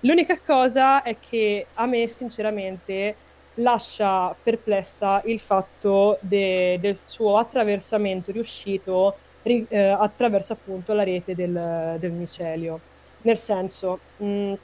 L'unica 0.00 0.38
cosa 0.40 1.02
è 1.02 1.18
che 1.18 1.66
a 1.74 1.86
me 1.86 2.06
sinceramente 2.08 3.16
lascia 3.54 4.34
perplessa 4.40 5.22
il 5.24 5.40
fatto 5.40 6.18
de- 6.20 6.78
del 6.80 6.98
suo 7.04 7.38
attraversamento 7.38 8.30
riuscito 8.30 9.16
ri- 9.46 9.66
eh, 9.68 9.78
attraverso 9.88 10.52
appunto 10.52 10.92
la 10.92 11.02
rete 11.04 11.34
del, 11.34 11.96
del 11.98 12.12
micelio. 12.12 12.78
Nel 13.22 13.38
senso, 13.38 13.98
mh, 14.16 14.54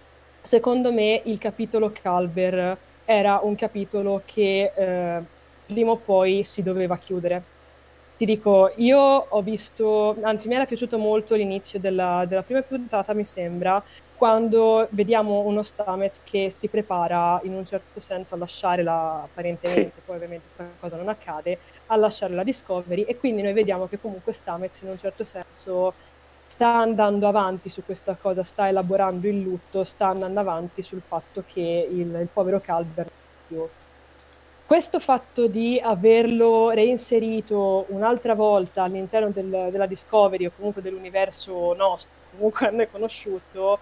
secondo 0.41 0.93
me 0.93 1.23
il 1.25 1.39
capitolo 1.39 1.91
Calver 1.93 2.77
era 3.05 3.41
un 3.43 3.55
capitolo 3.55 4.23
che 4.25 4.73
eh, 4.77 5.27
prima 5.65 5.91
o 5.93 6.01
poi 6.03 6.45
si 6.45 6.63
doveva 6.63 6.97
chiudere. 6.99 7.43
Ti 8.15 8.25
dico, 8.27 8.73
io 8.77 8.99
ho 9.01 9.43
visto, 9.43 10.17
anzi 10.23 10.47
mi 10.47 10.55
era 10.55 10.65
piaciuto 10.67 10.99
molto 10.99 11.35
l'inizio 11.35 11.81
della, 11.81 12.25
della 12.29 12.43
prima 12.45 12.63
puntata, 12.63 13.15
mi 13.15 13.25
sembra, 13.25 13.83
quando 14.13 14.87
vediamo 14.93 15.41
uno 15.45 15.63
Stamets 15.63 16.21
che 16.23 16.51
si 16.51 16.69
prepara 16.69 17.41
in 17.45 17.55
un 17.55 17.65
certo 17.65 17.99
senso 18.01 18.35
a 18.35 18.39
lasciare 18.39 18.83
la, 18.85 19.23
apparentemente, 19.23 19.95
sì. 19.97 20.03
poi 20.05 20.17
ovviamente 20.17 20.51
questa 20.55 20.77
cosa 20.79 20.97
non 20.99 21.09
accade, 21.09 21.59
a 21.93 21.97
lasciare 21.97 22.35
la 22.35 22.43
Discovery 22.43 23.03
e 23.03 23.17
quindi 23.17 23.43
noi 23.43 23.53
vediamo 23.53 23.87
che 23.87 24.01
comunque 24.01 24.33
Stamets 24.33 24.81
in 24.81 24.89
un 24.89 24.99
certo 24.99 25.25
senso 25.25 25.93
sta 26.47 26.75
andando 26.75 27.29
avanti 27.29 27.69
su 27.69 27.85
questa 27.85 28.17
cosa, 28.21 28.43
sta 28.43 28.69
elaborando 28.69 29.27
il 29.27 29.41
lutto, 29.41 29.85
sta 29.85 30.09
andando 30.09 30.41
avanti 30.41 30.83
sul 30.83 31.01
fatto 31.01 31.45
che 31.47 31.89
il, 31.91 31.99
il 32.21 32.29
povero 32.33 32.61
Calvert 32.61 33.11
più. 33.47 33.67
Questo 34.67 35.01
fatto 35.01 35.47
di 35.47 35.81
averlo 35.83 36.71
reinserito 36.71 37.85
un'altra 37.89 38.35
volta 38.35 38.83
all'interno 38.83 39.31
del, 39.31 39.69
della 39.71 39.87
Discovery 39.87 40.47
o 40.47 40.53
comunque 40.57 40.81
dell'universo 40.81 41.75
nostro, 41.75 42.13
comunque 42.31 42.69
a 42.69 42.71
noi 42.71 42.91
conosciuto, 42.91 43.79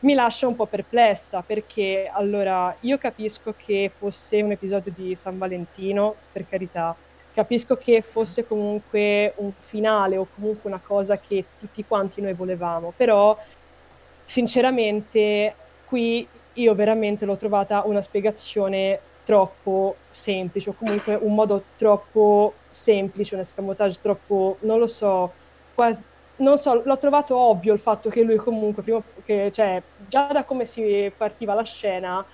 mi 0.00 0.14
lascia 0.14 0.46
un 0.46 0.56
po' 0.56 0.66
perplessa 0.66 1.42
perché 1.42 2.10
allora 2.12 2.74
io 2.80 2.98
capisco 2.98 3.54
che 3.56 3.90
fosse 3.94 4.42
un 4.42 4.52
episodio 4.52 4.92
di 4.94 5.14
San 5.14 5.38
Valentino, 5.38 6.14
per 6.32 6.46
carità, 6.48 6.94
capisco 7.34 7.76
che 7.76 8.00
fosse 8.00 8.46
comunque 8.46 9.34
un 9.36 9.52
finale 9.58 10.16
o 10.16 10.26
comunque 10.34 10.70
una 10.70 10.80
cosa 10.82 11.18
che 11.18 11.44
tutti 11.58 11.84
quanti 11.84 12.20
noi 12.20 12.32
volevamo, 12.32 12.92
però 12.96 13.36
sinceramente 14.22 15.54
qui 15.84 16.26
io 16.54 16.74
veramente 16.74 17.24
l'ho 17.24 17.36
trovata 17.36 17.82
una 17.84 18.00
spiegazione 18.00 19.00
troppo 19.24 19.96
semplice 20.10 20.70
o 20.70 20.74
comunque 20.74 21.14
un 21.14 21.34
modo 21.34 21.64
troppo 21.76 22.54
semplice, 22.68 23.34
un 23.34 23.40
escamotage 23.40 23.98
troppo, 24.00 24.58
non 24.60 24.78
lo 24.78 24.86
so, 24.86 25.32
quasi 25.74 26.04
non 26.36 26.58
so, 26.58 26.82
l'ho 26.84 26.98
trovato 26.98 27.36
ovvio 27.36 27.72
il 27.72 27.78
fatto 27.78 28.10
che 28.10 28.22
lui 28.22 28.36
comunque, 28.36 28.82
prima, 28.82 29.00
che, 29.24 29.50
cioè, 29.52 29.80
già 30.08 30.30
da 30.32 30.44
come 30.44 30.66
si 30.66 31.12
partiva 31.16 31.54
la 31.54 31.62
scena, 31.62 32.24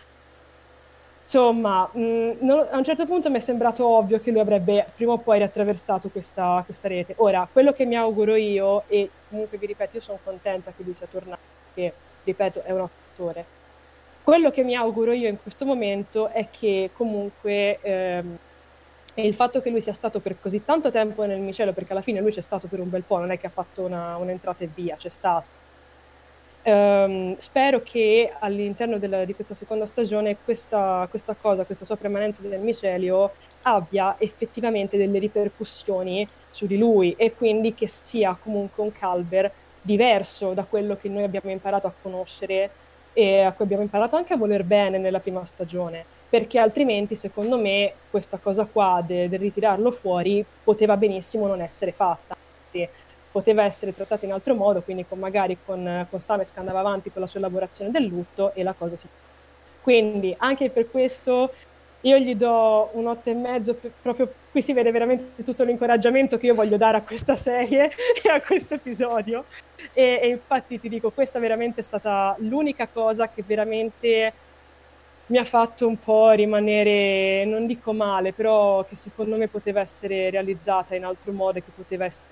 insomma, 1.31 1.89
mh, 1.93 2.01
mm, 2.01 2.31
non, 2.41 2.67
a 2.69 2.77
un 2.77 2.83
certo 2.83 3.07
punto 3.07 3.31
mi 3.31 3.37
è 3.37 3.41
sembrato 3.41 3.87
ovvio 3.87 4.19
che 4.19 4.33
lui 4.33 4.41
avrebbe 4.41 4.85
prima 4.97 5.13
o 5.13 5.19
poi 5.19 5.39
riattraversato 5.39 6.09
questa, 6.09 6.61
questa, 6.65 6.89
rete. 6.89 7.15
Ora, 7.19 7.49
quello 7.51 7.73
che 7.73 7.85
mi 7.85 7.97
auguro 7.97 8.35
io, 8.35 8.83
e 8.89 9.09
comunque 9.29 9.57
vi 9.57 9.67
ripeto, 9.67 9.97
io 9.97 10.03
sono 10.03 10.19
contenta 10.25 10.73
che 10.77 10.83
lui 10.83 10.95
sia 10.95 11.07
tornato, 11.09 11.41
perché, 11.73 11.95
ripeto, 12.25 12.63
è 12.65 12.73
un 12.73 12.81
attore. 12.81 13.45
Quello 14.25 14.51
che 14.51 14.65
mi 14.65 14.75
auguro 14.75 15.13
io 15.13 15.29
in 15.29 15.41
questo 15.41 15.65
momento 15.65 16.29
è 16.29 16.49
che 16.51 16.91
comunque... 16.93 17.79
Ehm, 17.81 18.39
il 19.15 19.35
fatto 19.35 19.61
che 19.61 19.71
lui 19.71 19.81
sia 19.83 19.93
stato 19.93 20.21
per 20.21 20.41
così 20.41 20.65
tanto 20.65 20.91
tempo 20.91 21.25
nel 21.25 21.41
micello, 21.41 21.73
perché 21.73 21.93
alla 21.93 22.01
fine 22.01 22.21
lui 22.21 22.31
c'è 22.31 22.41
stato 22.41 22.69
per 22.69 22.81
un 22.81 22.89
bel 22.89 23.03
po', 23.03 23.19
non 23.19 23.31
è 23.31 23.39
che 23.39 23.49
ha 23.49 23.51
fatto 23.51 23.83
una, 23.83 24.17
un'entrata 24.17 24.65
e 24.65 24.71
via, 24.73 24.97
c'è 24.97 25.11
stato. 25.11 25.60
Um, 26.63 27.37
spero 27.37 27.81
che 27.81 28.31
all'interno 28.39 28.99
della, 28.99 29.25
di 29.25 29.35
questa 29.35 29.55
seconda 29.55 29.87
stagione 29.87 30.37
questa, 30.45 31.07
questa, 31.09 31.35
cosa, 31.35 31.65
questa 31.65 31.87
sua 31.87 31.97
permanenza 31.97 32.43
nel 32.43 32.61
micelio 32.61 33.33
abbia 33.63 34.17
effettivamente 34.19 34.99
delle 34.99 35.19
ripercussioni 35.19 36.29
su 36.51 36.67
di 36.67 36.77
lui 36.77 37.15
e 37.15 37.33
quindi 37.35 37.73
che 37.73 37.89
sia 37.89 38.35
comunque 38.39 38.83
un 38.83 38.93
Calber 38.93 39.51
diverso 39.81 40.53
da 40.53 40.65
quello 40.67 40.97
che 40.97 41.09
noi 41.09 41.23
abbiamo 41.23 41.51
imparato 41.51 41.87
a 41.87 41.95
conoscere 41.99 42.71
e 43.15 43.41
a 43.41 43.53
cui 43.55 43.65
abbiamo 43.65 43.83
imparato 43.83 44.17
anche 44.17 44.35
a 44.35 44.37
voler 44.37 44.65
bene 44.65 44.99
nella 44.99 45.21
prima 45.21 45.43
stagione 45.47 46.05
perché 46.29 46.59
altrimenti 46.59 47.17
secondo 47.17 47.59
me 47.59 47.95
questa 48.11 48.39
cosa 48.39 48.67
qua 48.67 49.03
del 49.05 49.31
de 49.31 49.37
ritirarlo 49.39 49.91
fuori 49.91 50.47
poteva 50.63 50.97
benissimo 50.99 51.47
non 51.47 51.61
essere 51.63 51.93
fatta, 51.93 52.35
poteva 53.31 53.65
essere 53.65 53.95
trattata 53.95 54.27
in 54.27 54.33
altro 54.33 54.55
modo, 54.55 54.83
quindi 54.83 55.07
con, 55.07 55.19
magari 55.19 55.59
con, 55.65 56.07
con 56.09 56.21
Stamets 56.21 56.53
che 56.53 56.59
andava 56.59 56.81
avanti 56.81 57.11
con 57.11 57.21
la 57.21 57.27
sua 57.27 57.41
elaborazione 57.41 57.91
del 57.91 58.05
lutto 58.05 58.53
e 58.55 58.63
la 58.63 58.75
cosa 58.77 58.97
si... 58.97 59.07
Quindi 59.83 60.35
anche 60.39 60.71
per 60.71 60.91
questo 60.91 61.53
io 62.03 62.19
gli 62.19 62.35
do 62.35 62.91
un 62.93 63.07
otto 63.07 63.31
e 63.31 63.35
mezzo, 63.35 63.79
proprio 64.01 64.33
qui 64.51 64.63
si 64.63 64.73
vede 64.73 64.91
veramente 64.91 65.43
tutto 65.45 65.65
l'incoraggiamento 65.65 66.39
che 66.39 66.47
io 66.47 66.55
voglio 66.55 66.77
dare 66.77 66.97
a 66.97 67.03
questa 67.03 67.37
serie 67.37 67.91
e 68.23 68.31
a 68.31 68.41
questo 68.41 68.75
episodio 68.75 69.45
e, 69.93 70.19
e 70.23 70.29
infatti 70.29 70.81
ti 70.81 70.89
dico, 70.89 71.11
questa 71.11 71.39
veramente 71.39 71.81
è 71.81 71.85
stata 71.85 72.35
l'unica 72.39 72.89
cosa 72.89 73.29
che 73.29 73.43
veramente 73.47 74.33
mi 75.27 75.39
ha 75.39 75.45
fatto 75.45 75.87
un 75.87 75.99
po' 75.99 76.31
rimanere, 76.33 77.45
non 77.45 77.67
dico 77.67 77.93
male, 77.93 78.33
però 78.33 78.85
che 78.85 78.97
secondo 78.97 79.37
me 79.37 79.47
poteva 79.49 79.81
essere 79.81 80.29
realizzata 80.31 80.97
in 80.97 81.05
altro 81.05 81.33
modo 81.33 81.59
e 81.59 81.63
che 81.63 81.71
poteva 81.73 82.05
essere. 82.05 82.29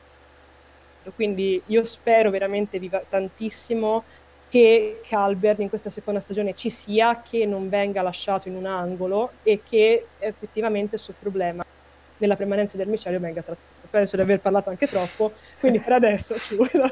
Quindi 1.15 1.61
io 1.67 1.85
spero 1.85 2.31
veramente 2.31 2.79
viva 2.79 3.03
tantissimo 3.07 4.05
che 4.49 5.01
Calbert 5.07 5.61
in 5.61 5.69
questa 5.69 5.91
seconda 5.91 6.21
stagione 6.21 6.55
ci 6.55 6.71
sia, 6.71 7.21
che 7.21 7.45
non 7.45 7.69
venga 7.69 8.03
lasciato 8.03 8.49
in 8.49 8.57
un 8.57 8.67
angolo 8.67 9.33
e 9.43 9.63
che 9.63 10.07
effettivamente 10.19 10.97
il 10.97 11.01
suo 11.01 11.15
problema 11.19 11.65
nella 12.17 12.37
permanenza 12.37 12.77
del 12.77 12.89
micelio 12.89 13.21
venga 13.21 13.43
trattato. 13.43 13.67
Penso 13.91 14.17
di 14.17 14.23
aver 14.23 14.41
parlato 14.41 14.71
anche 14.71 14.87
troppo, 14.87 15.33
quindi 15.61 15.81
per 15.81 15.93
adesso 15.95 16.35
chiudo. 16.35 16.91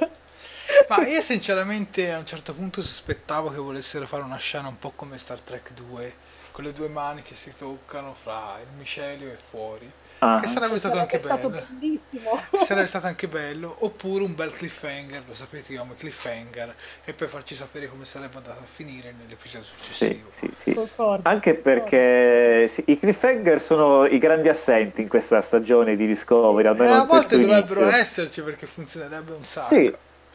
Ma 0.88 1.06
io 1.06 1.20
sinceramente 1.20 2.12
a 2.12 2.18
un 2.18 2.26
certo 2.26 2.54
punto 2.54 2.82
sospettavo 2.82 3.50
che 3.50 3.58
volessero 3.58 4.06
fare 4.06 4.22
una 4.22 4.38
scena 4.38 4.68
un 4.68 4.78
po' 4.78 4.92
come 4.94 5.18
Star 5.18 5.40
Trek 5.40 5.72
2, 5.72 6.14
con 6.52 6.64
le 6.64 6.72
due 6.72 6.88
mani 6.88 7.22
che 7.22 7.34
si 7.34 7.52
toccano 7.56 8.14
fra 8.14 8.58
il 8.60 8.68
micelio 8.78 9.30
e 9.30 9.36
fuori. 9.36 9.90
Ah. 10.18 10.40
Che 10.40 10.48
sarebbe 10.48 10.78
stato 10.78 10.98
anche 10.98 11.18
stato 11.18 11.48
bello. 11.50 11.66
Bellissimo. 11.68 12.40
Sarebbe 12.64 12.86
stato 12.88 13.06
anche 13.06 13.28
bello. 13.28 13.76
Oppure 13.80 14.24
un 14.24 14.34
bel 14.34 14.52
cliffhanger, 14.52 15.22
lo 15.26 15.34
sapete 15.34 15.72
io 15.72 15.80
come 15.80 15.96
cliffhanger, 15.96 16.74
e 17.04 17.12
poi 17.12 17.28
farci 17.28 17.54
sapere 17.54 17.88
come 17.88 18.04
sarebbe 18.06 18.36
andato 18.36 18.60
a 18.60 18.66
finire 18.70 19.14
nell'episodio 19.18 19.66
successivo. 19.66 20.28
Sì, 20.28 20.50
sì, 20.56 20.72
sì. 20.72 20.88
Anche 21.22 21.54
perché 21.54 22.66
sì, 22.66 22.84
i 22.86 22.98
cliffhanger 22.98 23.60
sono 23.60 24.06
i 24.06 24.18
grandi 24.18 24.48
assenti 24.48 25.02
in 25.02 25.08
questa 25.08 25.40
stagione 25.42 25.96
di 25.96 26.06
Discovery. 26.06 26.66
Almeno 26.68 26.94
eh, 26.94 26.98
a 26.98 27.04
volte 27.04 27.38
dovrebbero 27.38 27.82
inizio. 27.82 28.00
esserci 28.00 28.42
perche 28.42 28.66
funzionerebbe 28.66 29.32
un 29.32 29.40
sacco. 29.42 29.74
Sì, 29.74 29.94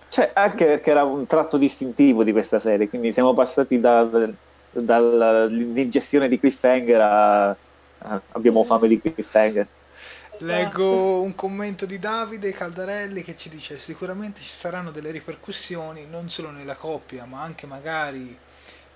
cioè, 0.09 0.29
anche 0.33 0.65
perché 0.65 0.91
era 0.91 1.03
un 1.03 1.25
tratto 1.25 1.57
distintivo 1.57 2.23
di 2.23 2.31
questa 2.31 2.59
serie, 2.59 2.87
quindi 2.87 3.11
siamo 3.11 3.33
passati 3.33 3.79
dal, 3.79 4.35
dall'ingestione 4.71 6.27
di 6.27 6.39
cliffhanger 6.39 7.01
a 7.01 7.55
abbiamo 8.31 8.63
fame 8.63 8.87
di 8.87 8.99
cliffhanger. 8.99 9.67
Leggo 10.39 11.21
un 11.21 11.35
commento 11.35 11.85
di 11.85 11.99
Davide 11.99 12.51
Caldarelli 12.51 13.23
che 13.23 13.37
ci 13.37 13.47
dice 13.49 13.77
sicuramente 13.77 14.41
ci 14.41 14.49
saranno 14.49 14.89
delle 14.89 15.11
ripercussioni 15.11 16.07
non 16.09 16.31
solo 16.31 16.49
nella 16.49 16.73
coppia 16.73 17.25
ma 17.25 17.43
anche 17.43 17.67
magari 17.67 18.35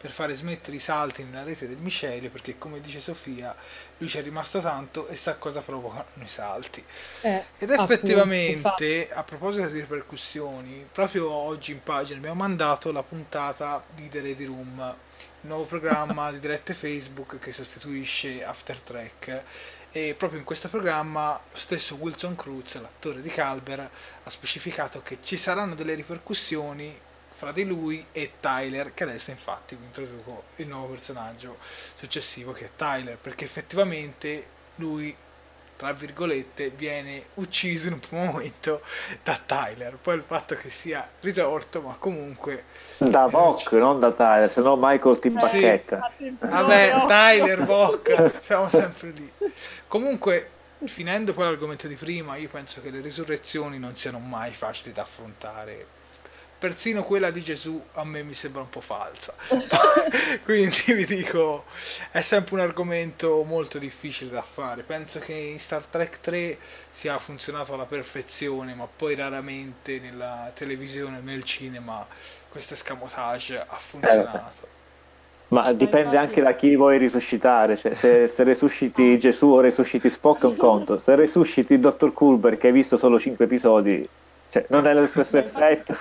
per 0.05 0.09
fare 0.09 0.33
smettere 0.35 0.77
i 0.77 0.79
salti 0.79 1.23
nella 1.23 1.43
rete 1.43 1.67
del 1.67 1.77
micelio 1.77 2.29
perché 2.29 2.57
come 2.57 2.81
dice 2.81 2.99
Sofia 2.99 3.55
lui 3.97 4.09
ci 4.09 4.17
è 4.17 4.23
rimasto 4.23 4.59
tanto 4.59 5.07
e 5.07 5.15
sa 5.15 5.35
cosa 5.35 5.61
provocano 5.61 6.05
i 6.23 6.27
salti. 6.27 6.83
Eh, 7.21 7.43
ed 7.59 7.69
effettivamente 7.69 9.09
a 9.11 9.23
proposito 9.23 9.67
di 9.67 9.79
ripercussioni 9.79 10.87
proprio 10.91 11.29
oggi 11.29 11.71
in 11.71 11.83
pagina 11.83 12.17
abbiamo 12.17 12.35
mandato 12.35 12.91
la 12.91 13.03
puntata 13.03 13.83
di 13.93 14.09
The 14.09 14.21
Ready 14.21 14.45
Room 14.45 14.95
nuovo 15.45 15.65
programma 15.65 16.31
di 16.31 16.39
dirette 16.39 16.73
Facebook 16.73 17.39
che 17.39 17.51
sostituisce 17.51 18.43
After 18.43 18.79
Track. 18.79 19.43
E 19.91 20.13
proprio 20.17 20.39
in 20.39 20.45
questo 20.45 20.67
programma 20.67 21.39
lo 21.51 21.57
stesso 21.57 21.95
Wilson 21.95 22.35
Cruz, 22.35 22.79
l'attore 22.81 23.21
di 23.21 23.29
Calber, 23.29 23.79
ha 24.23 24.29
specificato 24.29 25.01
che 25.01 25.19
ci 25.23 25.37
saranno 25.37 25.73
delle 25.73 25.93
ripercussioni 25.93 26.99
fra 27.31 27.51
di 27.51 27.65
lui 27.65 28.05
e 28.11 28.33
Tyler, 28.39 28.93
che 28.93 29.03
adesso 29.03 29.31
infatti 29.31 29.75
vi 29.75 29.85
introduco 29.85 30.45
il 30.57 30.67
nuovo 30.67 30.93
personaggio 30.93 31.57
successivo 31.95 32.51
che 32.51 32.65
è 32.65 32.69
Tyler, 32.75 33.17
perché 33.17 33.45
effettivamente 33.45 34.47
lui 34.75 35.15
tra 35.77 35.91
virgolette, 35.93 36.69
viene 36.69 37.25
ucciso 37.35 37.87
in 37.87 37.93
un 37.93 37.99
primo 37.99 38.25
momento 38.25 38.81
da 39.23 39.39
Tyler. 39.43 39.97
Poi 40.01 40.15
il 40.15 40.23
fatto 40.25 40.55
che 40.55 40.69
sia 40.69 41.07
risorto, 41.19 41.81
ma 41.81 41.95
comunque... 41.99 42.63
Da 42.97 43.27
Bock, 43.27 43.71
non 43.73 43.99
da 43.99 44.11
Tyler, 44.11 44.49
se 44.49 44.61
no 44.61 44.77
Michael 44.79 45.19
ti 45.19 45.27
impacchetta. 45.27 46.11
Sì. 46.17 46.35
Vabbè, 46.39 47.05
Tyler, 47.07 47.65
Bock, 47.65 48.39
siamo 48.39 48.69
sempre 48.69 49.09
lì. 49.11 49.31
Comunque, 49.87 50.49
finendo 50.85 51.33
poi 51.33 51.45
l'argomento 51.45 51.87
di 51.87 51.95
prima, 51.95 52.37
io 52.37 52.49
penso 52.49 52.81
che 52.81 52.89
le 52.89 53.01
risurrezioni 53.01 53.77
non 53.77 53.95
siano 53.95 54.19
mai 54.19 54.53
facili 54.53 54.93
da 54.93 55.01
affrontare 55.01 55.94
persino 56.65 57.03
quella 57.03 57.29
di 57.29 57.43
Gesù 57.43 57.79
a 57.93 58.03
me 58.03 58.23
mi 58.23 58.33
sembra 58.33 58.61
un 58.61 58.69
po' 58.69 58.81
falsa. 58.81 59.35
Quindi 60.43 60.93
vi 60.93 61.05
dico, 61.05 61.65
è 62.09 62.21
sempre 62.21 62.55
un 62.55 62.61
argomento 62.61 63.43
molto 63.43 63.77
difficile 63.77 64.31
da 64.31 64.41
fare. 64.41 64.81
Penso 64.81 65.19
che 65.19 65.33
in 65.33 65.59
Star 65.59 65.83
Trek 65.83 66.21
3 66.21 66.57
sia 66.91 67.19
funzionato 67.19 67.75
alla 67.75 67.85
perfezione, 67.85 68.73
ma 68.73 68.87
poi 68.87 69.13
raramente 69.13 69.99
nella 69.99 70.51
televisione, 70.55 71.19
nel 71.21 71.43
cinema, 71.43 72.05
questo 72.49 72.73
escamotage 72.73 73.59
ha 73.59 73.77
funzionato. 73.77 74.63
Eh, 74.63 74.73
ma 75.49 75.71
dipende 75.71 76.17
anche 76.17 76.41
da 76.41 76.55
chi 76.55 76.75
vuoi 76.75 76.97
risuscitare, 76.97 77.77
cioè, 77.77 77.93
se, 77.93 78.25
se, 78.25 78.43
resusciti 78.43 79.19
Gesù 79.19 79.49
o 79.49 79.59
resusciti 79.59 80.09
Spock 80.09 80.41
è 80.41 80.45
un 80.47 80.55
conto, 80.55 80.97
se 80.97 81.13
resusciti 81.13 81.73
il 81.73 81.79
Dottor 81.79 82.11
Culber 82.11 82.57
che 82.57 82.67
hai 82.67 82.73
visto 82.73 82.97
solo 82.97 83.19
5 83.19 83.45
episodi, 83.45 84.09
cioè, 84.49 84.65
non 84.69 84.87
è 84.87 84.93
lo 84.95 85.05
stesso 85.05 85.37
effetto 85.37 85.95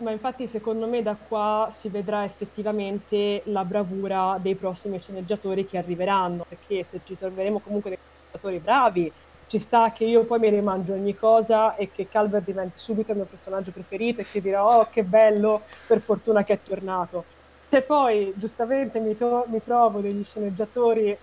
ma 0.00 0.10
infatti 0.12 0.48
secondo 0.48 0.88
me 0.88 1.02
da 1.02 1.16
qua 1.16 1.68
si 1.70 1.88
vedrà 1.90 2.24
effettivamente 2.24 3.42
la 3.46 3.64
bravura 3.64 4.38
dei 4.40 4.56
prossimi 4.56 5.00
sceneggiatori 5.00 5.64
che 5.66 5.78
arriveranno, 5.78 6.44
perché 6.48 6.84
se 6.84 7.02
ci 7.02 7.16
troveremo 7.16 7.60
comunque 7.60 7.90
dei 7.90 7.98
sceneggiatori 8.30 8.60
bravi, 8.60 9.14
ci 9.46 9.58
sta 9.58 9.92
che 9.92 10.04
io 10.04 10.24
poi 10.26 10.38
mi 10.38 10.48
rimangio 10.50 10.94
ogni 10.94 11.14
cosa 11.14 11.74
e 11.74 11.90
che 11.90 12.08
Calvert 12.08 12.44
diventi 12.44 12.78
subito 12.78 13.10
il 13.12 13.18
mio 13.18 13.26
personaggio 13.26 13.72
preferito 13.72 14.20
e 14.20 14.28
che 14.28 14.40
dirò 14.40 14.78
oh 14.80 14.88
che 14.88 15.04
bello, 15.04 15.64
per 15.84 16.00
fortuna 16.00 16.42
che 16.44 16.54
è 16.54 16.62
tornato. 16.62 17.28
Se 17.68 17.82
poi 17.84 18.32
giustamente 18.36 19.00
mi, 19.00 19.14
to- 19.14 19.44
mi 19.48 19.60
trovo 19.62 20.00
degli 20.00 20.24
sceneggiatori, 20.24 21.18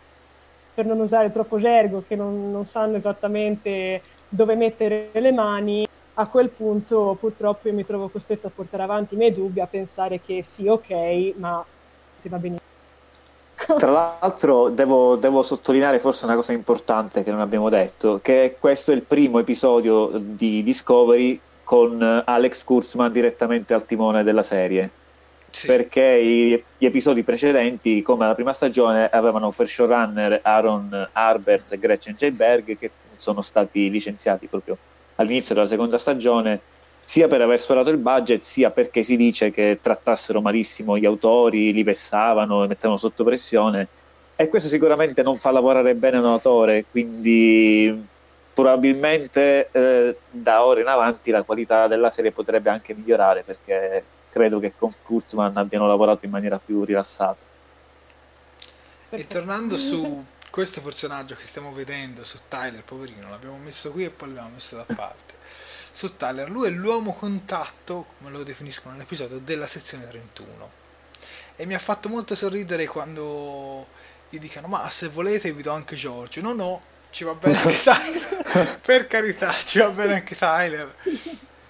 per 0.73 0.85
non 0.85 0.99
usare 0.99 1.29
troppo 1.31 1.57
gergo, 1.57 2.03
che 2.03 2.15
non, 2.15 2.51
non 2.51 2.65
sanno 2.65 2.97
esattamente 2.97 4.03
dove 4.27 4.55
mettere 4.55 5.11
le 5.13 5.31
mani, 5.31 5.85
a 6.19 6.27
quel 6.27 6.49
punto 6.49 7.15
purtroppo 7.19 7.67
io 7.67 7.73
mi 7.73 7.85
trovo 7.85 8.09
costretto 8.09 8.47
a 8.47 8.51
portare 8.53 8.83
avanti 8.83 9.13
i 9.13 9.17
miei 9.17 9.33
dubbi, 9.33 9.59
a 9.59 9.67
pensare 9.67 10.19
che 10.19 10.43
sì, 10.43 10.67
ok, 10.67 11.33
ma 11.37 11.63
ti 12.21 12.29
va 12.29 12.37
benissimo. 12.37 12.65
Tra 13.77 13.89
l'altro 13.91 14.69
devo, 14.69 15.15
devo, 15.15 15.41
sottolineare 15.41 15.99
forse 15.99 16.25
una 16.25 16.35
cosa 16.35 16.53
importante 16.53 17.23
che 17.23 17.31
non 17.31 17.39
abbiamo 17.39 17.69
detto, 17.69 18.19
che 18.21 18.57
questo 18.59 18.91
è 18.91 18.95
il 18.95 19.03
primo 19.03 19.39
episodio 19.39 20.11
di 20.13 20.63
Discovery 20.63 21.39
con 21.63 22.23
Alex 22.25 22.63
Kurzman 22.63 23.11
direttamente 23.11 23.73
al 23.73 23.85
timone 23.85 24.23
della 24.23 24.43
serie. 24.43 24.89
Sì. 25.49 25.67
Perché 25.67 26.03
i, 26.03 26.63
gli 26.77 26.85
episodi 26.85 27.23
precedenti, 27.23 28.01
come 28.01 28.25
la 28.25 28.35
prima 28.35 28.53
stagione, 28.53 29.07
avevano 29.09 29.51
per 29.51 29.67
showrunner 29.67 30.39
Aaron 30.43 31.09
Arbers 31.11 31.71
e 31.71 31.79
Gretchen 31.79 32.15
J. 32.15 32.29
Berg 32.31 32.77
che 32.77 32.91
sono 33.15 33.41
stati 33.41 33.89
licenziati 33.89 34.47
proprio 34.47 34.77
all'inizio 35.17 35.53
della 35.53 35.67
seconda 35.67 35.97
stagione, 35.97 36.59
sia 36.99 37.27
per 37.27 37.41
aver 37.41 37.59
sforato 37.59 37.89
il 37.89 37.97
budget, 37.97 38.41
sia 38.41 38.71
perché 38.71 39.03
si 39.03 39.15
dice 39.15 39.51
che 39.51 39.79
trattassero 39.81 40.41
malissimo 40.41 40.97
gli 40.97 41.05
autori, 41.05 41.71
li 41.71 41.83
vessavano 41.83 42.63
e 42.63 42.67
mettevano 42.67 42.97
sotto 42.97 43.23
pressione. 43.23 43.87
E 44.35 44.49
questo 44.49 44.67
sicuramente 44.67 45.23
non 45.23 45.37
fa 45.37 45.51
lavorare 45.51 45.95
bene 45.95 46.17
un 46.17 46.25
autore, 46.25 46.85
quindi 46.89 48.05
probabilmente 48.53 49.69
eh, 49.71 50.17
da 50.29 50.65
ora 50.65 50.81
in 50.81 50.87
avanti 50.87 51.31
la 51.31 51.43
qualità 51.43 51.87
della 51.87 52.09
serie 52.09 52.31
potrebbe 52.31 52.71
anche 52.71 52.95
migliorare 52.95 53.43
perché 53.43 54.03
credo 54.29 54.59
che 54.59 54.73
con 54.75 54.93
Kurtzman 55.03 55.55
abbiano 55.57 55.87
lavorato 55.87 56.25
in 56.25 56.31
maniera 56.31 56.59
più 56.63 56.83
rilassata. 56.83 57.45
E 59.09 59.27
tornando 59.27 59.77
su 59.77 60.23
questo 60.57 60.81
personaggio 60.81 61.35
che 61.35 61.45
stiamo 61.45 61.71
vedendo 61.71 62.23
su 62.23 62.39
Tyler, 62.47 62.81
poverino, 62.81 63.29
l'abbiamo 63.29 63.57
messo 63.57 63.91
qui 63.91 64.05
e 64.05 64.09
poi 64.09 64.29
l'abbiamo 64.29 64.55
messo 64.55 64.75
da 64.75 64.85
parte. 64.91 65.35
Su 65.91 66.17
Tyler, 66.17 66.49
lui 66.49 66.65
è 66.65 66.71
l'uomo 66.71 67.13
contatto, 67.13 68.07
come 68.17 68.31
lo 68.31 68.41
definiscono 68.41 68.95
nell'episodio, 68.95 69.37
della 69.37 69.67
sezione 69.67 70.07
31. 70.07 70.71
E 71.57 71.65
mi 71.67 71.75
ha 71.75 71.79
fatto 71.79 72.09
molto 72.09 72.33
sorridere 72.33 72.87
quando 72.87 73.85
gli 74.29 74.39
dicono, 74.39 74.65
ma 74.65 74.89
se 74.89 75.09
volete 75.09 75.53
vi 75.53 75.61
do 75.61 75.71
anche 75.73 75.95
Giorgio. 75.95 76.41
No, 76.41 76.53
no, 76.53 76.81
ci 77.11 77.23
va 77.23 77.35
bene 77.35 77.55
anche 77.55 77.77
Tyler. 77.83 78.79
per 78.81 79.05
carità, 79.05 79.53
ci 79.63 79.77
va 79.77 79.89
bene 79.89 80.15
anche 80.15 80.35
Tyler. 80.35 80.95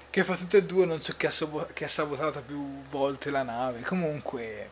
Che 0.10 0.24
fa 0.24 0.38
tutte 0.38 0.60
e 0.60 0.64
due, 0.64 0.86
non 0.86 1.02
so 1.02 1.14
chi 1.18 1.26
ha, 1.26 1.34
chi 1.74 1.84
ha 1.84 1.90
sabotato 1.90 2.42
più 2.42 2.84
volte 2.90 3.32
la 3.32 3.44
nave. 3.44 3.82
Comunque 3.82 4.70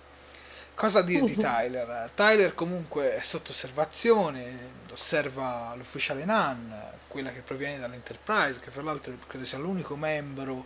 Cosa 0.76 1.02
dire 1.02 1.24
di 1.24 1.36
Tyler? 1.38 2.10
Tyler 2.14 2.54
comunque 2.54 3.16
è 3.16 3.22
sotto 3.22 3.52
osservazione, 3.52 4.84
osserva 4.92 5.74
l'ufficiale 5.76 6.26
Nan, 6.26 6.74
quella 7.08 7.32
che 7.32 7.40
proviene 7.40 7.80
dall'Enterprise, 7.80 8.60
che 8.60 8.72
fra 8.72 8.82
l'altro 8.82 9.14
credo 9.26 9.46
sia 9.46 9.58
l'unico 9.58 9.96
membro 9.96 10.66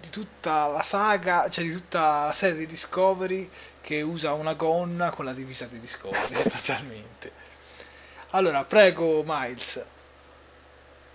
di 0.00 0.10
tutta 0.10 0.66
la 0.66 0.82
saga, 0.82 1.48
cioè 1.48 1.64
di 1.64 1.72
tutta 1.72 2.26
la 2.26 2.32
serie 2.32 2.58
di 2.58 2.66
Discovery 2.66 3.50
che 3.80 4.02
usa 4.02 4.34
una 4.34 4.52
gonna 4.52 5.10
con 5.10 5.24
la 5.24 5.32
divisa 5.32 5.64
di 5.64 5.80
Discovery, 5.80 6.34
sostanzialmente. 6.36 7.32
Allora, 8.30 8.64
prego 8.64 9.22
Miles. 9.24 9.82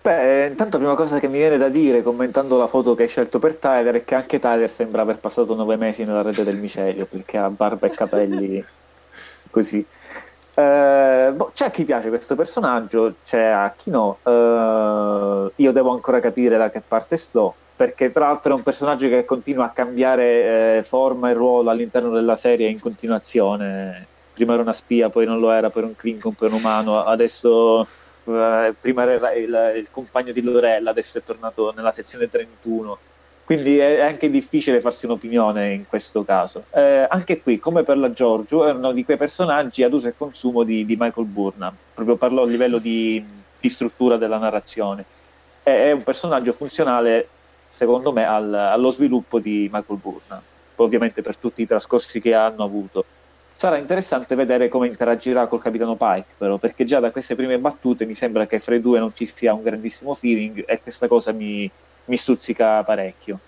Beh, 0.04 0.47
intanto 0.47 0.78
la 0.78 0.84
prima 0.84 0.95
cosa 0.95 1.20
che 1.20 1.28
mi 1.28 1.38
viene 1.38 1.58
da 1.60 1.70
dire 1.70 2.02
commentando 2.02 2.58
la 2.58 2.66
foto 2.66 2.95
che 2.95 3.04
hai 3.04 3.08
scelto 3.08 3.38
per 3.38 3.58
Tyler 3.58 3.93
è 3.97 4.04
che 4.04 4.16
anche 4.16 4.39
Tyler 4.39 4.70
sembra 4.70 5.04
aver 5.04 5.20
passato 5.20 5.54
nove 5.54 5.76
mesi 5.76 6.04
nella 6.04 6.24
rete 6.24 6.43
del 6.43 6.58
micelio 6.58 7.06
perché 7.06 7.38
ha 7.38 7.47
barba 7.52 7.86
e 7.86 7.91
capelli 7.91 8.66
così. 9.52 9.86
Eh, 10.56 11.32
boh, 11.36 11.52
c'è 11.54 11.66
a 11.66 11.70
chi 11.70 11.84
piace 11.86 12.10
questo 12.10 12.36
personaggio, 12.36 13.16
c'è 13.24 13.43
a 13.43 13.72
chi 13.78 13.91
no. 13.91 14.18
Eh, 14.24 15.52
io 15.56 15.72
devo 15.72 15.91
ancora 15.91 16.20
capire 16.20 16.58
da 16.58 16.72
che 16.72 16.82
parte 16.82 17.16
sto 17.18 17.54
perché 17.76 18.12
tra 18.12 18.26
l'altro 18.28 18.54
è 18.54 18.56
un 18.56 18.64
personaggio 18.64 19.08
che 19.08 19.24
continua 19.24 19.66
a 19.66 19.70
cambiare 19.70 20.78
eh, 20.78 20.84
forma 20.84 21.30
e 21.30 21.34
ruolo 21.34 21.70
all'interno 21.70 22.10
della 22.10 22.36
serie 22.36 22.70
in 22.70 22.80
continuazione. 22.80 24.08
Prima 24.34 24.54
era 24.54 24.64
una 24.64 24.74
spia, 24.74 25.10
poi 25.10 25.26
non 25.26 25.39
lo 25.39 25.52
era, 25.52 25.70
poi 25.70 25.84
un 25.84 25.95
Klingon, 25.95 26.34
poi 26.34 26.47
un 26.49 26.56
umano, 26.56 27.04
adesso 27.04 27.88
eh, 28.26 28.74
prima 28.80 29.09
era 29.09 29.34
il, 29.34 29.74
il, 29.78 29.88
compagno 29.91 30.32
di 30.32 30.43
Lorella, 30.43 30.91
adesso 30.91 31.17
è 31.17 31.24
tornato 31.24 31.74
nella 31.76 31.91
sezione 31.91 32.28
31. 32.28 32.97
Quindi 33.43 33.80
è, 33.80 34.01
anche 34.01 34.30
difficile 34.30 34.80
farsi 34.80 35.05
un'opinione 35.05 35.72
in 35.72 35.88
questo 35.88 36.24
caso. 36.24 36.65
Eh, 36.72 37.05
anche 37.09 37.41
qui, 37.41 37.59
come 37.59 37.84
per 37.84 37.97
la 37.97 38.11
Giorgio, 38.11 38.65
è 38.65 38.72
uno 38.72 38.91
di 38.91 39.03
quei 39.03 39.17
personaggi 39.17 39.84
ad 39.84 39.93
uso 39.93 40.07
e 40.07 40.13
consumo 40.15 40.63
di, 40.63 40.86
di 40.86 40.95
Michael 40.97 41.28
Burnham. 41.28 41.76
Proprio 41.93 42.15
parlo 42.15 42.43
a 42.43 42.45
livello 42.45 42.78
di, 42.78 43.24
di 43.59 43.69
struttura 43.69 44.17
della 44.17 44.38
narrazione. 44.38 45.03
È, 45.63 45.69
è, 45.69 45.91
un 45.91 46.03
personaggio 46.03 46.53
funzionale, 46.53 47.28
secondo 47.67 48.11
me, 48.11 48.26
al, 48.26 48.53
allo 48.53 48.89
sviluppo 48.89 49.39
di 49.39 49.69
Michael 49.72 49.99
Burnham. 49.99 50.41
Ovviamente 50.76 51.22
per 51.22 51.36
tutti 51.38 51.61
i 51.61 51.67
trascorsi 51.67 52.19
che 52.19 52.34
hanno 52.34 52.63
avuto 52.63 53.05
Sarà 53.62 53.78
interessante 53.78 54.34
vedere 54.34 54.68
come 54.70 54.88
interagirà 54.88 55.45
col 55.45 55.62
capitano 55.62 55.95
Pike, 55.95 56.34
però, 56.36 56.57
perché 56.57 56.84
già 56.84 56.99
da 56.99 57.12
queste 57.12 57.36
prime 57.36 57.59
battute 57.59 58.07
mi 58.07 58.16
sembra 58.16 58.47
che 58.47 58.57
fra 58.57 58.74
i 58.74 58.82
due 58.82 58.97
non 58.97 59.14
ci 59.14 59.28
sia 59.28 59.53
un 59.53 59.62
grandissimo 59.62 60.16
feeling 60.16 60.64
e 60.66 60.82
questa 60.82 61.07
cosa 61.07 61.32
mi, 61.32 61.70
mi 62.05 62.18
stuzzica 62.18 62.82
parecchio. 62.82 63.39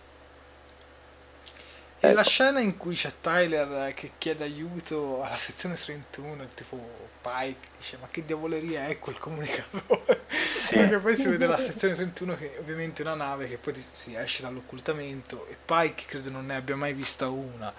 E 2.00 2.06
ecco. 2.06 2.16
la 2.16 2.24
scena 2.24 2.60
in 2.60 2.78
cui 2.78 2.94
c'è 2.94 3.12
Tyler 3.22 3.92
che 3.96 4.12
chiede 4.20 4.44
aiuto 4.44 5.24
alla 5.24 5.36
sezione 5.36 5.74
31, 5.74 6.46
tipo 6.54 6.78
Pike 7.20 7.70
dice 7.80 7.98
ma 8.00 8.08
che 8.12 8.24
diavoleria 8.24 8.86
è 8.86 9.00
quel 9.00 9.18
comunicatore? 9.18 10.26
Sì. 10.48 10.76
Perché 10.76 11.00
poi 11.00 11.16
si 11.16 11.28
vede 11.28 11.48
la 11.48 11.58
sezione 11.58 11.96
31 11.96 12.38
che 12.38 12.58
ovviamente 12.60 13.02
è 13.02 13.06
una 13.08 13.16
nave 13.16 13.48
che 13.48 13.58
poi 13.58 13.84
si 13.92 14.14
esce 14.14 14.44
dall'occultamento 14.44 15.48
e 15.50 15.58
Pike 15.66 16.04
credo 16.06 16.30
non 16.30 16.46
ne 16.46 16.56
abbia 16.56 16.76
mai 16.76 16.94
vista 16.94 17.30
una. 17.30 17.74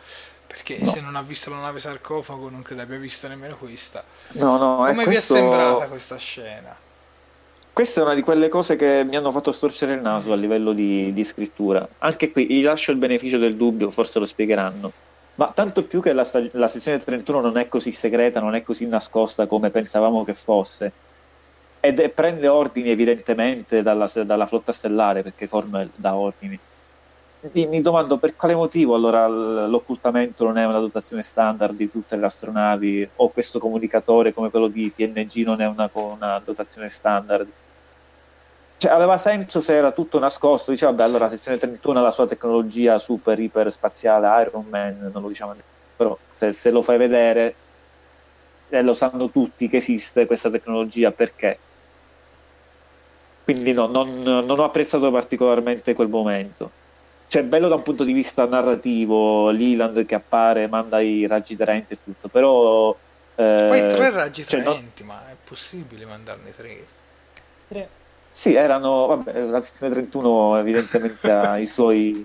Perché 0.47 0.79
no. 0.79 0.91
se 0.91 1.01
non 1.01 1.17
ha 1.17 1.23
visto 1.23 1.51
la 1.51 1.59
nave 1.59 1.81
sarcofago 1.81 2.49
non 2.49 2.63
credo 2.63 2.83
abbia 2.83 2.99
visto 2.99 3.27
nemmeno 3.29 3.57
questa. 3.57 4.05
No, 4.33 4.57
no, 4.57 4.77
Come 4.77 5.05
questo... 5.05 5.35
vi 5.35 5.41
è 5.41 5.43
sembrata 5.43 5.87
questa 5.87 6.17
scena? 6.17 6.77
Questa 7.73 8.01
è 8.01 8.05
una 8.05 8.15
di 8.15 8.23
quelle 8.23 8.49
cose 8.49 8.77
che 8.77 9.03
mi 9.05 9.17
hanno 9.17 9.33
fatto 9.33 9.51
storcere 9.51 9.95
il 9.95 10.01
naso 10.01 10.33
a 10.33 10.37
livello 10.37 10.73
di, 10.73 11.13
di 11.13 11.25
scrittura. 11.25 11.87
Anche 11.99 12.31
qui 12.31 12.47
gli 12.47 12.63
lascio 12.63 12.93
il 12.93 12.99
beneficio 12.99 13.37
del 13.37 13.57
dubbio, 13.57 13.91
forse 13.91 14.21
lo 14.21 14.27
spiegheranno. 14.27 14.93
Ma 15.37 15.51
tanto 15.53 15.83
più 15.83 16.01
che 16.01 16.13
la, 16.13 16.25
la 16.53 16.69
sezione 16.69 16.99
31 16.99 17.41
non 17.41 17.59
è 17.59 17.67
così 17.67 17.91
segreta, 17.91 18.39
non 18.39 18.55
è 18.55 18.63
così 18.63 18.87
nascosta 18.87 19.47
come 19.47 19.71
pensavamo 19.71 20.23
che 20.23 20.35
fosse. 20.35 20.93
Ed 21.81 21.99
è, 21.99 22.09
prende 22.11 22.47
ordini 22.47 22.91
evidentemente 22.91 23.83
dalla, 23.83 24.09
dalla 24.25 24.47
flotta 24.47 24.71
stellare, 24.71 25.25
perché 25.25 25.49
Cornwell 25.49 25.91
dà 25.97 26.15
ordini 26.15 26.57
mi, 27.53 27.67
mi, 27.67 27.81
domando 27.81 28.17
per 28.17 28.37
quale 28.37 28.55
motivo 28.55 28.95
allora 28.95 29.27
l'occultamento 29.27 30.45
non 30.45 30.57
è 30.57 30.65
una 30.65 30.79
dotazione 30.79 31.23
standard 31.23 31.75
di 31.75 31.91
tutte 31.91 32.17
le 32.17 32.25
astronavi 32.25 33.09
o 33.17 33.29
questo 33.31 33.59
comunicatore 33.59 34.33
come 34.33 34.51
quello 34.51 34.69
di 34.69 34.93
TNG 34.93 35.45
non 35.45 35.61
è 35.61 35.67
una, 35.67 35.91
una 35.93 36.41
dotazione 36.43 36.89
standard. 36.89 37.47
Cioè, 38.77 38.93
aveva 38.93 39.19
senso 39.19 39.61
se 39.61 39.75
era 39.75 39.93
tutto 39.93 40.19
nascosto, 40.19 40.71
diceva, 40.71 40.91
vabbè, 40.91 41.05
allora 41.05 41.29
sezione 41.29 41.59
31 41.59 41.99
ha 41.99 42.03
la 42.03 42.11
sua 42.11 42.27
tecnologia 42.27 42.99
super 42.99 43.39
iper 43.39 43.71
spaziale, 43.71 44.43
Iron 44.43 44.67
Man, 44.69 45.11
non 45.13 45.23
lo 45.23 45.29
diciamo, 45.29 45.55
però 45.97 46.17
se, 46.33 46.53
se 46.53 46.71
lo 46.71 46.83
fai 46.83 46.99
vedere 46.99 47.55
eh, 48.69 48.83
lo 48.83 48.93
sanno 48.93 49.31
tutti 49.31 49.69
che 49.69 49.77
esiste 49.77 50.27
questa 50.27 50.51
tecnologia, 50.51 51.13
perché? 51.13 51.59
Quindi 53.45 53.73
no, 53.73 53.87
non, 53.87 54.23
non 54.23 54.59
ho 54.59 54.65
apprezzato 54.65 55.11
particolarmente 55.11 55.95
quel 55.95 56.09
momento 56.09 56.83
cioè 57.27 57.43
bello 57.43 57.69
da 57.69 57.75
un 57.75 57.83
punto 57.83 58.05
di 58.05 58.13
vista 58.13 58.47
narrativo 58.47 59.51
Leland 59.51 60.05
che 60.05 60.15
appare, 60.15 60.69
manda 60.69 61.01
i 61.01 61.27
raggi 61.27 61.57
trenti 61.57 61.95
e 61.95 61.99
tutto, 62.03 62.29
però... 62.29 62.97
Eh, 63.35 63.67
Poi 63.69 63.89
tre 63.89 64.11
raggi 64.11 64.47
cioè, 64.47 64.63
trenti, 64.63 65.03
no... 65.03 65.13
ma 65.13 65.29
è 65.29 65.35
possibile 65.43 66.05
mandarne 66.05 66.55
tre? 66.55 66.87
Tre. 67.67 67.89
Sì, 68.31 68.55
erano, 68.55 69.07
vabbè, 69.07 69.43
la 69.45 69.61
sezione 69.61 69.93
31 69.93 70.59
evidentemente 70.59 71.31
ha 71.31 71.59
i 71.59 71.67
suoi... 71.67 72.25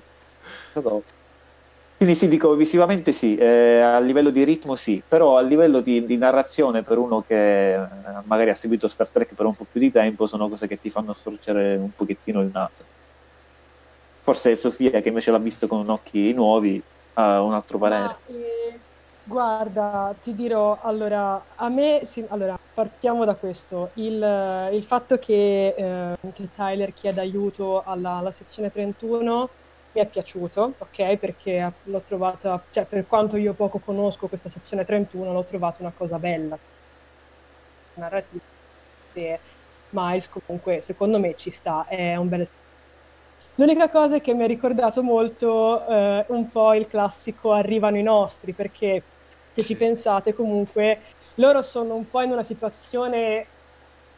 Quindi 2.00 2.16
sì, 2.16 2.30
dico 2.30 2.56
visivamente 2.56 3.12
sì, 3.12 3.36
eh, 3.36 3.82
a 3.82 4.00
livello 4.00 4.30
di 4.30 4.46
ritmo 4.46 4.76
sì, 4.76 5.04
però 5.06 5.38
a 5.38 5.42
livello 5.42 5.82
di, 5.82 6.06
di, 6.06 6.16
narrazione 6.16 6.82
per 6.82 6.98
uno 6.98 7.26
che 7.28 7.74
eh, 7.74 7.88
magari 8.24 8.52
ha 8.52 8.56
seguito 8.56 8.88
Star 8.88 9.10
Trek 9.10 9.34
per 9.34 9.46
un 9.46 9.54
po' 9.54 9.66
più 9.70 9.82
di 9.82 9.92
tempo 9.92 10.26
sono 10.26 10.48
cose 10.48 10.66
che 10.66 10.80
ti 10.80 10.90
fanno 10.90 11.12
storcere 11.12 11.76
un 11.76 11.94
pochettino 11.94 12.40
il 12.40 12.52
naso. 12.54 12.99
Forse 14.30 14.56
Sofia, 14.56 15.02
che 15.02 15.08
invece 15.08 15.32
l'ha 15.32 15.40
visto 15.40 15.66
con 15.66 15.90
occhi 15.90 16.32
nuovi, 16.34 16.80
ha 17.14 17.42
un 17.42 17.52
altro 17.52 17.80
parere. 17.80 18.04
Ma, 18.04 18.18
eh, 18.28 18.80
guarda, 19.24 20.14
ti 20.22 20.36
dirò, 20.36 20.78
allora, 20.84 21.44
a 21.56 21.68
me, 21.70 22.02
sì, 22.04 22.24
allora, 22.28 22.56
partiamo 22.76 23.26
da 23.26 23.34
questo. 23.34 23.90
Il, 23.96 24.70
il 24.72 24.84
fatto 24.84 25.18
che, 25.18 25.74
eh, 25.76 26.32
che, 26.32 26.50
Tyler 26.56 26.94
chieda 26.94 27.22
aiuto 27.22 27.82
alla, 27.84 28.18
alla, 28.18 28.30
sezione 28.30 28.70
31 28.70 29.50
mi 29.94 30.02
è 30.02 30.06
piaciuto, 30.06 30.74
ok? 30.78 31.16
Perché 31.16 31.72
l'ho 31.86 32.02
trovata, 32.02 32.62
cioè 32.70 32.86
per 32.86 33.08
quanto 33.08 33.36
io 33.36 33.54
poco 33.54 33.80
conosco 33.80 34.28
questa 34.28 34.50
sezione 34.50 34.86
31, 34.86 35.34
l'ho 35.34 35.44
trovata 35.44 35.78
una 35.82 35.94
cosa 35.98 36.20
bella. 36.20 36.56
Narrativa. 37.96 38.44
Miles 39.92 40.30
comunque, 40.30 40.82
secondo 40.82 41.18
me, 41.18 41.34
ci 41.36 41.50
sta, 41.50 41.88
è 41.88 42.16
un 42.16 42.30
bel 42.30 42.42
esperienza 42.42 42.59
L'unica 43.60 43.90
cosa 43.90 44.16
è 44.16 44.22
che 44.22 44.34
mi 44.34 44.44
ha 44.44 44.48
ricordato 44.48 45.04
molto 45.04 45.86
eh, 45.86 46.24
un 46.30 46.50
po' 46.50 46.74
il 46.76 46.88
classico 46.88 47.52
arrivano 47.52 47.98
i 47.98 48.02
nostri, 48.02 48.54
perché 48.54 49.04
se 49.52 49.64
ci 49.64 49.76
pensate 49.76 50.34
comunque 50.34 51.02
loro 51.36 51.62
sono 51.62 51.96
un 51.96 52.10
po' 52.10 52.22
in 52.22 52.32
una 52.32 52.44
situazione 52.44 53.46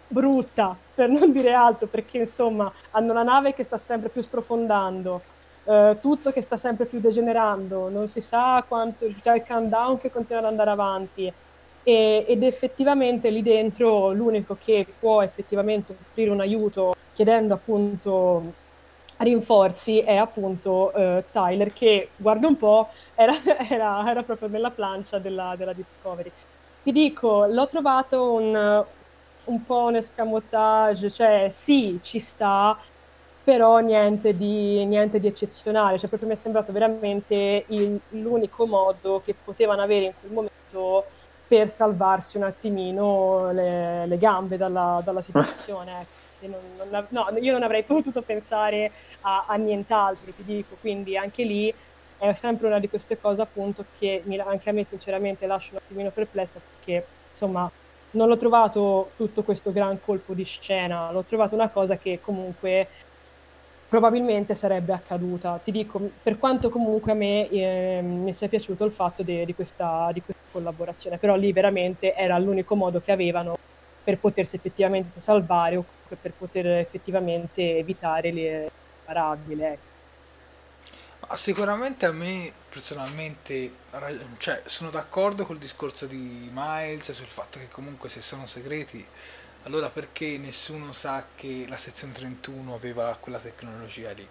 brutta, 0.08 0.78
per 0.94 1.10
non 1.10 1.32
dire 1.32 1.54
altro, 1.54 1.88
perché 1.88 2.20
insomma 2.20 2.72
hanno 2.92 3.14
la 3.14 3.24
nave 3.24 3.56
che 3.56 3.64
sta 3.64 3.80
sempre 3.80 4.10
più 4.10 4.22
sprofondando, 4.22 5.22
eh, 5.64 5.98
tutto 6.00 6.30
che 6.30 6.44
sta 6.44 6.58
sempre 6.58 6.86
più 6.86 7.00
degenerando, 7.00 7.90
non 7.90 8.10
si 8.10 8.22
sa 8.22 8.64
quanto, 8.68 9.08
c'è 9.24 9.38
il 9.38 9.44
countdown 9.44 9.98
che 9.98 10.12
continua 10.12 10.44
ad 10.44 10.50
andare 10.50 10.70
avanti. 10.70 11.34
E, 11.84 12.26
ed 12.28 12.44
effettivamente 12.44 13.32
lì 13.32 13.42
dentro 13.42 14.12
l'unico 14.12 14.56
che 14.64 14.86
può 15.00 15.24
effettivamente 15.24 15.96
offrire 16.00 16.30
un 16.30 16.42
aiuto 16.42 16.94
chiedendo 17.12 17.56
appunto 17.56 18.60
rinforzi 19.24 20.00
è 20.00 20.16
appunto 20.16 20.92
uh, 20.94 21.24
Tyler 21.32 21.74
che, 21.74 22.10
guarda 22.16 22.48
un 22.48 22.58
po', 22.58 22.90
era, 23.16 23.34
era, 23.70 24.10
era 24.10 24.24
proprio 24.24 24.50
nella 24.50 24.72
plancia 24.72 25.20
della, 25.20 25.56
della, 25.58 25.74
Discovery. 25.74 26.32
Ti 26.84 26.92
dico, 26.92 27.46
l'ho 27.46 27.68
trovato 27.68 28.32
un, 28.32 28.84
un 29.46 29.66
po' 29.66 29.84
un 29.86 29.96
escamotage, 29.96 31.10
cioè 31.12 31.48
sì, 31.50 32.00
ci 32.02 32.20
sta, 32.20 32.78
però 33.44 33.80
niente 33.80 34.36
di, 34.36 34.84
niente 34.86 35.20
di 35.20 35.28
eccezionale, 35.28 36.00
cioè 36.00 36.10
proprio 36.10 36.30
mi 36.30 36.36
è 36.36 36.38
sembrato 36.38 36.72
veramente 36.72 37.66
il, 37.68 38.00
l'unico 38.10 38.66
modo 38.66 39.22
che 39.24 39.36
potevano 39.36 39.82
avere 39.82 40.06
in 40.06 40.14
quel 40.20 40.32
momento 40.32 41.06
per 41.48 41.70
salvarsi 41.70 42.38
un 42.38 42.44
attimino 42.44 43.52
le, 43.52 44.06
le 44.06 44.18
gambe 44.18 44.58
dalla, 44.58 45.02
dalla 45.04 45.22
situazione. 45.22 45.92
Ecco 46.21 46.21
non, 46.48 46.76
non, 46.76 47.08
no, 47.10 47.28
io 47.40 47.52
non 47.52 47.64
avrei 47.64 47.84
potuto 47.84 48.22
pensare 48.22 48.92
a, 49.22 49.46
a, 49.48 49.56
nient'altro, 49.56 50.32
ti 50.34 50.44
dico, 50.44 50.78
quindi 50.80 51.18
anche 51.18 51.44
lì 51.44 51.74
è 52.18 52.34
sempre 52.34 52.68
una 52.68 52.80
di 52.80 52.88
queste 52.88 53.18
cose 53.18 53.42
appunto 53.42 53.86
che 53.98 54.22
mi, 54.26 54.38
anche 54.40 54.70
a 54.70 54.74
me 54.74 54.84
sinceramente 54.84 55.48
lascia 55.48 55.72
un 55.72 55.80
attimino 55.84 56.12
perplessa 56.12 56.60
perché 56.60 57.08
insomma 57.32 57.70
non 58.12 58.28
l'ho 58.28 58.38
trovato 58.38 59.12
tutto 59.16 59.44
questo 59.44 59.72
gran 59.72 60.00
colpo 60.00 60.34
di 60.34 60.44
scena, 60.44 61.12
l'ho 61.12 61.24
trovato 61.24 61.56
una 61.56 61.70
cosa 61.70 61.98
che 61.98 62.20
comunque 62.22 62.88
probabilmente 63.88 64.56
sarebbe 64.56 64.94
accaduta. 64.94 65.60
Ti 65.60 65.72
dico, 65.72 66.12
per 66.22 66.38
quanto 66.38 66.70
comunque 66.70 67.12
a 67.12 67.16
me 67.16 67.50
eh, 67.50 68.02
mi 68.02 68.34
sia 68.34 68.48
piaciuto 68.48 68.86
il 68.86 68.94
fatto 68.94 69.22
de, 69.24 69.46
di, 69.46 69.54
questa, 69.54 70.10
di 70.14 70.22
questa 70.22 70.44
collaborazione, 70.52 71.18
però 71.18 71.36
lì 71.36 71.52
veramente 71.52 72.14
era 72.14 72.38
l'unico 72.38 72.76
modo 72.76 73.00
che 73.02 73.12
avevano 73.12 73.56
per 74.04 74.18
potersi 74.18 74.56
effettivamente 74.56 75.22
salvare 75.22 75.78
o 75.78 75.86
per 76.20 76.32
poter 76.32 76.68
effettivamente 76.68 77.78
evitare 77.78 78.32
le 78.32 78.72
parabile. 79.06 79.72
Ecco. 79.74 79.90
Sicuramente 81.36 82.06
a 82.06 82.12
me 82.12 82.52
personalmente, 82.70 83.72
cioè, 84.38 84.64
sono 84.66 84.90
d'accordo 84.90 85.46
col 85.46 85.58
discorso 85.58 86.06
di 86.06 86.50
Miles 86.52 87.12
sul 87.12 87.28
fatto 87.28 87.60
che 87.60 87.70
comunque 87.70 88.10
se 88.10 88.22
sono 88.22 88.48
segreti, 88.48 89.06
allora 89.64 89.90
perché 89.90 90.38
nessuno 90.38 90.92
sa 90.92 91.26
che 91.36 91.66
la 91.70 91.78
sezione 91.78 92.14
31 92.14 92.74
aveva 92.74 93.16
quella 93.20 93.38
tecnologia 93.38 94.12
lì? 94.12 94.28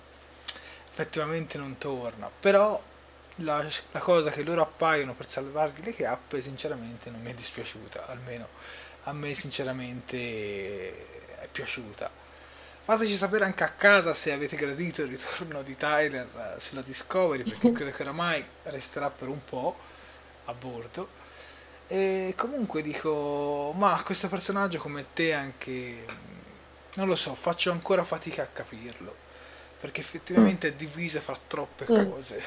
Effettivamente 0.90 1.56
non 1.56 1.78
torna, 1.78 2.28
però 2.40 2.82
la, 3.36 3.64
la 3.92 4.00
cosa 4.00 4.30
che 4.30 4.42
loro 4.42 4.60
appaiono 4.60 5.14
per 5.14 5.28
salvargli 5.28 5.82
le 5.84 5.94
chiappe 5.94 6.42
sinceramente 6.42 7.08
non 7.10 7.22
mi 7.22 7.30
è 7.30 7.34
dispiaciuta, 7.34 8.08
almeno 8.08 8.48
a 9.04 9.12
me 9.12 9.34
sinceramente 9.34 11.38
è 11.40 11.48
piaciuta. 11.50 12.10
Fateci 12.82 13.16
sapere 13.16 13.44
anche 13.44 13.64
a 13.64 13.70
casa 13.70 14.14
se 14.14 14.32
avete 14.32 14.56
gradito 14.56 15.02
il 15.02 15.08
ritorno 15.08 15.62
di 15.62 15.76
Tyler 15.76 16.56
eh, 16.56 16.60
sulla 16.60 16.82
Discovery, 16.82 17.44
perché 17.44 17.70
credo 17.72 17.90
che 17.92 18.02
oramai 18.02 18.44
resterà 18.64 19.10
per 19.10 19.28
un 19.28 19.42
po' 19.44 19.76
a 20.46 20.52
bordo. 20.52 21.18
E 21.86 22.34
comunque 22.36 22.82
dico, 22.82 23.72
ma 23.76 24.00
questo 24.04 24.28
personaggio 24.28 24.78
come 24.78 25.06
te 25.12 25.32
anche, 25.32 26.04
non 26.94 27.08
lo 27.08 27.16
so, 27.16 27.34
faccio 27.34 27.70
ancora 27.70 28.04
fatica 28.04 28.42
a 28.42 28.46
capirlo, 28.46 29.14
perché 29.80 30.00
effettivamente 30.00 30.68
è 30.68 30.72
diviso 30.72 31.20
fra 31.20 31.36
troppe 31.46 31.86
mm. 31.90 32.10
cose. 32.10 32.42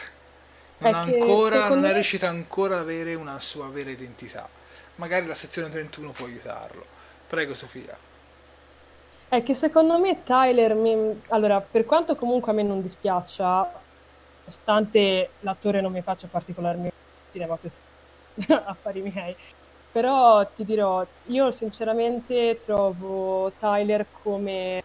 Non, 0.77 0.93
ancora, 0.93 1.69
non 1.69 1.85
è 1.85 1.93
riuscita 1.93 2.27
ancora 2.27 2.75
ad 2.75 2.81
avere 2.81 3.15
una 3.15 3.39
sua 3.39 3.67
vera 3.67 3.89
identità 3.89 4.49
magari 4.95 5.25
la 5.25 5.35
sezione 5.35 5.69
31 5.69 6.11
può 6.11 6.25
aiutarlo. 6.25 6.85
Prego 7.27 7.53
Sofia. 7.53 7.97
È 9.27 9.41
che 9.41 9.55
secondo 9.55 9.97
me 9.99 10.23
Tyler, 10.23 10.75
mi... 10.75 11.21
allora, 11.29 11.59
per 11.59 11.85
quanto 11.85 12.15
comunque 12.15 12.51
a 12.51 12.55
me 12.55 12.63
non 12.63 12.81
dispiaccia, 12.81 13.81
nonostante 14.39 15.31
l'attore 15.39 15.81
non 15.81 15.91
mi 15.91 16.01
faccia 16.01 16.27
particolarmente 16.27 16.93
cinema 17.31 17.55
questo 17.55 17.79
affari 18.65 19.01
miei, 19.01 19.35
però 19.91 20.45
ti 20.45 20.63
dirò, 20.63 21.05
io 21.25 21.51
sinceramente 21.51 22.61
trovo 22.63 23.51
Tyler 23.59 24.05
come 24.21 24.83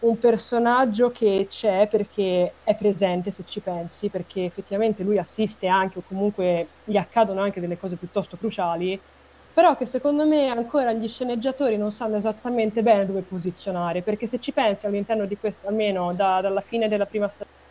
un 0.00 0.18
personaggio 0.18 1.10
che 1.10 1.46
c'è 1.48 1.86
perché 1.88 2.52
è 2.62 2.74
presente 2.74 3.30
se 3.30 3.44
ci 3.46 3.60
pensi, 3.60 4.08
perché 4.08 4.44
effettivamente 4.44 5.02
lui 5.02 5.18
assiste 5.18 5.66
anche 5.66 5.98
o 5.98 6.02
comunque 6.06 6.66
gli 6.84 6.96
accadono 6.96 7.40
anche 7.40 7.60
delle 7.60 7.78
cose 7.78 7.96
piuttosto 7.96 8.36
cruciali 8.36 9.00
però 9.54 9.76
che 9.76 9.86
secondo 9.86 10.26
me 10.26 10.48
ancora 10.48 10.92
gli 10.92 11.08
sceneggiatori 11.08 11.76
non 11.76 11.92
sanno 11.92 12.16
esattamente 12.16 12.82
bene 12.82 13.06
dove 13.06 13.22
posizionare, 13.22 14.02
perché 14.02 14.26
se 14.26 14.40
ci 14.40 14.52
pensi 14.52 14.86
all'interno 14.86 15.26
di 15.26 15.38
questo, 15.38 15.68
almeno 15.68 16.12
da, 16.12 16.40
dalla 16.40 16.60
fine 16.60 16.88
della 16.88 17.06
prima 17.06 17.28
stagione 17.28 17.62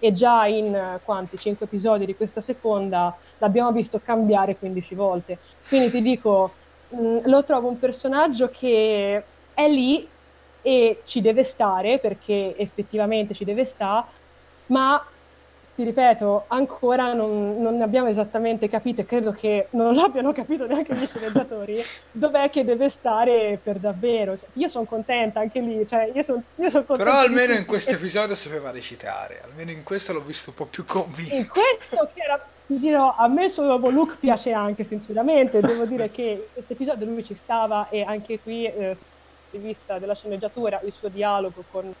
e 0.00 0.12
già 0.12 0.46
in 0.46 1.00
quanti, 1.04 1.38
cinque 1.38 1.66
episodi 1.66 2.06
di 2.06 2.16
questa 2.16 2.40
seconda, 2.40 3.16
l'abbiamo 3.38 3.70
visto 3.70 4.00
cambiare 4.00 4.58
15 4.58 4.94
volte. 4.96 5.38
Quindi 5.68 5.90
ti 5.90 6.02
dico, 6.02 6.58
mh, 6.88 7.28
lo 7.28 7.44
trovo 7.44 7.68
un 7.68 7.78
personaggio 7.78 8.50
che 8.50 9.24
è 9.54 9.68
lì 9.68 10.12
e 10.60 11.02
ci 11.04 11.20
deve 11.20 11.44
stare, 11.44 12.00
perché 12.00 12.56
effettivamente 12.56 13.32
ci 13.34 13.44
deve 13.44 13.64
stare, 13.64 14.06
ma 14.66 15.00
ti 15.74 15.84
ripeto, 15.84 16.44
ancora 16.48 17.14
non, 17.14 17.60
non 17.62 17.80
abbiamo 17.80 18.08
esattamente 18.08 18.68
capito, 18.68 19.00
e 19.00 19.06
credo 19.06 19.32
che 19.32 19.68
non 19.70 19.94
l'abbiano 19.96 20.32
capito 20.32 20.66
neanche 20.66 20.94
gli 20.94 21.06
sceneggiatori, 21.06 21.82
dov'è 22.10 22.50
che 22.50 22.64
deve 22.64 22.90
stare 22.90 23.58
per 23.62 23.78
davvero. 23.78 24.36
Cioè, 24.36 24.48
io 24.54 24.68
sono 24.68 24.84
contenta 24.84 25.40
anche 25.40 25.60
lì, 25.60 25.86
cioè, 25.86 26.10
io 26.14 26.22
sono 26.22 26.42
son 26.46 26.70
contenta. 26.84 26.96
Però 26.96 27.18
almeno 27.18 27.54
in 27.54 27.64
questo 27.64 27.92
episodio 27.92 28.34
sapeva 28.34 28.70
recitare, 28.70 29.40
almeno 29.44 29.70
in 29.70 29.82
questo 29.82 30.12
l'ho 30.12 30.22
visto 30.22 30.50
un 30.50 30.56
po' 30.56 30.66
più 30.66 30.84
convinto. 30.84 31.34
In 31.34 31.48
questo 31.48 32.10
che 32.12 32.22
era, 32.22 32.44
ti 32.66 32.78
dirò, 32.78 33.14
a 33.16 33.26
me 33.28 33.48
suo 33.48 33.64
nuovo 33.64 33.88
look 33.88 34.18
piace 34.18 34.52
anche, 34.52 34.84
sinceramente, 34.84 35.60
devo 35.60 35.86
dire 35.86 36.10
che 36.10 36.22
in 36.22 36.52
questo 36.52 36.74
episodio 36.74 37.06
lui 37.06 37.24
ci 37.24 37.34
stava 37.34 37.88
e 37.88 38.02
anche 38.02 38.40
qui, 38.40 38.66
eh, 38.66 38.72
dal 38.72 38.96
punto 38.96 39.06
di 39.50 39.58
vista 39.58 39.98
della 39.98 40.14
sceneggiatura, 40.14 40.80
il 40.84 40.92
suo 40.92 41.08
dialogo 41.08 41.64
con 41.70 41.94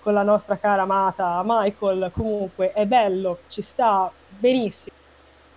con 0.00 0.12
la 0.14 0.22
nostra 0.22 0.56
cara 0.56 0.82
amata 0.82 1.42
Michael 1.44 2.10
comunque 2.14 2.72
è 2.72 2.86
bello, 2.86 3.40
ci 3.48 3.62
sta 3.62 4.10
benissimo. 4.28 4.96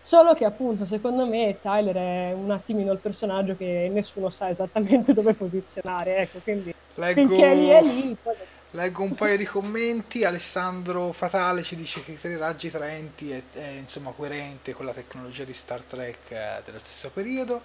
Solo 0.03 0.33
che 0.33 0.45
appunto 0.45 0.85
secondo 0.85 1.27
me 1.27 1.57
Tyler 1.61 1.95
è 1.95 2.33
un 2.33 2.49
attimino 2.49 2.91
il 2.91 2.97
personaggio 2.97 3.55
che 3.55 3.89
nessuno 3.91 4.31
sa 4.31 4.49
esattamente 4.49 5.13
dove 5.13 5.33
posizionare, 5.33 6.17
ecco, 6.17 6.39
quindi 6.39 6.73
leggo, 6.95 7.27
finché 7.27 7.53
lì 7.53 7.69
è 7.69 7.81
lì... 7.83 8.17
Poi... 8.21 8.35
Leggo 8.73 9.03
un 9.03 9.15
paio 9.15 9.35
di 9.35 9.43
commenti, 9.43 10.23
Alessandro 10.23 11.11
Fatale 11.11 11.61
ci 11.61 11.75
dice 11.75 12.01
che 12.03 12.17
i 12.25 12.37
raggi 12.37 12.71
traenti 12.71 13.29
è, 13.29 13.41
è 13.51 13.67
insomma 13.77 14.11
coerente 14.11 14.71
con 14.71 14.85
la 14.85 14.93
tecnologia 14.93 15.43
di 15.43 15.53
Star 15.53 15.81
Trek 15.81 16.31
eh, 16.31 16.61
dello 16.63 16.79
stesso 16.79 17.09
periodo. 17.09 17.63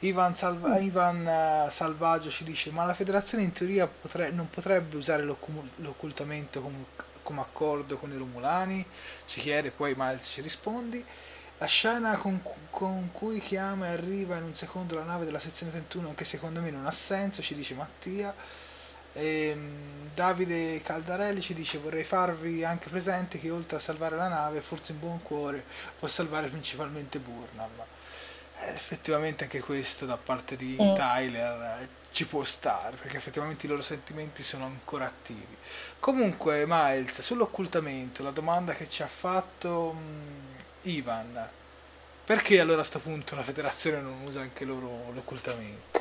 Ivan, 0.00 0.34
Salva- 0.34 0.78
Ivan 0.78 1.66
uh, 1.66 1.70
Salvaggio 1.70 2.30
ci 2.30 2.44
dice: 2.44 2.70
Ma 2.70 2.84
la 2.84 2.94
federazione 2.94 3.44
in 3.44 3.52
teoria 3.52 3.86
potre- 3.86 4.30
non 4.30 4.50
potrebbe 4.50 4.96
usare 4.96 5.22
l'occum- 5.22 5.68
l'occultamento 5.76 6.60
com- 6.60 6.84
come 7.22 7.40
accordo 7.40 7.96
con 7.96 8.12
i 8.12 8.16
Romulani? 8.16 8.84
Ci 9.26 9.40
chiede, 9.40 9.70
poi 9.70 9.94
Miles 9.96 10.26
ci 10.26 10.40
rispondi. 10.42 11.04
La 11.58 11.66
scena 11.66 12.16
con, 12.16 12.42
con, 12.70 13.10
cui 13.12 13.40
chiama 13.40 13.86
e 13.86 13.92
arriva 13.92 14.36
in 14.36 14.42
un 14.42 14.54
secondo 14.54 14.96
la 14.96 15.04
nave 15.04 15.24
della 15.24 15.38
sezione 15.38 15.72
31, 15.72 16.14
che 16.14 16.24
secondo 16.24 16.60
me 16.60 16.70
non 16.70 16.86
ha 16.86 16.90
senso, 16.90 17.40
ci 17.42 17.54
dice 17.54 17.74
Mattia. 17.74 18.34
E, 19.12 19.52
um, 19.54 20.10
Davide 20.14 20.82
Caldarelli 20.82 21.40
ci 21.40 21.54
dice: 21.54 21.78
Vorrei 21.78 22.04
farvi 22.04 22.64
anche 22.64 22.88
presente 22.90 23.38
che 23.40 23.50
oltre 23.50 23.76
a 23.76 23.80
salvare 23.80 24.16
la 24.16 24.28
nave, 24.28 24.60
forse 24.60 24.92
in 24.92 24.98
buon 24.98 25.22
cuore 25.22 25.64
può 25.98 26.08
salvare 26.08 26.48
principalmente 26.48 27.18
Burnham 27.18 27.70
eh, 27.80 27.93
effettivamente 28.72 29.44
anche 29.44 29.60
questo 29.60 30.06
da 30.06 30.16
parte 30.16 30.56
di 30.56 30.76
mm. 30.80 30.94
Tyler 30.94 31.60
eh, 31.82 31.88
ci 32.10 32.26
può 32.26 32.44
stare 32.44 32.96
perché 32.96 33.16
effettivamente 33.16 33.66
i 33.66 33.68
loro 33.68 33.82
sentimenti 33.82 34.42
sono 34.42 34.64
ancora 34.64 35.06
attivi 35.06 35.56
comunque 35.98 36.64
Miles 36.66 37.20
sull'occultamento 37.20 38.22
la 38.22 38.30
domanda 38.30 38.72
che 38.72 38.88
ci 38.88 39.02
ha 39.02 39.08
fatto 39.08 39.92
mh, 39.92 39.98
mm, 39.98 40.90
Ivan 40.90 41.48
perché 42.24 42.58
allora 42.58 42.80
a 42.80 42.86
questo 42.88 43.00
punto 43.00 43.34
la 43.34 43.42
federazione 43.42 44.00
non 44.00 44.14
usa 44.24 44.40
anche 44.40 44.64
loro 44.64 45.10
l'occultamento? 45.12 46.00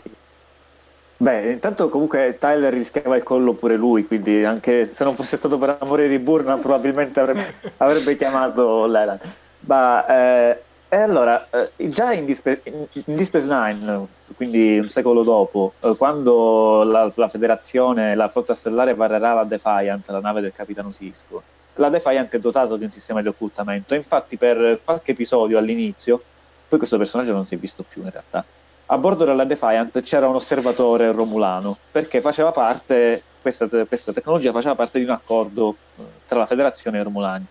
Beh, 1.18 1.52
intanto 1.52 1.90
comunque 1.90 2.38
Tyler 2.40 2.72
rischiava 2.72 3.18
il 3.18 3.24
collo 3.24 3.54
pure 3.54 3.76
lui, 3.76 4.08
quindi 4.08 4.46
anche 4.46 4.86
se 4.86 5.04
non 5.04 5.16
fosse 5.16 5.36
stato 5.36 5.58
per 5.58 5.78
amore 5.80 6.08
di 6.08 6.20
Burna 6.20 6.58
probabilmente 6.58 7.20
avrebbe, 7.20 7.56
avrebbe 7.78 8.16
chiamato 8.16 8.86
Leland. 8.86 9.20
Ma 9.62 10.06
eh, 10.06 10.64
e 10.94 10.98
allora, 10.98 11.48
eh, 11.50 11.72
già 11.90 12.14
in 12.14 12.26
Deep, 12.26 13.24
Space 13.24 13.48
Nine, 13.48 14.08
quindi 14.36 14.78
un 14.78 14.90
secolo 14.90 15.24
dopo, 15.24 15.74
eh, 15.80 15.96
quando 15.98 16.84
la, 16.84 17.12
la, 17.16 17.28
federazione, 17.30 18.14
la 18.14 18.28
flotta 18.28 18.54
stellare 18.54 18.94
varrerà 18.94 19.34
la 19.34 19.44
Defiant, 19.44 20.08
la 20.10 20.20
nave 20.20 20.42
del 20.42 20.54
capitano 20.54 20.92
Cisco, 20.92 21.42
la 21.78 21.90
Defiant 21.90 22.32
è 22.32 22.38
dotata 22.38 22.78
di 22.78 22.84
un 22.84 22.92
sistema 22.92 23.24
di 23.24 23.28
occultamento. 23.28 23.96
Infatti, 23.96 24.38
per 24.38 24.82
qualche 24.84 25.12
episodio 25.12 25.58
all'inizio, 25.58 26.22
poi 26.68 26.78
questo 26.78 27.00
personaggio 27.00 27.34
non 27.34 27.48
si 27.48 27.56
è 27.56 27.58
visto 27.58 27.82
più 27.82 28.04
in 28.04 28.12
realtà, 28.12 28.46
a 28.86 28.98
bordo 29.00 29.26
della 29.26 29.46
Defiant 29.46 30.00
c'era 30.02 30.28
un 30.28 30.36
osservatore 30.36 31.12
romulano, 31.12 31.76
perché 31.92 32.22
faceva 32.22 32.52
parte, 32.52 33.24
questa, 33.42 33.68
questa 33.86 34.12
tecnologia 34.12 34.52
faceva 34.52 34.76
parte 34.76 35.00
di 35.00 35.06
un 35.06 35.12
accordo 35.12 35.76
eh, 35.98 36.04
tra 36.28 36.38
la 36.38 36.46
federazione 36.46 36.98
e 36.98 37.02
i 37.02 37.04
romulani 37.04 37.46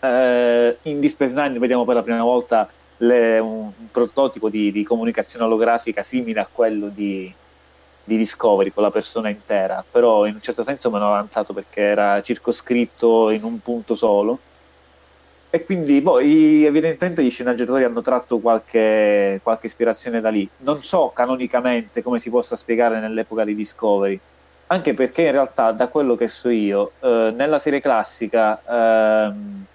eh, 0.00 0.78
in 0.82 1.00
Deep 1.00 1.12
Space 1.12 1.34
Nine 1.34 1.58
vediamo 1.58 1.84
per 1.84 1.96
la 1.96 2.02
prima 2.02 2.22
volta 2.22 2.68
le, 2.98 3.38
un, 3.38 3.70
un, 3.76 3.90
prototipo 3.90 4.48
di, 4.48 4.70
di, 4.70 4.84
comunicazione 4.84 5.44
olografica 5.44 6.02
simile 6.02 6.40
a 6.40 6.48
quello 6.50 6.88
di, 6.88 7.32
di, 8.04 8.16
Discovery 8.16 8.70
con 8.72 8.82
la 8.82 8.90
persona 8.90 9.28
intera, 9.28 9.84
però 9.88 10.26
in 10.26 10.34
un 10.34 10.42
certo 10.42 10.62
senso 10.62 10.90
meno 10.90 11.06
avanzato 11.06 11.52
perché 11.52 11.80
era 11.80 12.20
circoscritto 12.22 13.30
in 13.30 13.44
un 13.44 13.60
punto 13.60 13.94
solo. 13.94 14.38
E 15.50 15.64
quindi 15.64 16.02
boh, 16.02 16.18
evidentemente 16.18 17.22
gli 17.22 17.30
sceneggiatori 17.30 17.82
hanno 17.82 18.02
tratto 18.02 18.38
qualche, 18.38 19.40
qualche 19.42 19.66
ispirazione 19.66 20.20
da 20.20 20.28
lì. 20.28 20.48
Non 20.58 20.82
so 20.82 21.10
canonicamente 21.14 22.02
come 22.02 22.18
si 22.18 22.28
possa 22.28 22.54
spiegare 22.54 23.00
nell'epoca 23.00 23.44
di 23.44 23.54
Discovery, 23.54 24.20
anche 24.66 24.92
perché 24.92 25.22
in 25.22 25.32
realtà 25.32 25.72
da 25.72 25.88
quello 25.88 26.14
che 26.16 26.28
so 26.28 26.50
io, 26.50 26.92
eh, 27.00 27.32
nella 27.34 27.58
serie 27.58 27.80
classica 27.80 28.60
ehm, 28.62 29.66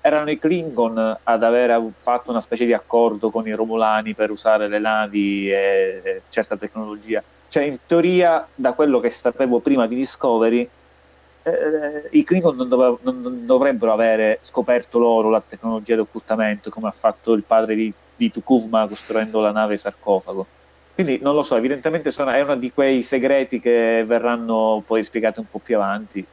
erano 0.00 0.30
i 0.30 0.38
Klingon 0.38 1.18
ad 1.22 1.42
aver 1.42 1.90
fatto 1.96 2.30
una 2.30 2.40
specie 2.40 2.64
di 2.64 2.72
accordo 2.72 3.30
con 3.30 3.46
i 3.46 3.52
Romulani 3.52 4.14
per 4.14 4.30
usare 4.30 4.68
le 4.68 4.78
navi 4.78 5.50
e, 5.50 6.00
e 6.02 6.22
certa 6.28 6.56
tecnologia. 6.56 7.22
Cioè, 7.48 7.64
in 7.64 7.78
teoria, 7.84 8.46
da 8.54 8.72
quello 8.72 9.00
che 9.00 9.10
sapevo 9.10 9.58
prima 9.60 9.86
di 9.86 9.96
Discovery, 9.96 10.68
eh, 11.42 12.08
i 12.10 12.22
Klingon 12.22 12.56
non, 12.56 12.68
dove, 12.68 12.98
non, 13.02 13.44
dovrebbero 13.44 13.92
avere 13.92 14.38
scoperto 14.40 14.98
loro 14.98 15.30
la 15.30 15.42
tecnologia 15.44 15.94
di 15.94 16.00
occultamento 16.00 16.70
come 16.70 16.88
ha 16.88 16.92
fatto 16.92 17.32
il 17.32 17.42
padre 17.42 17.74
di, 17.74 17.92
di 18.16 18.30
Tukuvma 18.30 18.86
costruendo 18.86 19.40
la 19.40 19.52
nave 19.52 19.76
sarcofago. 19.76 20.46
Quindi 20.94 21.18
non 21.22 21.34
lo 21.34 21.42
so, 21.42 21.56
evidentemente 21.56 22.10
sono, 22.10 22.30
è 22.30 22.40
uno 22.40 22.56
di 22.56 22.72
quei 22.72 23.02
segreti 23.02 23.58
che 23.58 24.04
verranno 24.06 24.82
poi 24.86 25.02
spiegati 25.02 25.38
un 25.38 25.46
po' 25.50 25.58
più 25.58 25.76
avanti. 25.76 26.24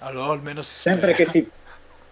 Allora 0.00 0.32
almeno 0.32 0.62
si 0.62 0.78
spera. 0.78 0.96
Sempre 0.96 1.14
che 1.14 1.26
si 1.26 1.48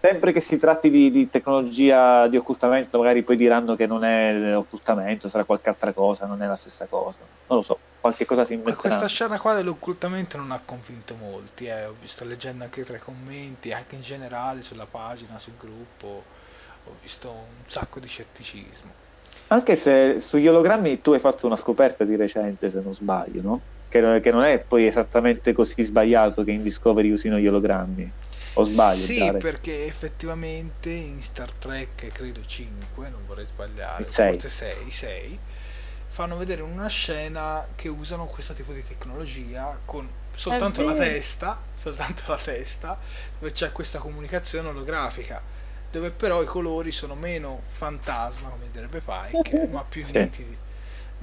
sempre 0.05 0.33
che 0.33 0.41
si 0.41 0.57
tratti 0.57 0.89
di, 0.89 1.09
di, 1.09 1.29
tecnologia 1.29 2.27
di 2.27 2.35
occultamento, 2.35 2.97
magari 2.97 3.23
poi 3.23 3.37
diranno 3.37 3.77
che 3.77 3.87
non 3.87 4.03
è 4.03 4.53
occultamento, 4.53 5.29
sarà 5.29 5.45
qualche 5.45 5.69
altra 5.69 5.93
cosa, 5.93 6.25
non 6.25 6.43
è 6.43 6.45
la 6.45 6.57
stessa 6.57 6.87
cosa. 6.87 7.19
Non 7.47 7.59
lo 7.59 7.61
so, 7.61 7.79
qualche 8.01 8.25
cosa 8.25 8.43
si 8.43 8.51
inventerà. 8.51 8.97
Questa 8.97 9.07
scena 9.07 9.39
qua 9.39 9.53
dell'occultamento 9.53 10.35
non 10.35 10.51
ha 10.51 10.59
convinto 10.63 11.15
molti, 11.15 11.67
eh. 11.67 11.85
ho 11.85 11.95
visto 12.01 12.25
leggendo 12.25 12.65
anche 12.65 12.83
tra 12.83 12.97
i 12.97 12.99
commenti, 12.99 13.71
anche 13.71 13.95
in 13.95 14.01
generale 14.01 14.61
sulla 14.61 14.85
pagina, 14.85 15.39
sul 15.39 15.53
gruppo, 15.57 16.23
ho 16.83 16.95
visto 17.01 17.29
un 17.29 17.63
sacco 17.67 18.01
di 18.01 18.07
scetticismo. 18.09 18.91
Anche 19.47 19.77
se 19.77 20.19
sugli 20.19 20.49
ologrammi 20.49 20.99
tu 20.99 21.13
hai 21.13 21.19
fatto 21.19 21.45
una 21.45 21.55
scoperta 21.55 22.03
di 22.03 22.17
recente, 22.17 22.69
se 22.69 22.81
non 22.81 22.93
sbaglio, 22.93 23.41
no? 23.41 23.61
Che, 23.87 24.19
che 24.21 24.31
non 24.31 24.43
è 24.43 24.59
poi 24.59 24.85
esattamente 24.85 25.53
così 25.53 25.81
sbagliato 25.81 26.43
che 26.43 26.51
in 26.51 26.61
Discovery 26.61 27.09
usino 27.09 27.37
gli 27.37 27.47
ologrammi. 27.47 28.11
O 28.55 28.63
sbaglio? 28.63 29.05
Sì, 29.05 29.17
Dare. 29.17 29.37
perché 29.39 29.85
effettivamente 29.85 30.89
in 30.89 31.21
Star 31.21 31.51
Trek, 31.51 32.07
credo 32.11 32.45
5, 32.45 33.09
non 33.09 33.25
vorrei 33.25 33.45
sbagliare, 33.45 34.03
forse 34.03 34.49
6, 34.49 34.91
6, 34.91 35.39
fanno 36.09 36.37
vedere 36.37 36.61
una 36.61 36.87
scena 36.87 37.67
che 37.75 37.89
usano 37.89 38.25
questo 38.25 38.53
tipo 38.53 38.71
di 38.71 38.83
tecnologia 38.83 39.79
con 39.85 40.07
soltanto 40.35 40.83
la 40.83 40.93
testa, 40.93 41.59
soltanto 41.75 42.23
la 42.27 42.37
testa, 42.37 42.99
dove 43.39 43.51
c'è 43.51 43.71
questa 43.71 43.99
comunicazione 43.99 44.69
olografica, 44.69 45.41
dove 45.91 46.11
però 46.11 46.41
i 46.41 46.45
colori 46.45 46.91
sono 46.91 47.15
meno 47.15 47.61
fantasma, 47.73 48.49
come 48.49 48.69
direbbe 48.71 49.01
Pike, 49.01 49.67
ma 49.71 49.83
più 49.83 50.03
sì. 50.03 50.19
nitidi 50.19 50.57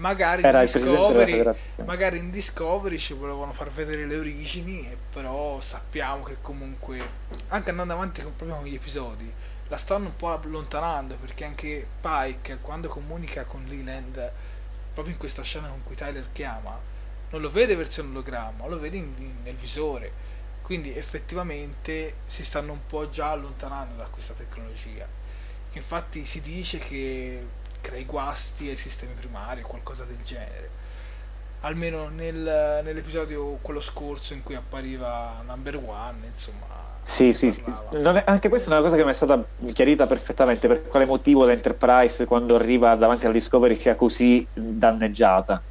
magari 0.01 0.43
in, 0.43 0.61
Discovery, 0.61 1.45
magari 1.85 2.19
in 2.19 2.31
Discovery 2.31 2.99
ci 2.99 3.15
volevano 3.15 3.53
far 3.53 3.71
vedere 3.71 4.07
le 4.07 4.17
origini 4.17 4.97
però 5.13 5.61
sappiamo 5.61 6.25
che 6.25 6.39
comunque 6.41 7.01
anche 7.49 7.71
andando 7.71 7.93
avanti 7.93 8.23
con, 8.23 8.35
proprio 8.35 8.59
con 8.59 8.67
gli 8.67 8.75
episodi 8.75 9.33
la 9.69 9.77
stanno 9.77 10.07
un 10.07 10.17
po' 10.17 10.33
allontanando 10.33 11.15
perché 11.15 11.45
anche 11.45 11.87
Pike 12.01 12.59
quando 12.61 12.89
comunica 12.89 13.45
con 13.45 13.65
Leland 13.69 14.33
proprio 14.93 15.15
in 15.15 15.21
questa 15.21 15.43
scena 15.43 15.69
con 15.69 15.83
cui 15.85 15.95
Tyler 15.95 16.27
chiama 16.33 16.79
non 17.31 17.41
lo 17.41 17.51
vede 17.51 17.77
versione 17.77 18.11
ologramma 18.11 18.67
lo 18.67 18.79
vede 18.79 18.97
in, 18.97 19.13
in, 19.19 19.35
nel 19.43 19.55
visore. 19.55 20.29
Quindi 20.63 20.97
effettivamente 20.97 22.17
si 22.27 22.45
stanno 22.45 22.73
un 22.73 22.87
po' 22.87 23.09
già 23.09 23.31
allontanando 23.31 23.97
da 23.97 24.05
questa 24.05 24.35
tecnologia. 24.35 25.07
Infatti 25.73 26.25
si 26.25 26.41
dice 26.41 26.79
che 26.79 27.45
crei 27.81 28.05
guasti 28.05 28.69
ai 28.69 28.77
sistemi 28.77 29.13
primari 29.13 29.63
o 29.63 29.67
qualcosa 29.67 30.05
del 30.05 30.19
genere. 30.23 30.79
Almeno 31.63 32.09
nel, 32.09 32.81
nell'episodio 32.83 33.59
quello 33.61 33.81
scorso 33.81 34.33
in 34.33 34.43
cui 34.43 34.55
appariva 34.55 35.43
Number 35.47 35.77
One, 35.77 36.27
insomma. 36.33 36.67
Sì, 37.03 37.33
sì, 37.33 37.51
sì. 37.51 37.63
È, 37.63 38.23
anche 38.27 38.49
questa 38.49 38.71
è 38.71 38.73
una 38.73 38.83
cosa 38.83 38.97
che 38.97 39.05
mi 39.05 39.11
è 39.11 39.15
stata 39.15 39.43
chiarita 39.73 40.07
perfettamente 40.07 40.69
per 40.69 40.87
quale 40.87 41.07
motivo 41.07 41.45
l'Enterprise 41.45 42.25
quando 42.27 42.57
arriva 42.57 42.95
davanti 42.95 43.27
al 43.27 43.33
Discovery 43.33 43.75
sia 43.75 43.95
così 43.95 44.47
danneggiata. 44.53 45.63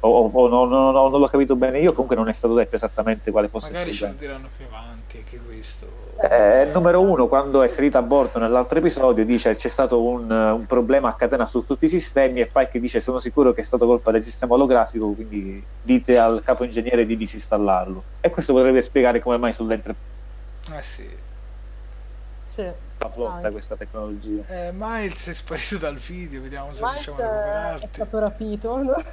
o, 0.00 0.30
o 0.30 0.48
no, 0.48 0.64
no, 0.64 0.90
no, 0.90 1.08
non 1.08 1.20
l'ho 1.20 1.26
capito 1.26 1.56
bene 1.56 1.80
io, 1.80 1.92
comunque 1.92 2.16
non 2.16 2.28
è 2.28 2.32
stato 2.32 2.54
detto 2.54 2.76
esattamente 2.76 3.30
quale 3.30 3.48
fosse 3.48 3.72
Magari 3.72 3.90
il 3.90 3.96
ce 3.96 4.06
lo 4.06 4.12
diranno 4.14 4.48
più 4.56 4.66
avanti, 4.66 5.18
anche 5.18 5.38
questo. 5.38 6.07
Eh, 6.20 6.64
numero 6.72 7.00
uno, 7.00 7.28
quando 7.28 7.62
è 7.62 7.68
salito 7.68 7.96
a 7.96 8.02
bordo 8.02 8.40
nell'altro 8.40 8.78
episodio, 8.80 9.24
dice 9.24 9.54
c'è 9.54 9.68
stato 9.68 10.02
un, 10.02 10.28
un 10.28 10.66
problema 10.66 11.08
a 11.10 11.14
catena 11.14 11.46
su 11.46 11.64
tutti 11.64 11.84
i 11.84 11.88
sistemi 11.88 12.40
e 12.40 12.46
Pike 12.46 12.80
dice 12.80 12.98
sono 12.98 13.18
sicuro 13.18 13.52
che 13.52 13.60
è 13.60 13.64
stato 13.64 13.86
colpa 13.86 14.10
del 14.10 14.22
sistema 14.22 14.54
olografico, 14.54 15.12
quindi 15.12 15.64
dite 15.80 16.18
al 16.18 16.42
capo 16.44 16.64
ingegnere 16.64 17.06
di 17.06 17.16
disinstallarlo. 17.16 18.02
E 18.20 18.30
questo 18.30 18.52
potrebbe 18.52 18.80
spiegare 18.80 19.20
come 19.20 19.36
mai 19.36 19.52
sull'Enterprise 19.52 20.06
Eh 20.76 20.82
sì. 20.82 21.08
Sì. 22.46 22.62
la 22.98 23.08
flotta 23.10 23.34
Anche. 23.36 23.50
questa 23.52 23.76
tecnologia. 23.76 24.42
Eh, 24.48 24.72
Miles 24.74 25.28
è 25.28 25.34
sparito 25.34 25.76
dal 25.78 25.94
video, 25.98 26.42
vediamo 26.42 26.74
se 26.74 26.82
Miles 26.82 27.04
riusciamo 27.06 27.18
a 27.18 27.22
eh, 27.22 27.28
è 27.28 27.72
recuperarti. 27.74 27.88
stato 27.94 28.18
rapito. 28.18 28.76
no? 28.82 29.04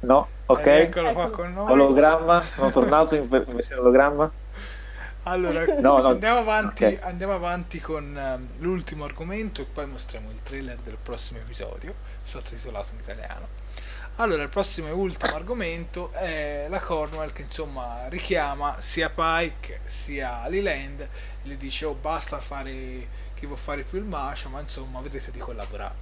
No? 0.00 0.28
Ok? 0.46 0.66
Ed 0.66 0.80
eccolo 0.84 1.12
qua 1.12 1.24
Ecco. 1.26 1.36
con 1.36 1.52
noi. 1.52 1.72
Ologramma? 1.72 2.42
Sono 2.44 2.70
tornato 2.70 3.14
in 3.16 3.28
versione 3.28 3.82
ologramma? 3.82 4.30
Allora, 5.24 5.64
No, 5.80 5.98
no. 5.98 6.08
Andiamo, 6.08 6.38
avanti, 6.38 6.84
Ok. 6.84 6.98
andiamo 7.02 7.34
avanti 7.34 7.80
con 7.80 8.16
ehm, 8.16 8.48
l'ultimo 8.58 9.04
argomento 9.04 9.62
e 9.62 9.64
poi 9.64 9.86
mostriamo 9.86 10.30
il 10.30 10.40
trailer 10.42 10.78
del 10.78 10.96
prossimo 11.02 11.40
episodio, 11.40 11.94
sottotitolato 12.22 12.92
in 12.94 13.00
italiano. 13.00 13.48
Allora, 14.16 14.42
il 14.44 14.48
prossimo 14.48 14.86
e 14.88 14.92
ultimo 14.92 15.34
argomento 15.34 16.12
è 16.12 16.66
la 16.68 16.78
Cornwell 16.78 17.32
che 17.32 17.42
insomma 17.42 18.06
richiama 18.08 18.76
sia 18.80 19.10
Pike 19.10 19.80
sia 19.86 20.46
Leland 20.48 21.00
e 21.00 21.08
le 21.42 21.56
dice 21.56 21.84
oh 21.86 21.94
basta 21.94 22.38
fare 22.38 23.08
chi 23.34 23.46
vuol 23.46 23.58
fare 23.58 23.82
più 23.82 23.98
il 23.98 24.04
macio, 24.04 24.48
ma 24.50 24.60
insomma 24.60 25.00
vedete 25.00 25.30
di 25.32 25.38
collaborare. 25.38 25.94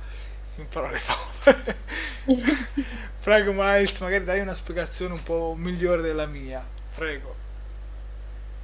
In 0.57 0.69
parole 0.69 1.01
povere. 1.43 1.77
Prego 3.23 3.53
Miles, 3.55 3.99
magari 4.01 4.25
dai 4.25 4.41
una 4.41 4.55
spiegazione 4.55 5.15
un 5.15 5.23
po' 5.23 5.55
migliore 5.57 6.03
della 6.03 6.27
mia. 6.27 6.63
Prego. 6.95 7.35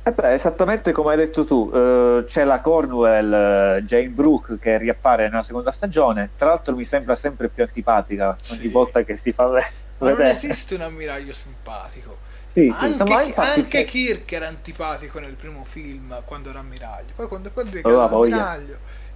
Eh 0.08 0.12
beh, 0.12 0.32
esattamente 0.32 0.90
come 0.90 1.10
hai 1.10 1.16
detto 1.18 1.44
tu, 1.44 1.70
eh, 1.70 2.24
c'è 2.26 2.44
la 2.44 2.62
Cornwell, 2.62 3.76
eh, 3.76 3.82
Jane 3.82 4.08
Brooke 4.08 4.58
che 4.58 4.78
riappare 4.78 5.28
nella 5.28 5.42
seconda 5.42 5.70
stagione. 5.70 6.30
Tra 6.34 6.48
l'altro 6.48 6.74
mi 6.74 6.84
sembra 6.86 7.14
sempre 7.14 7.48
più 7.50 7.62
antipatica 7.62 8.34
ogni 8.50 8.60
Sì. 8.60 8.68
volta 8.68 9.02
che 9.02 9.16
si 9.16 9.32
fa 9.32 9.46
ve- 9.48 9.70
Ma 9.98 10.08
non 10.08 10.16
vedere. 10.16 10.30
esiste 10.30 10.76
un 10.76 10.80
ammiraglio 10.80 11.34
simpatico. 11.34 12.16
Sì, 12.42 12.74
sì, 12.80 12.86
Anche, 12.86 13.22
infatti 13.24 13.60
anche 13.60 13.84
Kirk 13.84 14.32
era 14.32 14.46
antipatico 14.46 15.18
nel 15.18 15.34
primo 15.34 15.64
film 15.68 16.22
quando 16.24 16.48
era 16.48 16.60
ammiraglio. 16.60 17.12
Poi 17.14 17.28
quando 17.28 17.50
poi 17.50 17.64
diventa 17.64 17.88
Aveva 17.88 18.06
voglia. 18.06 18.58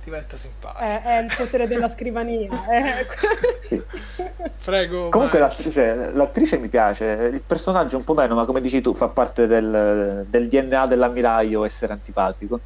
Diventa 0.04 0.36
simpatico. 0.36 0.82
È, 0.82 1.02
è 1.02 1.22
il 1.22 1.32
potere 1.36 1.66
della 1.66 1.88
scrivania. 1.88 2.50
eh. 2.70 3.06
sì. 3.62 3.82
Prego. 4.64 5.08
Comunque 5.08 5.38
l'attrice, 5.38 6.10
l'attrice 6.12 6.58
mi 6.58 6.68
piace, 6.68 7.30
il 7.32 7.42
personaggio 7.46 7.96
un 7.96 8.04
po' 8.04 8.14
meno, 8.14 8.34
ma 8.34 8.44
come 8.44 8.60
dici 8.60 8.80
tu 8.80 8.94
fa 8.94 9.08
parte 9.08 9.46
del, 9.46 10.26
del 10.28 10.48
DNA 10.48 10.86
dell'ammiraglio 10.86 11.64
essere 11.64 11.92
antipatico. 11.92 12.60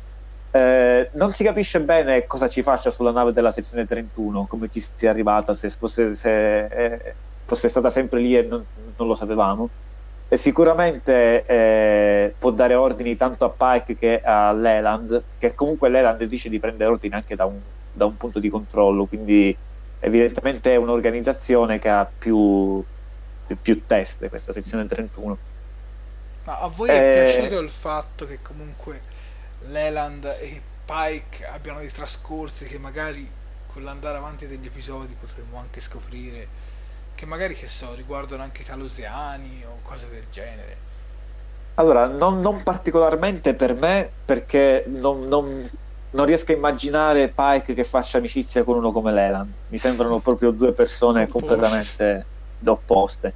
Eh, 0.50 1.10
non 1.12 1.34
si 1.34 1.44
capisce 1.44 1.80
bene 1.80 2.26
cosa 2.26 2.48
ci 2.48 2.62
faccia 2.62 2.90
sulla 2.90 3.10
nave 3.10 3.32
della 3.32 3.50
sezione 3.50 3.84
31, 3.84 4.46
come 4.46 4.70
ci 4.70 4.82
sia 4.94 5.10
arrivata, 5.10 5.52
se 5.52 5.68
fosse, 5.68 6.12
se, 6.12 6.64
eh, 6.64 7.14
fosse 7.44 7.68
stata 7.68 7.90
sempre 7.90 8.20
lì 8.20 8.36
e 8.36 8.42
non, 8.42 8.64
non 8.96 9.06
lo 9.06 9.14
sapevamo. 9.14 9.68
E 10.28 10.36
sicuramente 10.36 11.44
eh, 11.46 12.34
può 12.38 12.50
dare 12.50 12.74
ordini 12.74 13.14
tanto 13.16 13.44
a 13.44 13.50
Pike 13.50 13.94
che 13.96 14.20
a 14.20 14.52
Leland, 14.52 15.24
che 15.38 15.54
comunque 15.54 15.88
Leland 15.88 16.22
dice 16.24 16.48
di 16.48 16.58
prendere 16.58 16.90
ordini 16.90 17.14
anche 17.14 17.36
da 17.36 17.44
un, 17.44 17.62
da 17.92 18.06
un 18.06 18.16
punto 18.16 18.40
di 18.40 18.48
controllo, 18.48 19.06
quindi 19.06 19.56
evidentemente 20.00 20.72
è 20.72 20.76
un'organizzazione 20.76 21.78
che 21.78 21.88
ha 21.88 22.04
più, 22.06 22.84
più 23.60 23.86
teste, 23.86 24.28
questa 24.28 24.52
sezione 24.52 24.86
31. 24.86 25.38
Ma 26.44 26.58
a 26.60 26.68
voi 26.68 26.92
è 26.92 27.02
Eh, 27.04 27.10
piaciuto 27.10 27.58
il 27.58 27.70
fatto 27.70 28.26
che 28.26 28.40
comunque 28.40 29.04
Leland 29.58 30.24
e 30.24 30.62
Pike 30.84 31.44
abbiano 31.46 31.80
dei 31.80 31.90
trascorsi 31.90 32.66
che 32.66 32.78
magari 32.78 33.34
con 33.66 33.82
l'andare 33.82 34.18
avanti 34.18 34.46
degli 34.46 34.66
episodi 34.66 35.14
potremmo 35.16 35.58
anche 35.58 35.80
scoprire 35.80 36.48
che 37.16 37.26
magari 37.26 37.56
che 37.56 37.66
so 37.66 37.94
riguardano 37.94 38.42
anche 38.44 38.62
i 38.62 38.64
talosiani 38.64 39.64
o 39.66 39.78
cose 39.82 40.06
del 40.08 40.24
genere. 40.30 40.76
Allora, 41.74 42.06
non, 42.06 42.40
non 42.40 42.62
particolarmente 42.62 43.54
per 43.54 43.74
me, 43.74 44.08
perché 44.24 44.84
non, 44.86 45.26
non- 45.26 45.68
non 46.10 46.24
riesco 46.24 46.52
a 46.52 46.54
immaginare 46.54 47.28
Pike 47.28 47.74
che 47.74 47.84
faccia 47.84 48.18
amicizia 48.18 48.62
con 48.62 48.76
uno 48.76 48.92
come 48.92 49.12
Leland. 49.12 49.50
Mi 49.68 49.78
sembrano 49.78 50.18
proprio 50.20 50.50
due 50.52 50.72
persone 50.72 51.26
completamente 51.26 52.24
opposte. 52.64 53.32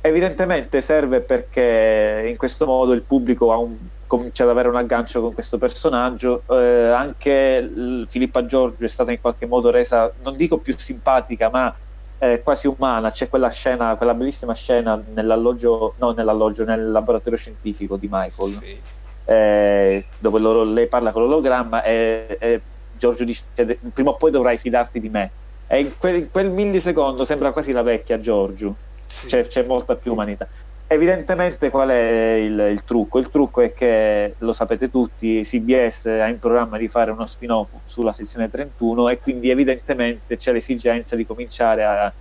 Evidentemente 0.00 0.80
serve 0.80 1.20
perché 1.20 2.26
in 2.28 2.36
questo 2.36 2.66
modo 2.66 2.92
il 2.92 3.02
pubblico 3.02 3.52
ha 3.52 3.56
un- 3.56 3.76
comincia 4.06 4.44
ad 4.44 4.50
avere 4.50 4.68
un 4.68 4.76
aggancio 4.76 5.20
con 5.20 5.32
questo 5.32 5.58
personaggio. 5.58 6.42
Eh, 6.50 6.88
anche 6.90 8.04
Filippa 8.06 8.44
Giorgio 8.44 8.84
è 8.84 8.88
stata 8.88 9.12
in 9.12 9.20
qualche 9.20 9.46
modo 9.46 9.70
resa, 9.70 10.12
non 10.22 10.36
dico 10.36 10.58
più 10.58 10.74
simpatica, 10.76 11.48
ma 11.50 11.74
eh, 12.18 12.42
quasi 12.42 12.66
umana. 12.66 13.10
C'è 13.10 13.28
quella 13.28 13.50
scena, 13.50 13.94
quella 13.96 14.14
bellissima 14.14 14.54
scena 14.54 15.00
nell'alloggio, 15.14 15.94
no, 15.98 16.12
nell'alloggio, 16.12 16.64
nel 16.64 16.90
laboratorio 16.90 17.38
scientifico 17.38 17.96
di 17.96 18.08
Michael 18.10 18.58
Sì. 18.60 18.80
eh, 19.26 20.04
dove 20.18 20.38
loro- 20.38 20.64
lei 20.64 20.86
parla 20.86 21.12
con 21.12 21.22
l'ologramma 21.22 21.82
e, 21.82 22.36
e 22.38 22.60
Giorgio 22.96 23.24
dice 23.24 23.42
"De- 23.54 23.78
prima 23.92 24.10
o 24.10 24.16
poi 24.16 24.30
dovrai 24.30 24.56
fidarti 24.58 25.00
di 25.00 25.08
me 25.08 25.30
e 25.66 25.80
in 25.80 25.96
quel, 25.98 26.14
in 26.16 26.30
quel 26.30 26.50
millisecondo 26.50 27.24
sembra 27.24 27.50
quasi 27.50 27.72
la 27.72 27.82
vecchia 27.82 28.18
Giorgio 28.18 28.74
Sì. 29.06 29.26
c'è, 29.26 29.46
c'è 29.46 29.62
molta 29.64 29.96
più 29.96 30.12
umanità 30.12 30.46
evidentemente 30.86 31.70
qual 31.70 31.88
è 31.88 32.32
il, 32.34 32.58
il 32.70 32.84
trucco? 32.84 33.18
il 33.18 33.30
trucco 33.30 33.60
è 33.62 33.72
che 33.72 34.34
lo 34.38 34.52
sapete 34.52 34.90
tutti 34.90 35.40
CBS 35.42 36.06
ha 36.06 36.28
in 36.28 36.38
programma 36.38 36.76
di 36.78 36.88
fare 36.88 37.10
uno 37.10 37.26
spin-off 37.26 37.72
sulla 37.84 38.12
sezione 38.12 38.48
31 38.48 39.08
e 39.08 39.18
quindi 39.20 39.50
evidentemente 39.50 40.36
c'è 40.36 40.52
l'esigenza 40.52 41.16
di 41.16 41.26
cominciare 41.26 41.84
a, 41.84 42.12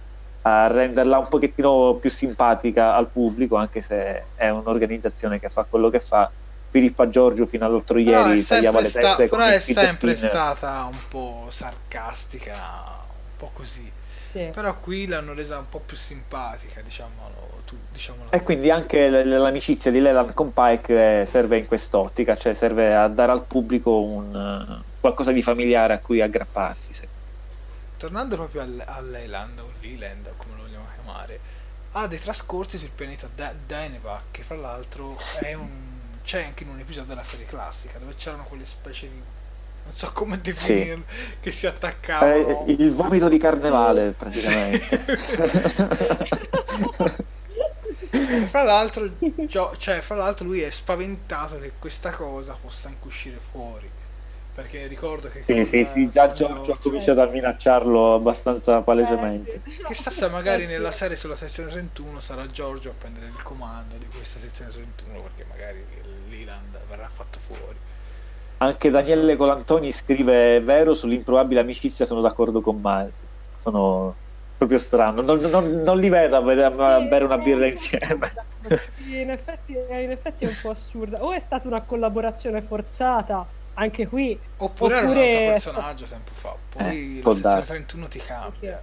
a 0.44 0.68
renderla 0.68 1.20
un 1.20 1.28
pochettino 1.28 1.96
più 1.96 2.10
simpatica 2.10 2.96
al 2.96 3.10
pubblico 3.10 3.56
anche 3.58 3.82
se 3.82 4.24
è 4.36 4.50
un'organizzazione 4.50 5.40
che 5.40 5.50
fa 5.50 5.66
quello 5.70 5.90
che 5.90 6.00
fa 6.00 6.32
Filippa 6.70 7.08
Giorgio 7.08 7.46
fino 7.46 7.66
all'altro 7.66 8.02
Però 8.02 8.28
ieri 8.28 8.44
tagliava 8.44 8.80
le 8.82 8.88
sta- 8.88 9.02
teste 9.02 9.28
con 9.28 9.38
però 9.38 9.50
il 9.52 9.58
è 9.58 9.60
sempre 9.60 10.16
spin. 10.16 10.30
stata 10.30 10.90
un 10.90 10.98
po' 11.08 11.48
sarcastica, 11.50 12.54
un 12.56 13.38
po' 13.38 13.52
così. 13.54 13.92
Sì. 14.32 14.50
Però 14.52 14.76
qui 14.80 15.06
l'hanno 15.06 15.36
resa 15.36 15.60
un 15.60 15.70
po' 15.70 15.82
più 15.86 15.96
simpatica, 15.96 16.82
diciamolo 16.82 17.53
tu, 17.74 17.80
diciamolo 17.92 18.32
E 18.32 18.44
quindi 18.44 18.70
anche 18.70 19.10
l'amicizia 19.24 19.92
di 19.92 20.00
Leland 20.00 20.34
con 20.34 20.54
Pike 20.54 21.22
eh, 21.22 21.26
serve 21.26 21.58
in 21.58 21.68
quest'ottica, 21.68 22.36
cioè 22.36 22.54
serve 22.54 22.96
a 22.96 23.08
dare 23.08 23.32
al 23.32 23.44
pubblico 23.44 24.02
un, 24.02 24.36
eh, 24.36 24.84
qualcosa 25.00 25.32
di 25.32 25.42
familiare 25.42 25.94
a 25.94 26.00
cui 26.00 26.22
aggrapparsi. 26.22 26.94
sì. 26.94 27.08
Tornando 27.98 28.36
proprio 28.36 28.62
al- 28.62 28.84
o 28.88 29.02
Leland, 29.02 29.60
o 29.60 29.70
come 30.38 30.56
lo 30.58 30.64
vogliamo 30.64 30.86
chiamare, 30.94 31.40
ha 31.94 32.08
dei 32.08 32.20
trascorsi 32.20 32.78
sul 32.78 32.90
pianeta 32.94 33.28
Da- 33.34 33.54
Dynevak, 33.66 34.24
che 34.32 34.44
fra 34.44 34.56
l'altro 34.56 35.12
Sì. 35.16 35.54
un, 35.54 35.70
c'è 36.24 36.44
anche 36.44 36.64
in 36.64 36.70
un 36.70 36.80
episodio 36.80 37.10
della 37.10 37.24
serie 37.24 37.46
classica, 37.46 37.98
dove 38.00 38.14
c'erano 38.16 38.44
quelle 38.44 38.66
specie 38.66 39.08
di... 39.08 39.22
non 39.86 39.94
so 39.94 40.12
come 40.12 40.40
definirle, 40.42 41.04
che 41.40 41.52
si 41.52 41.66
attaccavano... 41.68 42.66
È 42.66 42.72
il 42.72 42.92
vomito 42.92 43.30
di 43.30 43.38
carnevale 43.38 44.10
praticamente. 44.18 45.00
E 48.20 48.46
fra 48.46 48.64
l'altro, 48.64 49.10
Gio- 49.48 49.76
cioè, 49.78 50.02
fra 50.02 50.16
l'altro 50.16 50.46
lui 50.46 50.62
è 50.62 50.70
spaventato 50.70 51.60
che 51.60 51.74
questa 51.80 52.12
cosa 52.12 52.58
possa 52.60 52.88
anche 52.90 53.08
uscire 53.08 53.40
fuori. 53.52 53.90
Perché 54.54 54.86
ricordo 54.88 55.30
che... 55.30 55.42
sì, 55.42 55.66
sì, 55.66 55.84
sì, 55.84 56.10
già 56.10 56.32
Giorgio 56.32 56.74
ha 56.74 56.78
cominciato 56.80 57.22
a 57.22 57.26
minacciarlo 57.28 58.16
abbastanza 58.16 58.82
palesemente. 58.82 59.62
Eh, 59.66 59.94
sì. 59.94 60.04
Chissà 60.04 60.30
magari 60.30 60.64
Eh, 60.64 60.68
nella 60.68 60.92
serie 60.92 61.18
sulla 61.18 61.36
sezione 61.36 61.72
31 61.72 62.20
sarà 62.22 62.50
Giorgio 62.50 62.92
a 62.92 62.94
prendere 62.98 63.28
il 63.28 63.42
comando 63.42 63.98
di 63.98 64.08
questa 64.08 64.40
sezione 64.40 64.72
31 64.72 65.22
perché 65.22 65.46
magari 65.46 65.86
Leland 66.30 66.86
verrà 66.88 67.10
fatto 67.10 67.40
fuori. 67.40 67.78
Anche 68.58 68.90
Daniele 68.90 69.36
Colantoni 69.36 69.92
scrive: 69.92 70.56
È 70.58 70.64
vero, 70.64 70.94
sull'improbabile 70.94 71.60
amicizia 71.60 72.06
sono 72.06 72.22
d'accordo 72.22 72.62
con 72.62 72.80
Miles. 72.82 73.26
Sono 73.56 74.23
proprio 74.68 74.78
strano. 74.78 75.22
Non, 75.22 75.40
non- 75.40 75.82
non 75.84 75.98
li 76.00 76.10
vedo 76.10 76.36
a, 76.38 76.42
vedere- 76.42 76.74
a 76.84 77.00
bere 77.02 77.26
una 77.26 77.38
birra 77.38 77.66
insieme. 77.68 78.32
sì, 78.98 79.20
in, 79.20 79.32
effetti, 79.32 79.74
in 79.74 80.12
effetti 80.12 80.46
è 80.46 80.48
un 80.48 80.58
po' 80.62 80.72
assurda. 80.72 81.24
O 81.24 81.32
è 81.34 81.40
stata 81.40 81.68
una 81.68 81.82
collaborazione 81.82 82.62
forzata, 82.62 83.46
anche 83.76 84.08
qui. 84.08 84.38
Oppure, 84.58 84.96
era 84.96 85.06
un 85.06 85.12
Oppure- 85.12 85.54
altro 85.54 85.72
personaggio 85.72 86.06
tempo 86.06 86.32
fa. 86.36 86.56
Poi 86.70 86.84
Eh, 86.84 87.22
la 87.24 87.34
sezione 87.34 87.40
darsi. 87.42 87.72
31 87.72 88.08
ti 88.08 88.20
cambia. 88.20 88.82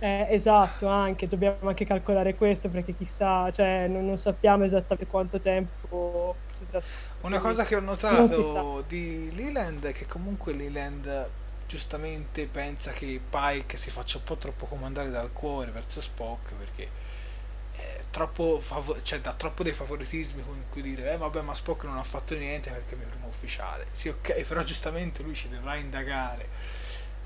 Eh, 0.00 0.26
esatto, 0.30 0.86
anche, 0.86 1.26
dobbiamo 1.26 1.56
anche 1.68 1.84
calcolare 1.84 2.36
questo 2.36 2.68
perché 2.68 2.94
chissà, 2.94 3.50
cioè 3.50 3.88
non, 3.88 4.06
non 4.06 4.16
sappiamo 4.16 4.62
esattamente 4.62 5.06
quanto 5.10 5.40
tempo 5.40 6.36
si 6.52 6.64
trascorre. 6.70 7.16
Una 7.22 7.40
cosa 7.40 7.64
che 7.64 7.74
ho 7.74 7.80
notato 7.80 8.84
di 8.86 9.32
Leland 9.34 9.84
è 9.84 9.92
che 9.92 10.06
comunque 10.06 10.52
Leland 10.52 11.26
giustamente 11.68 12.46
pensa 12.46 12.90
che 12.90 13.20
Pike 13.30 13.76
si 13.76 13.90
faccia 13.90 14.16
un 14.16 14.24
po' 14.24 14.36
troppo 14.36 14.66
comandare 14.66 15.10
dal 15.10 15.32
cuore 15.32 15.70
verso 15.70 16.00
Spock 16.00 16.52
perché 16.54 17.06
troppo, 18.10 18.60
fav- 18.60 19.00
cioè, 19.02 19.20
dà 19.20 19.32
troppo 19.32 19.62
dei 19.62 19.72
favoritismi 19.72 20.42
con 20.42 20.64
cui 20.70 20.82
dire, 20.82 21.12
eh 21.12 21.16
vabbè, 21.16 21.40
ma 21.42 21.54
Spock 21.54 21.84
non 21.84 21.98
ha 21.98 22.02
fatto 22.02 22.34
niente 22.34 22.70
perché 22.70 22.94
è 22.94 22.98
mio 22.98 23.06
primo 23.06 23.28
ufficiale. 23.28 23.86
Sì, 23.92 24.08
ok, 24.08 24.42
però 24.46 24.62
giustamente 24.62 25.22
lui 25.22 25.34
ci 25.34 25.48
dovrà 25.48 25.76
indagare. 25.76 26.76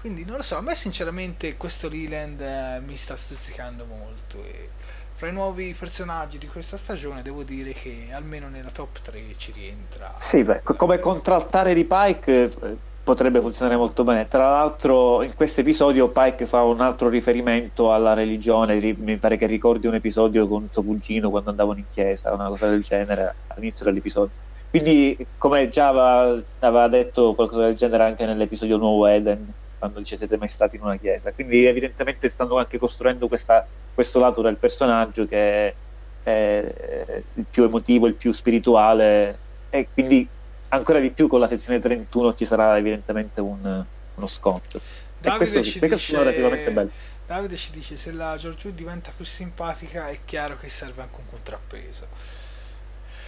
Quindi 0.01 0.24
non 0.24 0.36
lo 0.36 0.43
so, 0.43 0.56
a 0.56 0.60
me 0.60 0.74
sinceramente 0.74 1.56
questo 1.56 1.89
Leland 1.89 2.40
eh, 2.40 2.81
mi 2.85 2.97
sta 2.97 3.16
stuzzicando 3.16 3.85
molto 3.85 4.43
e 4.43 4.69
fra 5.14 5.28
i 5.28 5.32
nuovi 5.32 5.77
personaggi 5.78 6.39
di 6.39 6.48
questa 6.48 6.77
stagione 6.77 7.23
devo 7.23 7.44
dire 7.44 7.73
che 7.73 8.09
almeno 8.12 8.48
nella 8.48 8.70
top 8.70 9.01
3 9.01 9.36
ci 9.36 9.52
rientra. 9.52 10.14
Sì, 10.19 10.43
beh, 10.43 10.62
come 10.64 10.98
contraltare 10.98 11.73
di 11.74 11.85
Pike 11.85 12.43
eh, 12.43 12.77
potrebbe 13.03 13.41
funzionare 13.41 13.77
molto 13.77 14.05
bene. 14.05 14.29
Tra 14.29 14.49
l'altro, 14.49 15.23
in 15.23 15.35
questo 15.35 15.61
episodio 15.61 16.09
Pike 16.09 16.47
fa 16.47 16.62
un 16.62 16.81
altro 16.81 17.09
riferimento 17.09 17.93
alla 17.93 18.15
religione. 18.15 18.79
Mi 18.99 19.16
pare 19.16 19.37
che 19.37 19.47
ricordi 19.47 19.87
un 19.87 19.95
episodio 19.95 20.47
con 20.47 20.69
suo 20.70 20.83
cugino 20.83 21.31
quando 21.31 21.51
andavano 21.51 21.79
in 21.79 21.87
chiesa, 21.91 22.33
una 22.33 22.49
cosa 22.49 22.69
del 22.69 22.83
genere 22.83 23.35
all'inizio 23.49 23.85
dell'episodio. 23.85 24.31
Quindi, 24.70 25.27
come 25.37 25.69
già 25.69 25.89
aveva, 25.89 26.89
detto 26.89 27.35
qualcosa 27.35 27.62
del 27.62 27.74
genere 27.74 28.05
anche 28.05 28.24
nell'episodio 28.24 28.77
nuovo 28.77 29.07
Eden, 29.07 29.53
quando 29.79 29.99
dice 29.99 30.16
siete 30.16 30.39
mai 30.39 30.49
stati 30.49 30.77
in 30.77 30.83
una 30.83 30.97
chiesa. 30.97 31.33
Quindi, 31.33 31.66
evidentemente, 31.66 32.29
stanno 32.29 32.57
anche 32.57 32.79
costruendo 32.79 33.29
questa, 33.29 33.66
questo 33.93 34.20
lato 34.20 34.41
del 34.41 34.57
personaggio 34.57 35.27
che 35.27 35.74
è 36.23 37.23
il 37.35 37.45
più 37.51 37.65
emotivo, 37.65 38.07
il 38.07 38.15
più 38.15 38.33
spirituale, 38.33 39.39
e 39.70 39.89
quindi 39.93 40.27
ancora 40.73 40.99
di 41.01 41.11
più 41.12 41.27
con 41.28 41.40
la 41.40 41.47
sezione 41.47 41.78
31 41.78 42.35
ci 42.35 42.44
sarà 42.44 42.77
evidentemente 42.78 43.40
un, 43.40 43.86
uno 44.15 44.27
sconto. 44.27 44.82
Davide 45.19 45.57
e 45.57 45.62
questo, 45.62 45.62
ci 45.62 45.82
questo 45.82 45.86
dice, 45.86 46.07
sono 46.07 46.23
relativamente 46.23 46.70
bello. 46.73 46.93
Davide 47.27 47.57
ci 47.57 47.70
dice 47.73 47.97
se 47.97 48.12
la 48.12 48.36
Giorgio 48.36 48.70
diventa 48.70 49.12
più 49.12 49.24
simpatica 49.24 50.09
è 50.09 50.24
chiaro 50.24 50.57
che 50.57 50.69
serve 50.70 51.03
anche 51.03 51.20
un 51.20 51.27
contrappeso. 51.27 52.09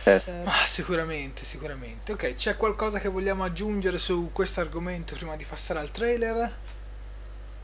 Eh. 0.04 0.22
Ma 0.42 0.52
sicuramente, 0.66 1.44
sicuramente. 1.44 2.12
Ok, 2.12 2.34
c'è 2.34 2.56
qualcosa 2.56 2.98
che 3.00 3.08
vogliamo 3.08 3.44
aggiungere 3.44 3.98
su 3.98 4.30
questo 4.32 4.60
argomento 4.60 5.14
prima 5.14 5.36
di 5.36 5.44
passare 5.46 5.80
al 5.80 5.90
trailer? 5.90 6.60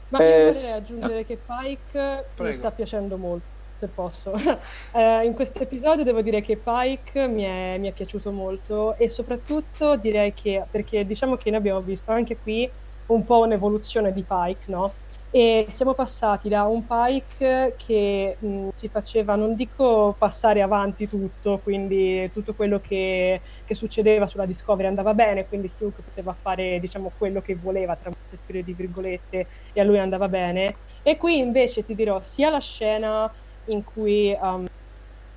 Ma 0.08 0.22
io 0.22 0.36
Eh, 0.36 0.42
vorrei 0.42 0.70
aggiungere 0.72 1.24
che 1.24 1.36
Pike 1.38 2.32
mi 2.34 2.34
Prego. 2.34 2.52
sta 2.52 2.72
piacendo 2.72 3.16
molto, 3.16 3.59
se 3.86 3.90
posso. 3.90 4.32
Eh, 4.92 5.24
in 5.24 5.34
questo 5.34 5.62
episodio 5.62 6.04
devo 6.04 6.20
dire 6.22 6.40
che 6.40 6.60
Pike 6.60 7.26
mi 7.28 7.42
è, 7.44 7.78
mi 7.78 7.88
è 7.88 7.92
piaciuto 7.92 8.32
molto 8.32 8.96
e 8.96 9.08
soprattutto 9.08 9.96
direi 9.96 10.32
che, 10.32 10.66
perché 10.70 11.04
diciamo 11.06 11.36
che 11.36 11.50
noi 11.50 11.58
abbiamo 11.60 11.82
visto 11.82 12.10
anche 12.12 12.36
qui 12.38 12.72
un 13.06 13.24
po' 13.24 13.40
un'evoluzione 13.40 14.12
di 14.12 14.24
Pike, 14.26 14.64
no? 14.70 14.98
E 15.30 15.66
siamo 15.68 15.94
passati 15.94 16.48
da 16.48 16.64
un 16.64 16.86
Pike 16.86 17.74
che 17.76 18.36
mh, 18.40 18.68
si 18.74 18.88
faceva, 18.88 19.36
non 19.36 19.54
dico 19.54 20.16
passare 20.18 20.60
avanti 20.62 21.06
tutto, 21.06 21.60
quindi 21.60 22.28
tutto 22.32 22.54
quello 22.54 22.80
che, 22.80 23.42
che 23.64 23.74
succedeva 23.74 24.26
sulla 24.26 24.46
Discovery 24.46 24.88
andava 24.88 25.14
bene, 25.14 25.46
quindi 25.46 25.68
chiunque 25.68 26.02
poteva 26.02 26.34
fare 26.34 26.78
diciamo 26.80 27.12
quello 27.16 27.40
che 27.40 27.56
voleva 27.56 27.96
tra 27.96 28.10
virgolette 28.46 29.48
e 29.72 29.80
a 29.80 29.84
lui 29.84 29.98
andava 29.98 30.28
bene. 30.28 30.80
E 31.02 31.16
qui 31.16 31.38
invece 31.38 31.82
ti 31.82 31.94
dirò 31.94 32.20
sia 32.20 32.50
la 32.50 32.58
scena 32.60 33.30
in 33.66 33.84
cui 33.84 34.36
um, 34.40 34.66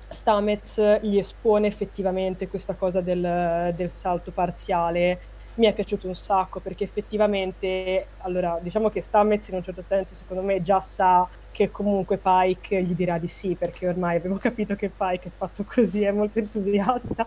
Stamets 0.08 1.00
gli 1.02 1.18
espone 1.18 1.66
effettivamente 1.66 2.48
questa 2.48 2.74
cosa 2.74 3.00
del, 3.00 3.72
del 3.74 3.92
salto 3.92 4.30
parziale. 4.30 5.20
Mi 5.54 5.66
è 5.66 5.72
piaciuto 5.72 6.08
un 6.08 6.16
sacco 6.16 6.60
perché 6.60 6.84
effettivamente, 6.84 8.06
allora, 8.18 8.58
diciamo 8.60 8.88
che 8.88 9.02
Stamets 9.02 9.48
in 9.48 9.56
un 9.56 9.62
certo 9.62 9.82
senso 9.82 10.14
secondo 10.14 10.42
me 10.42 10.62
già 10.62 10.80
sa 10.80 11.28
che 11.52 11.70
comunque 11.70 12.18
Pike 12.18 12.82
gli 12.82 12.94
dirà 12.94 13.18
di 13.18 13.28
sì 13.28 13.54
perché 13.54 13.86
ormai 13.86 14.16
avevo 14.16 14.36
capito 14.38 14.74
che 14.74 14.90
Pike 14.90 15.28
è 15.28 15.32
fatto 15.36 15.64
così, 15.64 16.02
è 16.02 16.10
molto 16.10 16.40
entusiasta, 16.40 17.24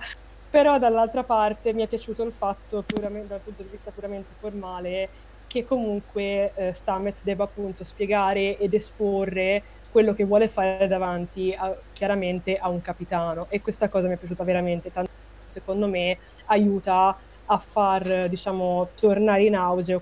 però 0.49 0.77
dall'altra 0.77 1.23
parte 1.23 1.73
mi 1.73 1.83
è 1.83 1.87
piaciuto 1.87 2.23
il 2.23 2.33
fatto 2.33 2.83
puramente, 2.83 3.27
dal 3.27 3.41
punto 3.41 3.63
di 3.63 3.69
vista 3.69 3.91
puramente 3.91 4.33
formale 4.39 5.09
che 5.47 5.63
comunque 5.63 6.53
eh, 6.53 6.73
Stamets 6.73 7.23
debba 7.23 7.45
appunto 7.45 7.85
spiegare 7.85 8.57
ed 8.57 8.73
esporre 8.73 9.63
quello 9.89 10.13
che 10.13 10.23
vuole 10.25 10.49
fare 10.49 10.87
davanti 10.87 11.53
a- 11.57 11.79
chiaramente 11.91 12.55
a 12.57 12.69
un 12.69 12.81
capitano. 12.81 13.49
E 13.49 13.61
questa 13.61 13.89
cosa 13.89 14.07
mi 14.07 14.15
è 14.15 14.17
piaciuta 14.17 14.43
veramente 14.43 14.91
tanto. 14.91 15.11
Secondo 15.45 15.87
me 15.87 16.19
aiuta 16.45 17.17
a 17.49 17.57
far 17.59 18.27
diciamo 18.29 18.91
tornare 18.95 19.45
in 19.45 19.55
auge 19.55 20.01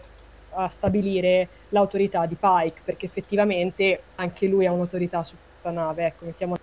a 0.58 0.70
stabilire 0.70 1.52
l'autorità 1.70 2.26
di 2.26 2.38
Pike 2.38 2.82
perché 2.84 3.06
effettivamente 3.06 4.08
anche 4.16 4.48
lui 4.48 4.66
ha 4.66 4.72
un'autorità 4.72 5.24
su 5.24 5.38
questa 5.38 5.70
nave 5.72 6.06
ecco 6.08 6.26
mettiamo 6.26 6.56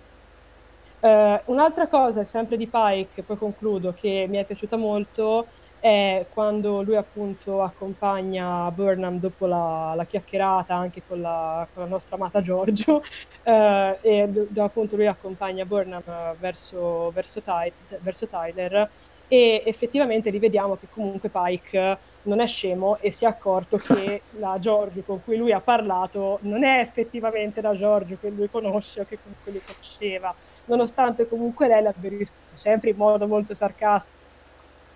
eh, 0.99 1.43
un'altra 1.47 1.87
cosa, 1.87 2.23
sempre 2.25 2.57
di 2.57 2.69
Pike, 2.69 3.23
poi 3.23 3.37
concludo, 3.37 3.93
che 3.93 4.25
mi 4.29 4.37
è 4.37 4.45
piaciuta 4.45 4.77
molto 4.77 5.49
è 5.85 6.27
quando 6.29 6.81
lui 6.81 6.95
appunto 6.95 7.61
accompagna 7.61 8.71
Burnham 8.71 9.19
dopo 9.19 9.45
la, 9.45 9.93
la 9.95 10.05
chiacchierata 10.05 10.73
anche 10.75 11.03
con 11.03 11.19
la, 11.19 11.67
con 11.73 11.83
la 11.83 11.89
nostra 11.89 12.15
amata 12.15 12.39
Giorgio 12.41 13.01
eh, 13.43 13.99
e 14.01 14.27
d- 14.29 14.57
appunto 14.59 14.95
lui 14.95 15.07
accompagna 15.07 15.65
Burnham 15.65 16.01
eh, 16.07 16.35
verso, 16.37 17.11
verso, 17.11 17.41
Ty- 17.41 17.75
verso 17.99 18.27
Tyler 18.27 18.89
e 19.27 19.63
effettivamente 19.65 20.29
rivediamo 20.29 20.77
che 20.77 20.87
comunque 20.87 21.29
Pike 21.29 21.99
non 22.23 22.39
è 22.39 22.47
scemo 22.47 22.97
e 22.99 23.11
si 23.11 23.25
è 23.25 23.27
accorto 23.27 23.77
che 23.77 24.25
la 24.39 24.57
Giorgio 24.59 25.03
con 25.03 25.21
cui 25.21 25.35
lui 25.37 25.51
ha 25.51 25.61
parlato 25.61 26.39
non 26.43 26.63
è 26.63 26.79
effettivamente 26.79 27.59
la 27.61 27.73
Giorgio 27.75 28.15
che 28.17 28.29
lui 28.29 28.47
conosce 28.49 29.01
o 29.01 29.05
che 29.05 29.19
comunque 29.19 29.51
lui 29.51 29.61
conosceva 29.63 30.33
nonostante 30.65 31.27
comunque 31.27 31.67
lei 31.67 31.81
l'abbia 31.81 32.09
risposto 32.09 32.55
sempre 32.57 32.91
in 32.91 32.97
modo 32.97 33.27
molto 33.27 33.53
sarcastico, 33.53 34.22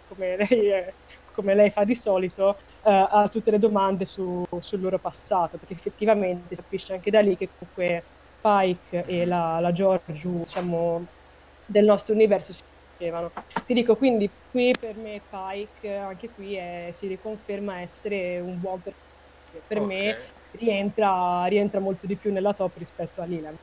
come 0.08 0.36
lei, 0.50 0.68
è- 0.70 0.96
come 1.32 1.54
lei 1.56 1.70
fa 1.70 1.84
di 1.84 1.96
solito, 1.96 2.58
eh, 2.84 3.08
a 3.10 3.28
tutte 3.30 3.52
le 3.52 3.60
domande 3.60 4.06
su- 4.06 4.44
sul 4.60 4.80
loro 4.80 5.00
passato, 5.00 5.58
perché 5.58 5.74
effettivamente 5.74 6.56
si 6.56 6.62
capisce 6.62 6.94
anche 6.94 7.12
da 7.12 7.20
lì 7.22 7.36
che 7.36 7.52
comunque 7.58 8.08
Pike 8.40 9.06
e 9.06 9.26
la, 9.26 9.60
la 9.60 9.72
Giorgio, 9.72 10.44
diciamo, 10.46 11.08
del 11.66 11.86
nostro 11.86 12.14
universo 12.14 12.54
si 12.54 12.62
conoscevano. 12.98 13.32
Ti 13.66 13.74
dico, 13.74 13.96
quindi 13.98 14.34
qui 14.50 14.72
per 14.80 14.96
me 14.98 15.26
Pike, 15.28 15.96
anche 15.96 16.32
qui, 16.34 16.56
è- 16.56 16.90
si 16.94 17.08
riconferma 17.08 17.82
essere 17.82 18.40
un 18.40 18.60
buon 18.60 18.82
personaggio. 18.82 19.64
Per 19.66 19.80
me 19.82 20.16
Ok. 20.16 20.34
rientra, 20.52 21.46
rientra 21.46 21.80
molto 21.80 22.06
di 22.08 22.18
più 22.18 22.32
nella 22.32 22.54
top 22.54 22.78
rispetto 22.78 23.22
a 23.22 23.26
Lilan. 23.26 23.56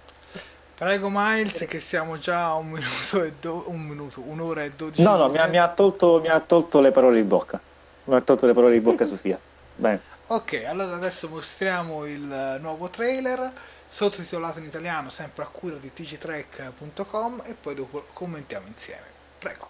Prego 0.77 1.09
Miles 1.11 1.65
che 1.69 1.79
siamo 1.79 2.19
già 2.19 2.47
a 2.47 2.55
un 2.55 2.71
minuto 2.71 3.23
e 3.23 3.33
do- 3.41 3.65
un 3.69 3.81
minuto, 3.87 4.21
un'ora 4.27 4.65
e 4.65 4.73
dodici 4.77 5.03
No, 5.03 5.17
no, 5.17 5.29
mi 5.29 5.39
ha, 5.39 5.47
mi 5.47 5.57
ha 5.59 5.69
tolto, 5.69 6.21
mi 6.21 6.29
ha 6.29 6.41
tolto 6.41 6.81
le 6.81 6.91
parole 6.91 7.17
di 7.17 7.27
bocca. 7.27 7.61
Mi 8.05 8.15
ha 8.15 8.21
tolto 8.21 8.47
le 8.47 8.53
parole 8.55 8.73
di 8.73 8.81
bocca 8.81 9.05
Sofia. 9.07 9.39
Bene. 9.77 10.01
Ok, 10.27 10.65
allora 10.67 10.97
adesso 10.97 11.29
mostriamo 11.29 12.07
il 12.07 12.59
nuovo 12.61 12.89
trailer 12.89 13.51
sottotitolato 13.89 14.59
in 14.59 14.65
italiano 14.65 15.11
sempre 15.11 15.45
a 15.45 15.47
cura 15.47 15.77
di 15.81 15.93
tgtrek.com 15.93 17.43
e 17.45 17.55
poi 17.55 17.75
dopo 17.77 18.05
commentiamo 18.13 18.67
insieme. 18.67 19.03
Prego. 19.39 19.69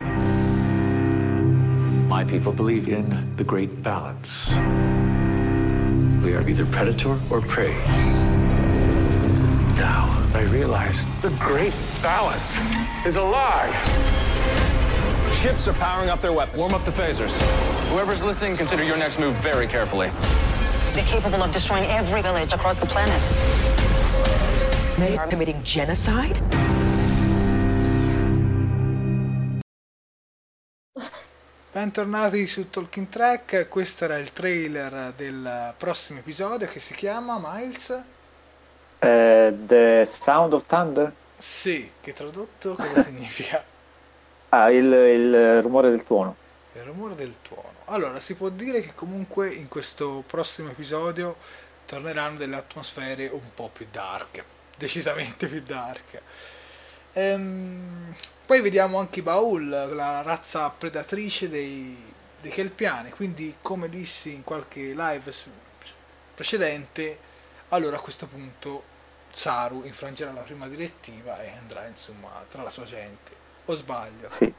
My 2.08 2.24
people 2.24 2.52
believe 2.52 2.88
in 2.90 3.32
the 3.36 3.44
great 3.44 3.70
balance. 3.82 4.54
We 6.22 6.34
are 6.34 6.48
either 6.48 6.64
predator 6.66 7.18
or 7.28 7.42
prey. 7.44 7.74
Now, 9.76 10.22
I 10.34 10.42
realized 10.50 11.06
the 11.22 11.30
great 11.38 11.72
balance 12.02 12.58
is 13.06 13.14
a 13.14 13.22
lie. 13.22 13.70
Ships 15.32 15.68
are 15.68 15.74
powering 15.74 16.10
up 16.10 16.20
their 16.20 16.32
weapons. 16.32 16.58
Warm 16.58 16.74
up 16.74 16.84
the 16.84 16.90
phasers. 16.90 17.30
Whoever's 17.92 18.20
listening, 18.20 18.56
consider 18.56 18.82
your 18.82 18.96
next 18.96 19.20
move 19.20 19.34
very 19.36 19.68
carefully. 19.68 20.10
They're 20.92 21.04
capable 21.04 21.40
of 21.40 21.52
destroying 21.52 21.84
every 21.84 22.20
village 22.20 22.52
across 22.52 22.80
the 22.80 22.86
planet. 22.86 23.20
They 24.98 25.16
are 25.16 25.28
committing 25.28 25.62
genocide? 25.62 26.40
Bentornati 31.70 32.46
su 32.48 32.70
Talking 32.70 33.08
Track, 33.08 33.68
questo 33.68 34.04
era 34.04 34.18
il 34.18 34.32
trailer 34.32 35.12
del 35.16 35.74
prossimo 35.76 36.18
episodio 36.18 36.66
che 36.66 36.80
si 36.80 36.94
chiama 36.94 37.38
Miles. 37.40 38.02
Eh, 39.04 39.54
the 39.66 40.02
Sound 40.06 40.54
of 40.54 40.64
Thunder? 40.64 41.12
Sì, 41.36 41.90
che 42.00 42.14
tradotto 42.14 42.74
cosa 42.74 43.02
significa? 43.04 43.62
Ah, 44.48 44.70
il, 44.70 44.86
il 44.86 45.60
rumore 45.60 45.90
del 45.90 46.04
tuono. 46.04 46.36
Il 46.72 46.84
rumore 46.84 47.14
del 47.14 47.34
tuono. 47.42 47.72
Allora, 47.86 48.18
si 48.18 48.34
può 48.34 48.48
dire 48.48 48.80
che 48.80 48.94
comunque 48.94 49.52
in 49.52 49.68
questo 49.68 50.24
prossimo 50.26 50.70
episodio 50.70 51.36
torneranno 51.84 52.38
delle 52.38 52.56
atmosfere 52.56 53.26
un 53.26 53.52
po' 53.54 53.68
più 53.70 53.86
dark, 53.90 54.42
decisamente 54.78 55.48
più 55.48 55.60
dark. 55.60 56.22
Ehm, 57.12 58.14
poi 58.46 58.62
vediamo 58.62 58.98
anche 58.98 59.18
i 59.18 59.22
Baul, 59.22 59.68
la 59.68 60.22
razza 60.22 60.70
predatrice 60.70 61.50
dei, 61.50 61.94
dei 62.40 62.50
Kelpiani, 62.50 63.10
quindi 63.10 63.56
come 63.60 63.90
dissi 63.90 64.32
in 64.32 64.44
qualche 64.44 64.94
live 64.94 65.30
precedente, 66.34 67.18
allora 67.68 67.98
a 67.98 68.00
questo 68.00 68.26
punto 68.26 68.92
Saru 69.34 69.82
infrangerà 69.84 70.30
la 70.32 70.42
prima 70.42 70.68
direttiva 70.68 71.42
e 71.42 71.50
andrà 71.60 71.86
insomma 71.86 72.28
tra 72.48 72.62
la 72.62 72.70
sua 72.70 72.84
gente. 72.84 73.32
O 73.64 73.74
sbaglio? 73.74 74.28
Sì. 74.28 74.52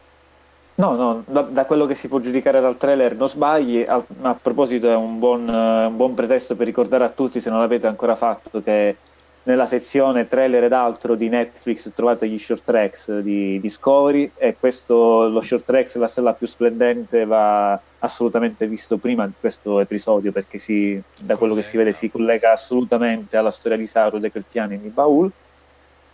No, 0.75 0.95
no, 0.95 1.23
da, 1.25 1.41
da 1.43 1.65
quello 1.65 1.85
che 1.85 1.95
si 1.95 2.09
può 2.09 2.19
giudicare 2.19 2.59
dal 2.59 2.75
trailer 2.75 3.15
non 3.15 3.29
sbagli. 3.29 3.85
A, 3.87 4.03
a 4.23 4.33
proposito, 4.33 4.89
è 4.89 4.95
un 4.95 5.17
buon, 5.19 5.47
uh, 5.47 5.87
un 5.87 5.95
buon 5.95 6.13
pretesto 6.13 6.57
per 6.57 6.65
ricordare 6.65 7.05
a 7.05 7.09
tutti, 7.09 7.39
se 7.39 7.49
non 7.49 7.59
l'avete 7.59 7.87
ancora 7.87 8.15
fatto, 8.15 8.61
che 8.61 8.97
nella 9.45 9.67
sezione 9.67 10.25
trailer 10.25 10.63
ed 10.63 10.73
altro 10.73 11.13
di 11.13 11.29
Netflix 11.29 11.91
trovate 11.93 12.27
gli 12.27 12.37
short 12.37 12.63
tracks 12.63 13.19
di 13.19 13.59
Discovery 13.59 14.31
e 14.35 14.55
questo, 14.57 15.27
lo 15.27 15.41
short 15.41 15.63
tracks, 15.63 15.95
la 15.97 16.07
stella 16.07 16.33
più 16.33 16.47
splendente, 16.47 17.25
va 17.25 17.79
assolutamente 17.99 18.67
visto 18.67 18.97
prima 18.97 19.27
di 19.27 19.33
questo 19.39 19.79
episodio 19.79 20.31
perché 20.31 20.57
si, 20.57 20.99
da 21.17 21.37
quello 21.37 21.53
che 21.53 21.61
si 21.61 21.77
vede 21.77 21.91
si 21.91 22.09
collega 22.09 22.53
assolutamente 22.53 23.37
alla 23.37 23.51
storia 23.51 23.77
di 23.77 23.85
Saru 23.85 24.17
e 24.17 24.31
quel 24.31 24.45
piano 24.49 24.75
di 24.75 24.89
Baul. 24.89 25.31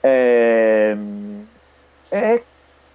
E, 0.01 0.97
e, 2.09 2.43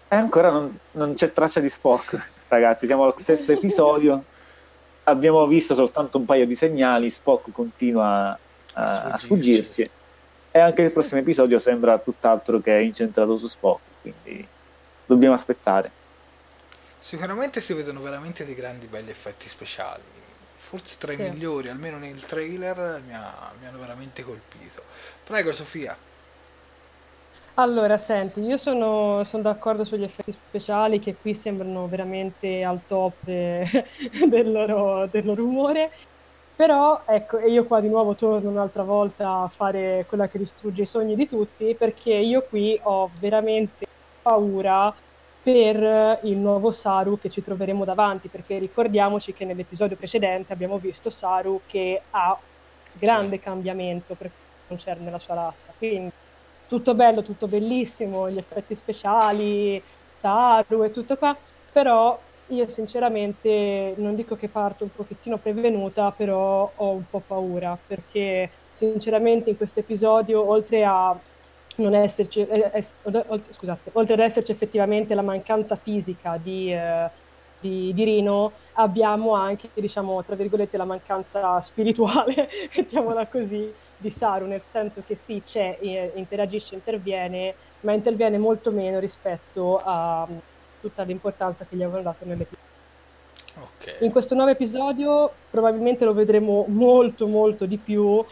e 0.08 0.16
ancora 0.16 0.50
non, 0.50 0.78
non 0.92 1.14
c'è 1.14 1.32
traccia 1.32 1.60
di 1.60 1.70
Spock, 1.70 2.30
ragazzi, 2.48 2.84
siamo 2.84 3.04
al 3.04 3.14
sesto 3.16 3.52
episodio, 3.52 4.22
abbiamo 5.04 5.46
visto 5.46 5.72
soltanto 5.72 6.18
un 6.18 6.26
paio 6.26 6.44
di 6.44 6.54
segnali, 6.54 7.08
Spock 7.08 7.50
continua 7.52 8.38
a, 8.74 9.02
a 9.04 9.16
sfuggirci 9.16 9.90
e 10.56 10.60
anche 10.60 10.82
il 10.82 10.90
prossimo 10.90 11.20
episodio 11.20 11.58
sembra 11.58 11.98
tutt'altro 11.98 12.60
che 12.60 12.78
incentrato 12.80 13.36
su 13.36 13.46
Spock, 13.46 13.80
quindi 14.00 14.46
dobbiamo 15.04 15.34
aspettare. 15.34 15.90
Sicuramente 16.98 17.60
si 17.60 17.74
vedono 17.74 18.00
veramente 18.00 18.46
dei 18.46 18.54
grandi 18.54 18.86
belli 18.86 19.10
effetti 19.10 19.50
speciali, 19.50 20.00
forse 20.56 20.96
tra 20.98 21.12
i 21.12 21.16
sì. 21.16 21.22
migliori, 21.24 21.68
almeno 21.68 21.98
nel 21.98 22.24
trailer 22.24 23.02
mi, 23.06 23.14
ha, 23.14 23.52
mi 23.60 23.66
hanno 23.66 23.78
veramente 23.78 24.24
colpito. 24.24 24.82
Prego 25.24 25.52
Sofia. 25.52 25.94
Allora, 27.58 27.98
senti, 27.98 28.40
io 28.40 28.56
sono, 28.56 29.24
sono, 29.24 29.42
d'accordo 29.42 29.84
sugli 29.84 30.04
effetti 30.04 30.32
speciali 30.32 31.00
che 31.00 31.16
qui 31.20 31.34
sembrano 31.34 31.86
veramente 31.86 32.62
al 32.62 32.80
top 32.86 33.14
del 33.24 34.52
loro, 34.52 35.06
del 35.06 35.24
loro 35.24 35.44
umore 35.44 35.90
però 36.56 37.02
ecco, 37.04 37.38
e 37.38 37.50
io 37.50 37.64
qua 37.64 37.80
di 37.80 37.88
nuovo 37.88 38.14
torno 38.14 38.48
un'altra 38.48 38.82
volta 38.82 39.42
a 39.42 39.48
fare 39.48 40.06
quella 40.08 40.26
che 40.26 40.38
distrugge 40.38 40.82
i 40.82 40.86
sogni 40.86 41.14
di 41.14 41.28
tutti, 41.28 41.74
perché 41.74 42.14
io 42.14 42.42
qui 42.48 42.80
ho 42.82 43.10
veramente 43.20 43.86
paura 44.22 44.92
per 45.42 46.20
il 46.22 46.36
nuovo 46.36 46.72
Saru 46.72 47.18
che 47.18 47.30
ci 47.30 47.42
troveremo 47.42 47.84
davanti, 47.84 48.28
perché 48.28 48.58
ricordiamoci 48.58 49.32
che 49.32 49.44
nell'episodio 49.44 49.96
precedente 49.96 50.52
abbiamo 50.52 50.78
visto 50.78 51.10
Saru 51.10 51.60
che 51.66 52.02
ha 52.10 52.36
grande 52.94 53.36
sì. 53.36 53.42
cambiamento 53.42 54.14
per 54.14 54.30
quanto 54.30 54.66
concerne 54.66 55.10
la 55.10 55.18
sua 55.18 55.34
razza. 55.34 55.72
Quindi 55.76 56.10
tutto 56.66 56.94
bello, 56.94 57.22
tutto 57.22 57.46
bellissimo, 57.46 58.28
gli 58.28 58.38
effetti 58.38 58.74
speciali, 58.74 59.80
Saru 60.08 60.82
e 60.82 60.90
tutto 60.90 61.16
qua, 61.16 61.36
però 61.70 62.18
io 62.48 62.68
sinceramente 62.68 63.94
non 63.96 64.14
dico 64.14 64.36
che 64.36 64.48
parto 64.48 64.84
un 64.84 64.90
pochettino 64.94 65.36
prevenuta, 65.38 66.12
però 66.12 66.70
ho 66.74 66.90
un 66.90 67.04
po' 67.08 67.22
paura 67.26 67.76
perché 67.86 68.50
sinceramente 68.70 69.50
in 69.50 69.56
questo 69.56 69.80
episodio, 69.80 70.48
oltre 70.48 70.84
a 70.84 71.18
non 71.76 71.94
esserci, 71.94 72.46
eh, 72.46 72.70
es, 72.72 72.94
scusate, 73.50 73.90
oltre 73.92 74.14
ad 74.14 74.20
esserci 74.20 74.52
effettivamente 74.52 75.14
la 75.14 75.22
mancanza 75.22 75.76
fisica 75.76 76.38
di, 76.40 76.72
eh, 76.72 77.10
di, 77.60 77.92
di, 77.92 78.04
Rino, 78.04 78.52
abbiamo 78.74 79.34
anche, 79.34 79.68
diciamo, 79.74 80.22
tra 80.24 80.36
virgolette, 80.36 80.76
la 80.76 80.84
mancanza 80.84 81.60
spirituale, 81.60 82.48
mettiamola 82.76 83.26
così, 83.26 83.72
di 83.98 84.10
Saru, 84.10 84.46
nel 84.46 84.62
senso 84.62 85.02
che 85.06 85.16
sì, 85.16 85.42
c'è, 85.42 85.78
eh, 85.80 86.12
interagisce, 86.14 86.74
interviene, 86.74 87.54
ma 87.80 87.92
interviene 87.92 88.38
molto 88.38 88.70
meno 88.70 88.98
rispetto 88.98 89.80
a 89.82 90.26
tutta 90.80 91.02
l'importanza 91.02 91.64
che 91.64 91.76
gli 91.76 91.82
avevano 91.82 92.04
dato 92.04 92.24
nell'episodio. 92.24 92.64
Okay. 93.78 93.94
In 94.00 94.10
questo 94.10 94.34
nuovo 94.34 94.50
episodio 94.50 95.32
probabilmente 95.50 96.04
lo 96.04 96.12
vedremo 96.12 96.66
molto 96.68 97.26
molto 97.26 97.64
di 97.64 97.78
più 97.78 98.22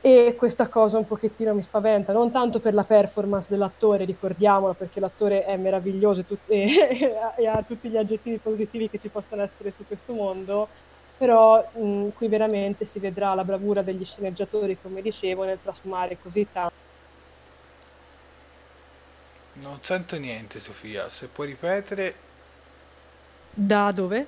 e 0.00 0.34
questa 0.36 0.68
cosa 0.68 0.98
un 0.98 1.06
pochettino 1.06 1.54
mi 1.54 1.62
spaventa, 1.62 2.12
non 2.12 2.30
tanto 2.30 2.60
per 2.60 2.74
la 2.74 2.84
performance 2.84 3.48
dell'attore, 3.48 4.04
ricordiamolo 4.04 4.74
perché 4.74 5.00
l'attore 5.00 5.44
è 5.44 5.56
meraviglioso 5.56 6.20
e, 6.20 6.26
tut- 6.26 6.50
e, 6.50 7.16
e 7.36 7.46
ha 7.46 7.62
tutti 7.62 7.88
gli 7.88 7.96
aggettivi 7.96 8.36
positivi 8.36 8.90
che 8.90 8.98
ci 8.98 9.08
possono 9.08 9.42
essere 9.42 9.70
su 9.70 9.86
questo 9.86 10.12
mondo, 10.12 10.68
però 11.16 11.64
mh, 11.72 12.08
qui 12.16 12.28
veramente 12.28 12.84
si 12.84 12.98
vedrà 12.98 13.32
la 13.34 13.44
bravura 13.44 13.80
degli 13.80 14.04
sceneggiatori, 14.04 14.76
come 14.82 15.00
dicevo, 15.00 15.44
nel 15.44 15.60
trasformare 15.62 16.18
così 16.20 16.46
tanto 16.52 16.83
non 19.54 19.78
sento 19.82 20.16
niente, 20.16 20.58
Sofia. 20.58 21.08
Se 21.10 21.26
puoi 21.26 21.48
ripetere. 21.48 22.14
Da 23.50 23.92
dove? 23.92 24.26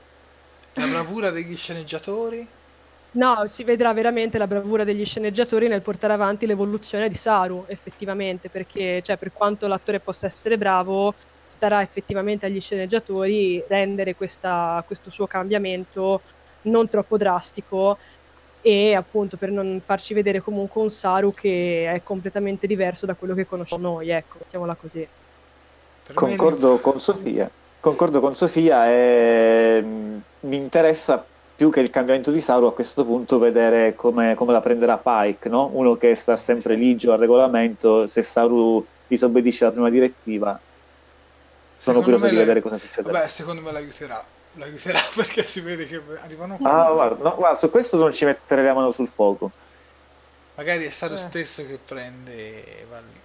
La 0.74 0.86
bravura 0.86 1.30
degli 1.30 1.56
sceneggiatori? 1.56 2.46
No, 3.12 3.48
si 3.48 3.64
vedrà 3.64 3.92
veramente 3.94 4.36
la 4.36 4.46
bravura 4.46 4.84
degli 4.84 5.04
sceneggiatori 5.04 5.68
nel 5.68 5.80
portare 5.80 6.12
avanti 6.12 6.46
l'evoluzione 6.46 7.08
di 7.08 7.14
Saru, 7.14 7.64
effettivamente, 7.66 8.50
perché 8.50 9.00
cioè, 9.02 9.16
per 9.16 9.32
quanto 9.32 9.66
l'attore 9.66 10.00
possa 10.00 10.26
essere 10.26 10.58
bravo, 10.58 11.14
starà 11.42 11.80
effettivamente 11.80 12.44
agli 12.44 12.60
sceneggiatori 12.60 13.64
rendere 13.68 14.14
questa, 14.16 14.82
questo 14.86 15.10
suo 15.10 15.26
cambiamento 15.26 16.20
non 16.62 16.88
troppo 16.88 17.16
drastico 17.16 17.96
e 18.66 18.96
appunto 18.96 19.36
per 19.36 19.52
non 19.52 19.80
farci 19.80 20.12
vedere 20.12 20.40
comunque 20.40 20.82
un 20.82 20.90
Saru 20.90 21.32
che 21.32 21.88
è 21.88 22.02
completamente 22.02 22.66
diverso 22.66 23.06
da 23.06 23.14
quello 23.14 23.32
che 23.32 23.46
conosciamo 23.46 23.90
noi, 23.90 24.08
ecco, 24.10 24.38
mettiamola 24.40 24.74
così. 24.74 25.06
Concordo 26.12 26.80
con 26.80 26.98
Sofia, 26.98 27.48
concordo 27.78 28.18
con 28.18 28.34
Sofia 28.34 28.90
e 28.90 29.80
mm, 29.80 30.18
mi 30.40 30.56
interessa 30.56 31.24
più 31.54 31.70
che 31.70 31.78
il 31.78 31.90
cambiamento 31.90 32.32
di 32.32 32.40
Saru 32.40 32.66
a 32.66 32.74
questo 32.74 33.04
punto 33.04 33.38
vedere 33.38 33.94
come, 33.94 34.34
come 34.34 34.50
la 34.50 34.60
prenderà 34.60 34.98
Pike, 34.98 35.48
no? 35.48 35.70
uno 35.72 35.96
che 35.96 36.16
sta 36.16 36.34
sempre 36.34 36.74
ligio 36.74 37.12
al 37.12 37.20
regolamento, 37.20 38.08
se 38.08 38.20
Saru 38.22 38.84
disobbedisce 39.06 39.62
alla 39.62 39.74
prima 39.74 39.90
direttiva. 39.90 40.58
Sono 41.78 42.00
curioso 42.00 42.26
di 42.26 42.34
vedere 42.34 42.60
cosa 42.60 42.78
succederà. 42.78 43.20
Beh, 43.20 43.28
secondo 43.28 43.62
me 43.62 43.70
l'aiuterà 43.70 44.34
l'aiuterà 44.56 45.00
perché 45.14 45.44
si 45.44 45.60
vede 45.60 45.86
che 45.86 46.00
arrivano 46.20 46.56
qua. 46.56 46.86
Ah, 46.86 46.92
guarda, 46.92 47.22
no, 47.22 47.34
guarda, 47.34 47.56
su 47.56 47.70
questo 47.70 47.96
non 47.96 48.12
ci 48.12 48.24
metterei 48.24 48.64
la 48.64 48.74
mano 48.74 48.90
sul 48.90 49.08
fuoco. 49.08 49.50
Magari 50.54 50.86
è 50.86 50.90
stato 50.90 51.14
eh. 51.14 51.18
stesso 51.18 51.66
che 51.66 51.78
prende 51.84 52.32
e 52.80 52.86
va 52.88 52.98
lì. 52.98 53.20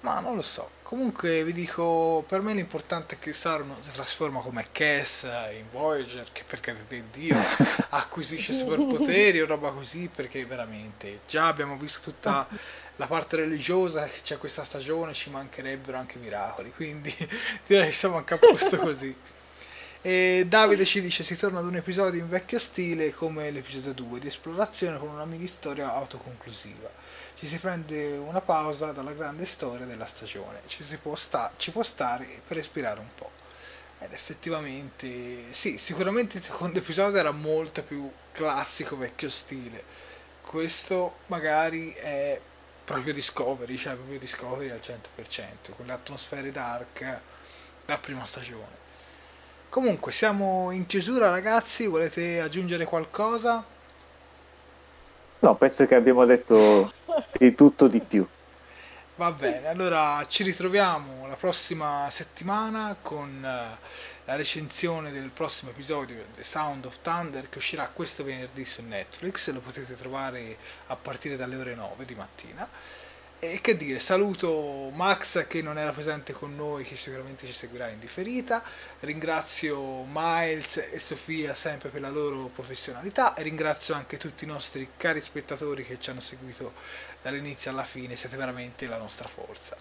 Ma 0.00 0.20
non 0.20 0.34
lo 0.34 0.42
so. 0.42 0.78
Comunque 0.82 1.44
vi 1.44 1.52
dico, 1.52 2.24
per 2.26 2.40
me 2.40 2.54
l'importante 2.54 3.14
è 3.14 3.18
che 3.18 3.32
Saru 3.32 3.66
non 3.66 3.76
si 3.82 3.90
trasforma 3.92 4.40
come 4.40 4.66
Cass 4.72 5.24
in 5.24 5.66
Voyager, 5.70 6.26
che 6.32 6.42
per 6.46 6.60
carità 6.60 6.84
di 6.88 7.02
Dio 7.12 7.36
acquisisce 7.90 8.54
superpoteri 8.54 9.40
o 9.40 9.46
roba 9.46 9.70
così, 9.70 10.10
perché 10.12 10.44
veramente 10.46 11.20
già 11.28 11.46
abbiamo 11.46 11.76
visto 11.76 12.00
tutta 12.02 12.48
la 12.96 13.06
parte 13.06 13.36
religiosa 13.36 14.04
che 14.04 14.20
c'è 14.22 14.38
questa 14.38 14.64
stagione, 14.64 15.12
ci 15.12 15.30
mancherebbero 15.30 15.96
anche 15.96 16.18
miracoli, 16.18 16.72
quindi 16.74 17.14
direi 17.66 17.88
che 17.88 17.94
siamo 17.94 18.16
anche 18.16 18.34
a 18.34 18.38
posto 18.38 18.76
così. 18.78 19.14
E 20.02 20.46
Davide 20.48 20.86
ci 20.86 21.02
dice 21.02 21.24
si 21.24 21.36
torna 21.36 21.58
ad 21.58 21.66
un 21.66 21.76
episodio 21.76 22.18
in 22.18 22.28
vecchio 22.30 22.58
stile 22.58 23.12
come 23.12 23.50
l'episodio 23.50 23.92
2 23.92 24.18
di 24.18 24.28
esplorazione 24.28 24.96
con 24.96 25.10
una 25.10 25.26
mini 25.26 25.46
storia 25.46 25.92
autoconclusiva. 25.92 26.88
Ci 27.34 27.46
si 27.46 27.58
prende 27.58 28.16
una 28.16 28.40
pausa 28.40 28.92
dalla 28.92 29.12
grande 29.12 29.44
storia 29.44 29.84
della 29.84 30.06
stagione, 30.06 30.62
ci, 30.68 30.82
può, 30.96 31.16
sta- 31.16 31.52
ci 31.58 31.70
può 31.70 31.82
stare 31.82 32.26
per 32.46 32.56
respirare 32.56 32.98
un 32.98 33.08
po'. 33.14 33.30
Ed 33.98 34.14
effettivamente, 34.14 35.52
sì, 35.52 35.76
sicuramente 35.76 36.38
il 36.38 36.44
secondo 36.44 36.78
episodio 36.78 37.18
era 37.18 37.30
molto 37.30 37.82
più 37.82 38.10
classico 38.32 38.96
vecchio 38.96 39.28
stile. 39.28 39.84
Questo 40.40 41.16
magari 41.26 41.92
è 41.92 42.40
proprio 42.84 43.12
Discovery, 43.12 43.76
cioè 43.76 43.96
proprio 43.96 44.18
Discovery 44.18 44.70
al 44.70 44.80
100%, 44.82 45.74
con 45.76 45.84
le 45.84 45.92
atmosfere 45.92 46.50
dark 46.52 47.20
da 47.84 47.98
prima 47.98 48.24
stagione. 48.24 48.79
Comunque, 49.70 50.10
siamo 50.10 50.72
in 50.72 50.84
chiusura, 50.86 51.30
ragazzi. 51.30 51.86
Volete 51.86 52.40
aggiungere 52.40 52.84
qualcosa? 52.86 53.64
No, 55.38 55.54
penso 55.54 55.86
che 55.86 55.94
abbiamo 55.94 56.24
detto 56.24 56.92
di 57.38 57.54
tutto 57.54 57.86
di 57.86 58.00
più. 58.00 58.26
Va 59.14 59.30
bene, 59.30 59.68
allora 59.68 60.24
ci 60.26 60.42
ritroviamo 60.42 61.28
la 61.28 61.36
prossima 61.36 62.08
settimana 62.10 62.96
con 63.00 63.44
eh, 63.44 63.76
la 64.24 64.34
recensione 64.34 65.12
del 65.12 65.28
prossimo 65.28 65.70
episodio 65.70 66.24
di 66.34 66.42
Sound 66.42 66.86
of 66.86 66.98
Thunder 67.02 67.48
che 67.48 67.58
uscirà 67.58 67.90
questo 67.92 68.24
venerdì 68.24 68.64
su 68.64 68.82
Netflix, 68.82 69.52
lo 69.52 69.60
potete 69.60 69.94
trovare 69.94 70.56
a 70.88 70.96
partire 70.96 71.36
dalle 71.36 71.54
ore 71.56 71.74
9 71.76 72.04
di 72.06 72.14
mattina. 72.16 72.68
E 73.42 73.62
che 73.62 73.74
dire, 73.74 74.00
saluto 74.00 74.90
Max 74.92 75.46
che 75.46 75.62
non 75.62 75.78
era 75.78 75.92
presente 75.92 76.34
con 76.34 76.54
noi, 76.54 76.84
che 76.84 76.94
sicuramente 76.94 77.46
ci 77.46 77.54
seguirà 77.54 77.88
in 77.88 77.98
differita. 77.98 78.62
Ringrazio 79.00 80.04
Miles 80.06 80.76
e 80.76 80.98
Sofia 80.98 81.54
sempre 81.54 81.88
per 81.88 82.02
la 82.02 82.10
loro 82.10 82.50
professionalità 82.54 83.32
e 83.32 83.42
ringrazio 83.42 83.94
anche 83.94 84.18
tutti 84.18 84.44
i 84.44 84.46
nostri 84.46 84.90
cari 84.94 85.22
spettatori 85.22 85.86
che 85.86 85.96
ci 85.98 86.10
hanno 86.10 86.20
seguito 86.20 86.74
dall'inizio 87.22 87.70
alla 87.70 87.84
fine, 87.84 88.14
siete 88.14 88.36
veramente 88.36 88.86
la 88.86 88.98
nostra 88.98 89.26
forza. 89.26 89.74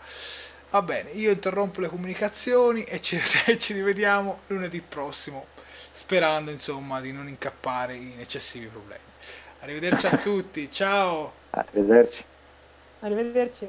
Va 0.70 0.82
bene, 0.82 1.10
io 1.10 1.30
interrompo 1.30 1.82
le 1.82 1.90
comunicazioni 1.90 2.86
e 2.86 3.02
ci, 3.02 3.20
ci 3.60 3.74
rivediamo 3.74 4.44
lunedì 4.48 4.80
prossimo, 4.80 5.48
sperando 5.92 6.50
insomma 6.50 7.02
di 7.02 7.12
non 7.12 7.28
incappare 7.28 7.94
in 7.96 8.22
eccessivi 8.22 8.68
problemi. 8.68 9.04
Arrivederci 9.60 10.06
a 10.06 10.18
tutti, 10.18 10.72
ciao! 10.72 11.34
Arrivederci. 11.50 12.38
Arrivederci. 13.02 13.68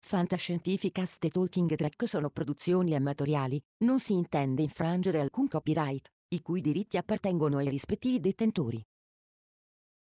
Fantascientificast 0.00 1.24
e 1.24 1.28
Talking 1.28 1.72
Track 1.76 2.08
sono 2.08 2.30
produzioni 2.30 2.96
amatoriali, 2.96 3.62
non 3.84 4.00
si 4.00 4.14
intende 4.14 4.62
infrangere 4.62 5.20
alcun 5.20 5.46
copyright, 5.46 6.08
i 6.28 6.40
cui 6.42 6.60
diritti 6.60 6.96
appartengono 6.96 7.58
ai 7.58 7.68
rispettivi 7.68 8.18
detentori. 8.18 8.82